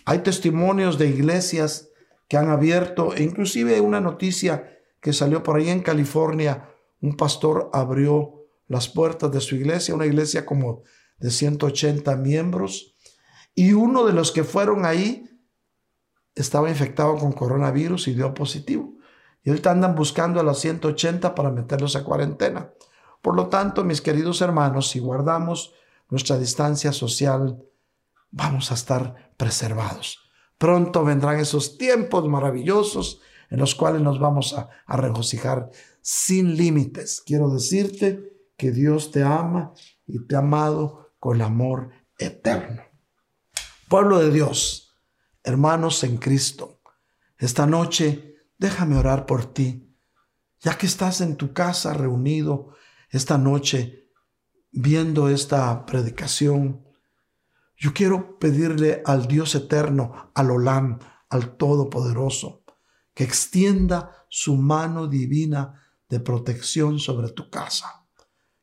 Hay 0.04 0.20
testimonios 0.20 0.98
de 0.98 1.08
iglesias 1.08 1.90
que 2.28 2.36
han 2.36 2.48
abierto, 2.48 3.14
e 3.14 3.22
inclusive 3.22 3.80
una 3.80 4.00
noticia 4.00 4.78
que 5.00 5.12
salió 5.12 5.42
por 5.42 5.56
ahí 5.56 5.68
en 5.68 5.82
California, 5.82 6.70
un 7.00 7.16
pastor 7.16 7.68
abrió 7.72 8.46
las 8.68 8.88
puertas 8.88 9.30
de 9.32 9.40
su 9.40 9.56
iglesia, 9.56 9.94
una 9.94 10.06
iglesia 10.06 10.46
como 10.46 10.82
de 11.18 11.30
180 11.30 12.16
miembros, 12.16 12.96
y 13.54 13.74
uno 13.74 14.06
de 14.06 14.12
los 14.12 14.32
que 14.32 14.44
fueron 14.44 14.86
ahí 14.86 15.28
estaba 16.34 16.68
infectado 16.68 17.16
con 17.16 17.32
coronavirus 17.32 18.08
y 18.08 18.14
dio 18.14 18.32
positivo. 18.34 18.94
Y 19.42 19.50
ahorita 19.50 19.70
andan 19.70 19.94
buscando 19.94 20.40
a 20.40 20.42
los 20.42 20.58
180 20.60 21.34
para 21.34 21.50
meterlos 21.50 21.96
a 21.96 22.04
cuarentena. 22.04 22.72
Por 23.20 23.36
lo 23.36 23.48
tanto, 23.48 23.84
mis 23.84 24.00
queridos 24.00 24.40
hermanos, 24.40 24.88
si 24.88 24.98
guardamos 24.98 25.74
nuestra 26.08 26.38
distancia 26.38 26.92
social, 26.92 27.62
vamos 28.30 28.70
a 28.70 28.74
estar 28.74 29.32
preservados. 29.36 30.18
Pronto 30.58 31.04
vendrán 31.04 31.40
esos 31.40 31.76
tiempos 31.76 32.28
maravillosos 32.28 33.20
en 33.50 33.58
los 33.58 33.74
cuales 33.74 34.00
nos 34.00 34.18
vamos 34.18 34.54
a, 34.54 34.68
regocijar 34.96 35.70
sin 36.00 36.56
límites. 36.56 37.22
Quiero 37.24 37.50
decirte 37.50 38.32
que 38.56 38.72
Dios 38.72 39.10
te 39.10 39.22
ama 39.22 39.72
y 40.06 40.26
te 40.26 40.36
ha 40.36 40.38
amado 40.38 41.12
con 41.18 41.42
amor 41.42 41.90
eterno. 42.18 42.82
Pueblo 43.88 44.20
de 44.20 44.30
Dios, 44.30 44.81
hermanos 45.42 46.04
en 46.04 46.16
Cristo, 46.18 46.80
esta 47.38 47.66
noche 47.66 48.36
déjame 48.58 48.96
orar 48.96 49.26
por 49.26 49.52
ti, 49.52 49.96
ya 50.60 50.78
que 50.78 50.86
estás 50.86 51.20
en 51.20 51.36
tu 51.36 51.52
casa 51.52 51.94
reunido 51.94 52.74
esta 53.10 53.36
noche 53.36 54.08
viendo 54.70 55.28
esta 55.28 55.84
predicación, 55.84 56.84
yo 57.76 57.92
quiero 57.92 58.38
pedirle 58.38 59.02
al 59.04 59.26
Dios 59.26 59.54
eterno, 59.54 60.30
al 60.34 60.50
Olam, 60.50 61.00
al 61.28 61.56
Todopoderoso, 61.56 62.62
que 63.12 63.24
extienda 63.24 64.24
su 64.28 64.56
mano 64.56 65.08
divina 65.08 65.82
de 66.08 66.20
protección 66.20 66.98
sobre 66.98 67.30
tu 67.30 67.50
casa, 67.50 68.06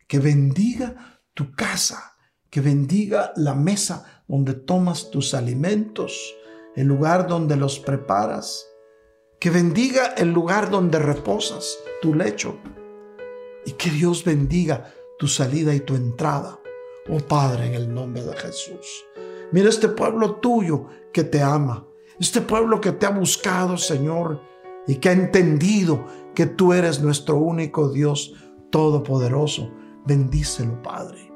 que 0.08 0.20
bendiga 0.20 1.22
tu 1.34 1.52
casa, 1.52 2.16
que 2.50 2.62
bendiga 2.62 3.34
la 3.36 3.54
mesa 3.54 4.24
donde 4.28 4.54
tomas 4.54 5.12
tus 5.12 5.34
alimentos, 5.34 6.34
el 6.76 6.88
lugar 6.88 7.28
donde 7.28 7.56
los 7.56 7.80
preparas, 7.80 8.68
que 9.40 9.50
bendiga 9.50 10.14
el 10.18 10.32
lugar 10.32 10.70
donde 10.70 11.00
reposas, 11.00 11.78
tu 12.02 12.14
lecho, 12.14 12.58
y 13.66 13.72
que 13.74 13.90
Dios 13.90 14.24
bendiga 14.24 14.94
tu 15.18 15.28
salida 15.28 15.74
y 15.74 15.82
tu 15.82 15.96
entrada. 15.96 16.60
Oh 17.10 17.20
Padre, 17.20 17.68
en 17.68 17.74
el 17.74 17.94
nombre 17.94 18.24
de 18.24 18.36
Jesús. 18.36 19.06
Mira 19.52 19.70
este 19.70 19.90
pueblo 19.90 20.36
tuyo 20.36 20.86
que 21.12 21.24
te 21.24 21.42
ama, 21.42 21.88
este 22.20 22.42
pueblo 22.42 22.80
que 22.80 22.92
te 22.92 23.06
ha 23.06 23.12
buscado, 23.12 23.78
Señor, 23.78 24.42
y 24.88 24.96
que 24.96 25.10
ha 25.10 25.14
entendido 25.14 26.06
que 26.36 26.46
tú 26.46 26.74
eres 26.74 27.02
nuestro 27.02 27.38
único 27.38 27.90
Dios 27.90 28.34
todopoderoso. 28.70 29.72
Bendícelo, 30.06 30.82
Padre. 30.82 31.32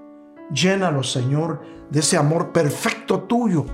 Llénalo, 0.52 1.04
Señor, 1.04 1.62
de 1.90 2.00
ese 2.00 2.18
amor 2.18 2.52
perfecto 2.52 3.24
tuyo 3.24 3.66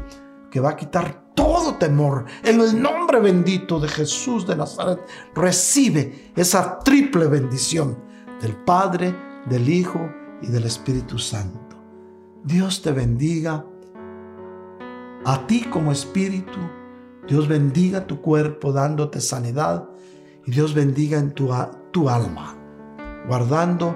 que 0.49 0.59
va 0.59 0.71
a 0.71 0.75
quitar 0.75 1.31
todo 1.35 1.75
temor. 1.75 2.25
En 2.43 2.59
el 2.59 2.81
nombre 2.81 3.19
bendito 3.19 3.79
de 3.79 3.87
Jesús 3.87 4.45
de 4.45 4.55
Nazaret, 4.55 4.99
recibe 5.35 6.31
esa 6.35 6.79
triple 6.79 7.27
bendición 7.27 7.97
del 8.41 8.55
Padre, 8.55 9.15
del 9.45 9.69
Hijo 9.69 10.09
y 10.41 10.47
del 10.47 10.65
Espíritu 10.65 11.17
Santo. 11.17 11.77
Dios 12.43 12.81
te 12.81 12.91
bendiga 12.91 13.65
a 15.25 15.47
ti 15.47 15.61
como 15.69 15.91
espíritu. 15.91 16.59
Dios 17.27 17.47
bendiga 17.47 18.07
tu 18.07 18.21
cuerpo 18.21 18.71
dándote 18.71 19.21
sanidad 19.21 19.89
y 20.45 20.51
Dios 20.51 20.73
bendiga 20.73 21.19
en 21.19 21.31
tu, 21.31 21.49
tu 21.91 22.09
alma, 22.09 22.55
guardando 23.27 23.95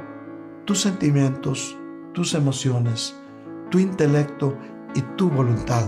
tus 0.66 0.82
sentimientos, 0.82 1.78
tus 2.14 2.36
emociones, 2.36 3.16
tu 3.72 3.80
intelecto 3.80 4.56
y 4.94 5.02
tu 5.18 5.30
voluntad. 5.30 5.86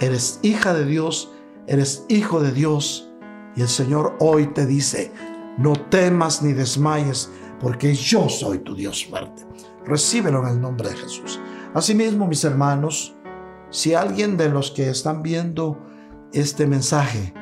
Eres 0.00 0.40
hija 0.42 0.74
de 0.74 0.84
Dios, 0.84 1.32
eres 1.66 2.04
hijo 2.08 2.40
de 2.40 2.52
Dios 2.52 3.10
y 3.54 3.62
el 3.62 3.68
Señor 3.68 4.14
hoy 4.20 4.46
te 4.48 4.66
dice, 4.66 5.10
no 5.56 5.72
temas 5.72 6.42
ni 6.42 6.52
desmayes, 6.52 7.30
porque 7.60 7.94
yo 7.94 8.28
soy 8.28 8.58
tu 8.58 8.74
Dios 8.74 9.06
fuerte. 9.06 9.46
Recíbelo 9.86 10.42
en 10.42 10.48
el 10.48 10.60
nombre 10.60 10.90
de 10.90 10.96
Jesús. 10.96 11.40
Asimismo, 11.72 12.26
mis 12.26 12.44
hermanos, 12.44 13.14
si 13.70 13.94
alguien 13.94 14.36
de 14.36 14.50
los 14.50 14.70
que 14.70 14.90
están 14.90 15.22
viendo 15.22 15.78
este 16.32 16.66
mensaje 16.66 17.32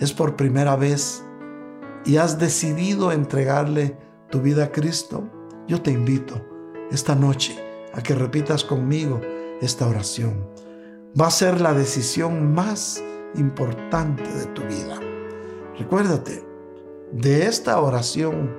es 0.00 0.12
por 0.12 0.34
primera 0.34 0.74
vez 0.74 1.24
y 2.04 2.16
has 2.16 2.38
decidido 2.38 3.12
entregarle 3.12 3.96
tu 4.30 4.40
vida 4.40 4.64
a 4.64 4.72
Cristo, 4.72 5.30
yo 5.68 5.80
te 5.80 5.92
invito 5.92 6.44
esta 6.90 7.14
noche 7.14 7.56
a 7.94 8.02
que 8.02 8.16
repitas 8.16 8.64
conmigo 8.64 9.20
esta 9.60 9.86
oración. 9.86 10.48
Va 11.20 11.26
a 11.26 11.30
ser 11.30 11.60
la 11.60 11.74
decisión 11.74 12.54
más 12.54 13.02
importante 13.34 14.22
de 14.22 14.46
tu 14.46 14.62
vida. 14.62 14.98
Recuérdate, 15.78 16.42
de 17.12 17.46
esta 17.46 17.78
oración 17.82 18.56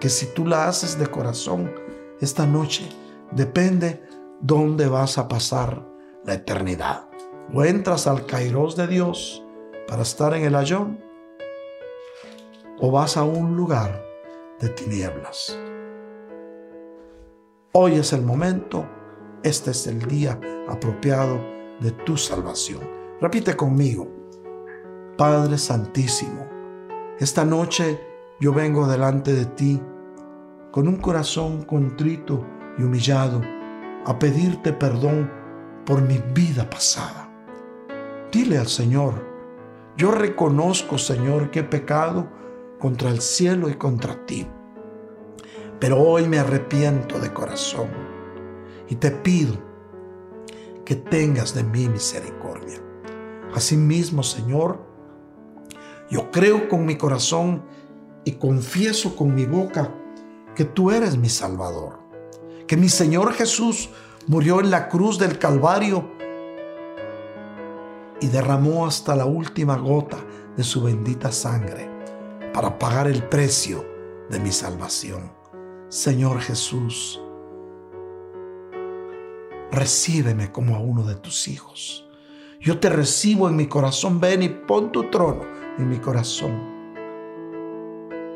que 0.00 0.10
si 0.10 0.26
tú 0.26 0.46
la 0.46 0.68
haces 0.68 0.98
de 0.98 1.06
corazón 1.06 1.72
esta 2.20 2.46
noche, 2.46 2.86
depende 3.30 4.02
dónde 4.42 4.86
vas 4.86 5.16
a 5.16 5.28
pasar 5.28 5.88
la 6.24 6.34
eternidad. 6.34 7.08
O 7.54 7.64
entras 7.64 8.06
al 8.06 8.26
Kairos 8.26 8.76
de 8.76 8.86
Dios 8.86 9.42
para 9.88 10.02
estar 10.02 10.34
en 10.34 10.44
el 10.44 10.56
ayón 10.56 11.02
o 12.80 12.90
vas 12.90 13.16
a 13.16 13.24
un 13.24 13.56
lugar 13.56 14.04
de 14.60 14.68
tinieblas. 14.68 15.58
Hoy 17.72 17.94
es 17.94 18.12
el 18.12 18.20
momento, 18.20 18.86
este 19.42 19.70
es 19.70 19.86
el 19.86 20.00
día 20.06 20.38
apropiado 20.68 21.53
de 21.84 21.90
tu 21.90 22.16
salvación. 22.16 22.80
Repite 23.20 23.54
conmigo, 23.54 24.08
Padre 25.18 25.58
Santísimo, 25.58 26.48
esta 27.20 27.44
noche 27.44 28.00
yo 28.40 28.54
vengo 28.54 28.88
delante 28.88 29.34
de 29.34 29.44
ti 29.44 29.80
con 30.72 30.88
un 30.88 30.96
corazón 30.96 31.62
contrito 31.62 32.44
y 32.78 32.82
humillado 32.82 33.42
a 34.06 34.18
pedirte 34.18 34.72
perdón 34.72 35.30
por 35.84 36.00
mi 36.00 36.18
vida 36.34 36.68
pasada. 36.70 37.30
Dile 38.32 38.56
al 38.56 38.66
Señor, 38.66 39.22
yo 39.98 40.10
reconozco, 40.10 40.96
Señor, 40.96 41.50
que 41.50 41.60
he 41.60 41.64
pecado 41.64 42.26
contra 42.80 43.10
el 43.10 43.20
cielo 43.20 43.68
y 43.68 43.74
contra 43.74 44.24
ti. 44.24 44.46
Pero 45.78 46.00
hoy 46.00 46.26
me 46.28 46.38
arrepiento 46.38 47.20
de 47.20 47.32
corazón 47.32 47.88
y 48.88 48.94
te 48.96 49.10
pido 49.10 49.73
que 50.84 50.96
tengas 50.96 51.54
de 51.54 51.64
mí 51.64 51.88
misericordia. 51.88 52.80
Asimismo, 53.54 54.22
Señor, 54.22 54.84
yo 56.10 56.30
creo 56.30 56.68
con 56.68 56.84
mi 56.84 56.96
corazón 56.96 57.64
y 58.24 58.32
confieso 58.32 59.16
con 59.16 59.34
mi 59.34 59.46
boca 59.46 59.94
que 60.54 60.64
tú 60.64 60.90
eres 60.90 61.16
mi 61.16 61.28
Salvador, 61.28 62.00
que 62.66 62.76
mi 62.76 62.88
Señor 62.88 63.32
Jesús 63.32 63.90
murió 64.26 64.60
en 64.60 64.70
la 64.70 64.88
cruz 64.88 65.18
del 65.18 65.38
Calvario 65.38 66.10
y 68.20 68.28
derramó 68.28 68.86
hasta 68.86 69.14
la 69.16 69.26
última 69.26 69.76
gota 69.76 70.18
de 70.56 70.64
su 70.64 70.82
bendita 70.82 71.32
sangre 71.32 71.90
para 72.52 72.78
pagar 72.78 73.06
el 73.06 73.22
precio 73.24 73.84
de 74.30 74.38
mi 74.38 74.52
salvación. 74.52 75.32
Señor 75.88 76.40
Jesús, 76.40 77.20
recíbeme 79.70 80.52
como 80.52 80.76
a 80.76 80.80
uno 80.80 81.02
de 81.02 81.14
tus 81.14 81.48
hijos. 81.48 82.08
Yo 82.60 82.78
te 82.78 82.88
recibo 82.88 83.48
en 83.48 83.56
mi 83.56 83.66
corazón, 83.66 84.20
ven 84.20 84.42
y 84.42 84.48
pon 84.48 84.90
tu 84.90 85.10
trono 85.10 85.42
en 85.78 85.88
mi 85.88 85.98
corazón. 85.98 86.74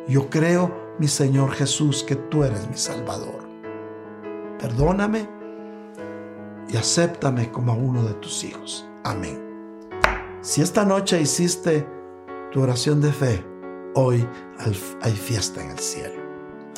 Yo 0.09 0.29
creo, 0.29 0.95
mi 0.99 1.09
Señor 1.09 1.53
Jesús, 1.53 2.03
que 2.03 2.17
tú 2.17 2.45
eres 2.45 2.69
mi 2.69 2.77
Salvador. 2.77 3.49
Perdóname 4.59 5.29
y 6.69 6.77
acéptame 6.77 7.51
como 7.51 7.73
a 7.73 7.77
uno 7.77 8.03
de 8.05 8.15
tus 8.15 8.45
hijos. 8.45 8.87
Amén. 9.05 9.49
Si 10.41 10.63
esta 10.63 10.85
noche 10.85 11.21
hiciste 11.21 11.87
tu 12.53 12.63
oración 12.63 13.01
de 13.01 13.13
fe, 13.13 13.45
hoy 13.95 14.27
hay 15.03 15.13
fiesta 15.13 15.63
en 15.63 15.71
el 15.71 15.79
cielo. 15.79 16.21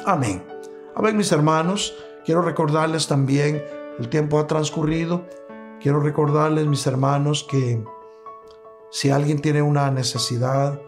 Amén. 0.07 0.43
A 0.95 1.03
ver, 1.03 1.15
mis 1.15 1.33
hermanos, 1.33 1.95
quiero 2.25 2.43
recordarles 2.43 3.07
también, 3.07 3.63
el 4.01 4.09
tiempo 4.09 4.39
ha 4.39 4.47
transcurrido, 4.47 5.27
quiero 5.79 6.01
recordarles, 6.01 6.67
mis 6.67 6.87
hermanos, 6.87 7.47
que 7.49 7.85
si 8.91 9.11
alguien 9.11 9.41
tiene 9.41 9.61
una 9.61 9.91
necesidad 9.91 10.81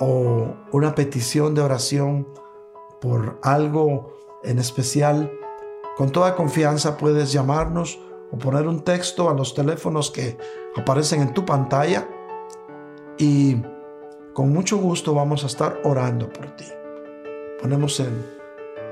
o 0.00 0.56
una 0.72 0.96
petición 0.96 1.54
de 1.54 1.62
oración 1.62 2.26
por 3.00 3.38
algo 3.42 4.18
en 4.42 4.58
especial, 4.58 5.30
con 5.96 6.10
toda 6.10 6.34
confianza 6.34 6.96
puedes 6.96 7.32
llamarnos 7.32 8.00
o 8.32 8.36
poner 8.36 8.66
un 8.66 8.82
texto 8.82 9.30
a 9.30 9.34
los 9.34 9.54
teléfonos 9.54 10.10
que 10.10 10.36
aparecen 10.76 11.22
en 11.22 11.32
tu 11.32 11.44
pantalla 11.44 12.08
y 13.16 13.62
con 14.34 14.52
mucho 14.52 14.76
gusto 14.76 15.14
vamos 15.14 15.44
a 15.44 15.46
estar 15.46 15.80
orando 15.84 16.28
por 16.28 16.56
ti. 16.56 16.64
Ponemos 17.60 18.00
en, 18.00 18.26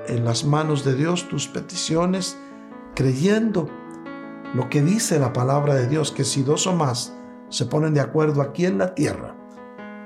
en 0.06 0.24
las 0.24 0.44
manos 0.44 0.84
de 0.84 0.94
Dios 0.94 1.28
tus 1.28 1.48
peticiones, 1.48 2.38
creyendo 2.98 3.70
lo 4.54 4.68
que 4.68 4.82
dice 4.82 5.20
la 5.20 5.32
palabra 5.32 5.76
de 5.76 5.86
Dios, 5.86 6.10
que 6.10 6.24
si 6.24 6.42
dos 6.42 6.66
o 6.66 6.72
más 6.72 7.14
se 7.48 7.66
ponen 7.66 7.94
de 7.94 8.00
acuerdo 8.00 8.42
aquí 8.42 8.66
en 8.66 8.78
la 8.78 8.96
tierra, 8.96 9.36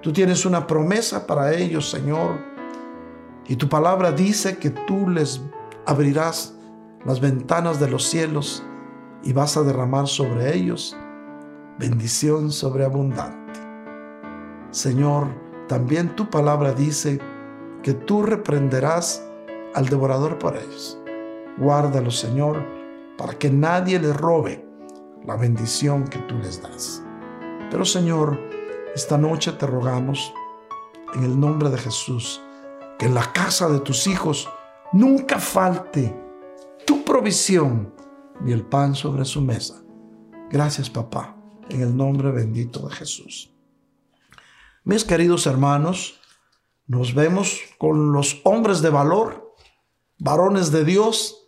Tú 0.00 0.10
tienes 0.10 0.46
una 0.46 0.66
promesa 0.66 1.26
para 1.26 1.54
ellos, 1.54 1.90
Señor, 1.90 2.56
y 3.48 3.56
tu 3.56 3.68
palabra 3.68 4.12
dice 4.12 4.58
que 4.58 4.70
tú 4.70 5.08
les 5.08 5.42
abrirás 5.86 6.54
las 7.04 7.20
ventanas 7.20 7.80
de 7.80 7.88
los 7.88 8.04
cielos 8.04 8.62
y 9.24 9.32
vas 9.32 9.56
a 9.56 9.62
derramar 9.62 10.06
sobre 10.06 10.54
ellos 10.54 10.96
bendición 11.78 12.50
sobreabundante. 12.50 13.60
Señor, 14.70 15.28
también 15.68 16.14
tu 16.16 16.28
palabra 16.28 16.72
dice 16.72 17.20
que 17.82 17.94
tú 17.94 18.22
reprenderás 18.22 19.24
al 19.74 19.88
devorador 19.88 20.38
por 20.38 20.56
ellos. 20.56 20.98
Guárdalo, 21.56 22.10
Señor, 22.10 22.62
para 23.16 23.34
que 23.38 23.50
nadie 23.50 23.98
les 23.98 24.16
robe 24.16 24.66
la 25.24 25.36
bendición 25.36 26.04
que 26.04 26.18
tú 26.20 26.36
les 26.38 26.60
das. 26.60 27.02
Pero 27.70 27.84
Señor, 27.84 28.38
esta 28.94 29.16
noche 29.16 29.52
te 29.52 29.66
rogamos, 29.66 30.32
en 31.14 31.24
el 31.24 31.38
nombre 31.38 31.70
de 31.70 31.78
Jesús, 31.78 32.42
que 32.98 33.06
en 33.06 33.14
la 33.14 33.32
casa 33.32 33.68
de 33.68 33.80
tus 33.80 34.06
hijos 34.06 34.48
nunca 34.92 35.38
falte 35.38 36.14
tu 36.86 37.04
provisión 37.04 37.94
ni 38.40 38.52
el 38.52 38.64
pan 38.64 38.94
sobre 38.94 39.24
su 39.24 39.40
mesa. 39.40 39.82
Gracias, 40.50 40.90
papá, 40.90 41.36
en 41.68 41.82
el 41.82 41.96
nombre 41.96 42.30
bendito 42.30 42.88
de 42.88 42.94
Jesús. 42.94 43.52
Mis 44.84 45.04
queridos 45.04 45.46
hermanos, 45.46 46.20
nos 46.86 47.14
vemos 47.14 47.60
con 47.78 48.12
los 48.12 48.40
hombres 48.44 48.80
de 48.80 48.90
valor, 48.90 49.54
varones 50.18 50.72
de 50.72 50.84
Dios, 50.84 51.38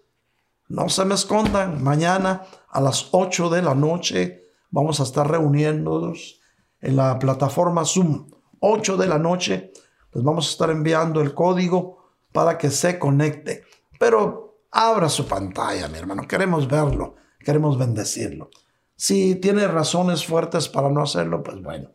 no 0.69 0.89
se 0.89 1.05
me 1.05 1.15
escondan, 1.15 1.83
mañana 1.83 2.43
a 2.69 2.81
las 2.81 3.09
8 3.11 3.51
de 3.51 3.63
la 3.63 3.75
noche 3.75 4.45
vamos 4.71 5.01
a 5.01 5.03
estar 5.03 5.29
reuniéndonos 5.29 6.41
en 6.81 6.97
la 6.97 7.19
plataforma 7.19 7.85
Zoom. 7.85 8.31
8 8.61 8.97
de 8.97 9.09
la 9.09 9.19
noche 9.19 9.73
les 10.13 10.25
vamos 10.25 10.49
a 10.49 10.51
estar 10.51 10.71
enviando 10.71 11.21
el 11.21 11.35
código 11.35 11.99
para 12.33 12.59
que 12.59 12.71
se 12.71 12.99
conecte. 12.99 13.65
Pero 13.99 14.65
abra 14.71 15.09
su 15.09 15.27
pantalla, 15.27 15.89
mi 15.89 15.99
hermano. 15.99 16.27
Queremos 16.27 16.69
verlo, 16.69 17.17
queremos 17.39 17.79
bendecirlo. 17.79 18.51
Si 18.97 19.37
tiene 19.37 19.67
razones 19.67 20.27
fuertes 20.27 20.69
para 20.69 20.91
no 20.91 21.03
hacerlo, 21.03 21.43
pues 21.43 21.63
bueno. 21.63 21.91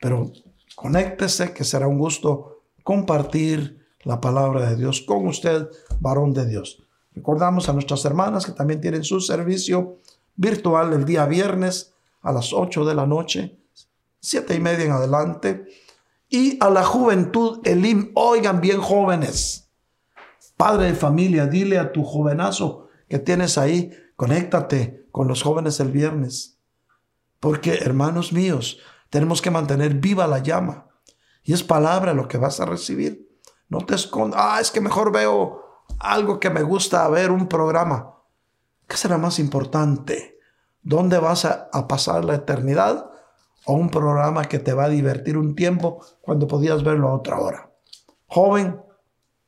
Pero 0.00 0.30
conéctese, 0.74 1.52
que 1.52 1.64
será 1.64 1.86
un 1.86 1.98
gusto 1.98 2.62
compartir 2.82 3.86
la 4.02 4.20
palabra 4.20 4.68
de 4.68 4.76
Dios 4.76 5.00
con 5.00 5.26
usted, 5.26 5.68
varón 6.00 6.32
de 6.32 6.46
Dios. 6.46 6.82
Recordamos 7.14 7.68
a 7.68 7.72
nuestras 7.72 8.04
hermanas 8.04 8.44
que 8.44 8.52
también 8.52 8.80
tienen 8.80 9.02
su 9.02 9.20
servicio 9.20 9.96
virtual 10.36 10.92
el 10.92 11.04
día 11.04 11.26
viernes 11.26 11.94
a 12.22 12.32
las 12.32 12.52
8 12.52 12.84
de 12.84 12.94
la 12.94 13.06
noche, 13.06 13.58
siete 14.20 14.54
y 14.54 14.60
media 14.60 14.84
en 14.84 14.92
adelante. 14.92 15.64
Y 16.28 16.58
a 16.62 16.70
la 16.70 16.84
juventud, 16.84 17.60
Elim, 17.64 18.10
oigan 18.14 18.60
bien 18.60 18.80
jóvenes. 18.80 19.70
Padre 20.56 20.86
de 20.86 20.94
familia, 20.94 21.46
dile 21.46 21.78
a 21.78 21.92
tu 21.92 22.02
jovenazo 22.02 22.88
que 23.08 23.18
tienes 23.18 23.58
ahí, 23.58 23.92
conéctate 24.16 25.06
con 25.12 25.28
los 25.28 25.42
jóvenes 25.42 25.78
el 25.80 25.92
viernes. 25.92 26.58
Porque, 27.38 27.74
hermanos 27.74 28.32
míos, 28.32 28.80
tenemos 29.10 29.40
que 29.40 29.50
mantener 29.50 29.94
viva 29.94 30.26
la 30.26 30.38
llama. 30.38 30.88
Y 31.44 31.52
es 31.52 31.62
palabra 31.62 32.12
lo 32.14 32.26
que 32.26 32.38
vas 32.38 32.58
a 32.60 32.66
recibir. 32.66 33.30
No 33.68 33.78
te 33.78 33.94
escondas. 33.94 34.40
Ah, 34.42 34.58
es 34.60 34.70
que 34.70 34.80
mejor 34.80 35.12
veo 35.12 35.62
algo 36.00 36.40
que 36.40 36.50
me 36.50 36.62
gusta 36.62 37.08
ver, 37.08 37.30
un 37.30 37.48
programa. 37.48 38.14
¿Qué 38.88 38.96
será 38.96 39.18
más 39.18 39.38
importante? 39.38 40.38
¿Dónde 40.82 41.18
vas 41.18 41.44
a, 41.44 41.68
a 41.72 41.86
pasar 41.86 42.24
la 42.24 42.34
eternidad? 42.34 43.10
¿O 43.66 43.74
un 43.74 43.90
programa 43.90 44.44
que 44.44 44.60
te 44.60 44.72
va 44.72 44.84
a 44.84 44.88
divertir 44.88 45.36
un 45.36 45.56
tiempo 45.56 46.00
cuando 46.20 46.46
podías 46.46 46.84
verlo 46.84 47.08
a 47.08 47.14
otra 47.14 47.40
hora? 47.40 47.72
Joven, 48.26 48.80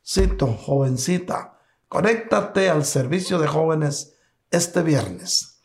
cito, 0.05 0.47
jovencita, 0.47 1.57
conéctate 1.87 2.69
al 2.69 2.83
servicio 2.83 3.39
de 3.39 3.47
jóvenes 3.47 4.17
este 4.51 4.81
viernes. 4.83 5.61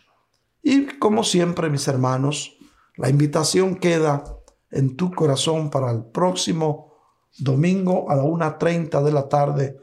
Y 0.63 0.99
como 0.99 1.25
siempre, 1.25 1.69
mis 1.69 1.89
hermanos, 1.89 2.57
la 2.97 3.11
invitación 3.11 3.75
queda 3.75 4.23
en 4.71 4.97
tu 4.97 5.11
corazón 5.11 5.69
para 5.69 5.91
el 5.91 6.05
próximo 6.05 6.95
domingo 7.39 8.09
a 8.09 8.15
la 8.15 8.23
1.30 8.23 9.03
de 9.03 9.13
la 9.13 9.29
tarde, 9.29 9.81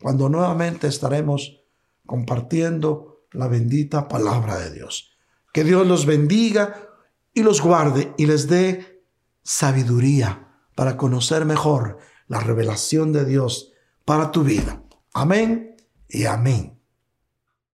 cuando 0.00 0.30
nuevamente 0.30 0.86
estaremos 0.86 1.60
compartiendo 2.06 3.26
la 3.32 3.48
bendita 3.48 4.08
palabra 4.08 4.58
de 4.58 4.72
Dios. 4.72 5.10
Que 5.52 5.62
Dios 5.62 5.86
los 5.86 6.06
bendiga 6.06 6.93
y 7.34 7.42
los 7.42 7.60
guarde 7.60 8.14
y 8.16 8.26
les 8.26 8.48
dé 8.48 9.02
sabiduría 9.42 10.48
para 10.74 10.96
conocer 10.96 11.44
mejor 11.44 11.98
la 12.28 12.40
revelación 12.40 13.12
de 13.12 13.24
Dios 13.24 13.72
para 14.04 14.30
tu 14.30 14.44
vida. 14.44 14.82
Amén 15.12 15.76
y 16.08 16.24
amén. 16.24 16.73